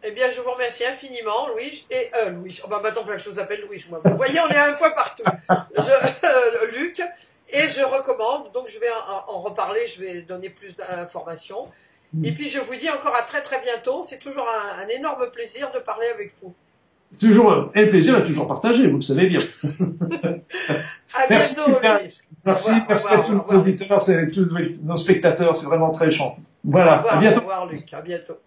Eh 0.10 0.12
bien, 0.12 0.32
je 0.34 0.40
vous 0.40 0.52
remercie 0.52 0.86
infiniment, 0.86 1.50
Louis. 1.50 1.86
Et 1.92 2.10
euh, 2.16 2.30
Louis. 2.30 2.58
Oh, 2.64 2.68
bah, 2.70 2.80
maintenant, 2.82 3.02
il 3.02 3.08
faut 3.08 3.12
que 3.12 3.18
je 3.18 3.30
vous 3.30 3.40
appelle 3.40 3.60
Louis. 3.68 3.84
Moi. 3.90 4.00
Vous 4.06 4.16
voyez, 4.16 4.40
on 4.40 4.48
est 4.48 4.56
à 4.56 4.70
une 4.70 4.78
fois 4.78 4.92
partout. 4.92 5.24
Je, 5.50 5.82
euh, 5.82 6.72
Luc. 6.72 7.02
Et 7.50 7.68
je 7.68 7.84
recommande, 7.84 8.52
donc 8.54 8.68
je 8.68 8.80
vais 8.80 8.90
en, 9.08 9.34
en 9.34 9.42
reparler, 9.42 9.82
je 9.88 10.02
vais 10.02 10.22
donner 10.22 10.50
plus 10.50 10.76
d'informations. 10.76 11.68
Mmh. 12.14 12.26
Et 12.26 12.32
puis 12.34 12.50
je 12.50 12.60
vous 12.60 12.76
dis 12.76 12.90
encore 12.90 13.16
à 13.16 13.22
très 13.22 13.42
très 13.42 13.62
bientôt. 13.62 14.02
C'est 14.04 14.20
toujours 14.20 14.48
un, 14.48 14.84
un, 14.84 14.88
énorme 14.88 15.30
plaisir 15.32 15.72
de 15.74 15.80
parler 15.80 16.08
avec 16.14 16.34
vous. 16.42 16.54
Toujours 17.20 17.52
un 17.52 17.88
plaisir 17.88 18.18
est 18.18 18.26
toujours 18.26 18.50
partagé, 18.50 18.88
vous 18.88 18.98
le 18.98 19.02
savez 19.02 19.28
bien. 19.28 19.40
à 21.14 21.26
merci, 21.30 21.56
bientôt, 21.56 21.80
Merci, 21.82 22.22
merci, 22.46 22.70
revoir, 22.70 22.86
merci 22.90 23.08
revoir, 23.08 23.20
à 23.20 23.24
tous 23.24 23.54
nos 23.54 23.60
auditeurs, 23.62 24.10
à 24.10 24.26
tous 24.26 24.50
nos 24.84 24.98
spectateurs, 24.98 25.56
c'est 25.56 25.68
vraiment 25.68 25.92
très 25.92 26.12
chant. 26.12 26.38
Voilà, 26.66 26.98
revoir, 26.98 27.14
à 27.14 27.20
bientôt. 27.20 27.38
Au 27.38 27.42
revoir, 27.42 27.66
Luc, 27.68 27.94
à 27.94 28.02
bientôt. 28.02 28.38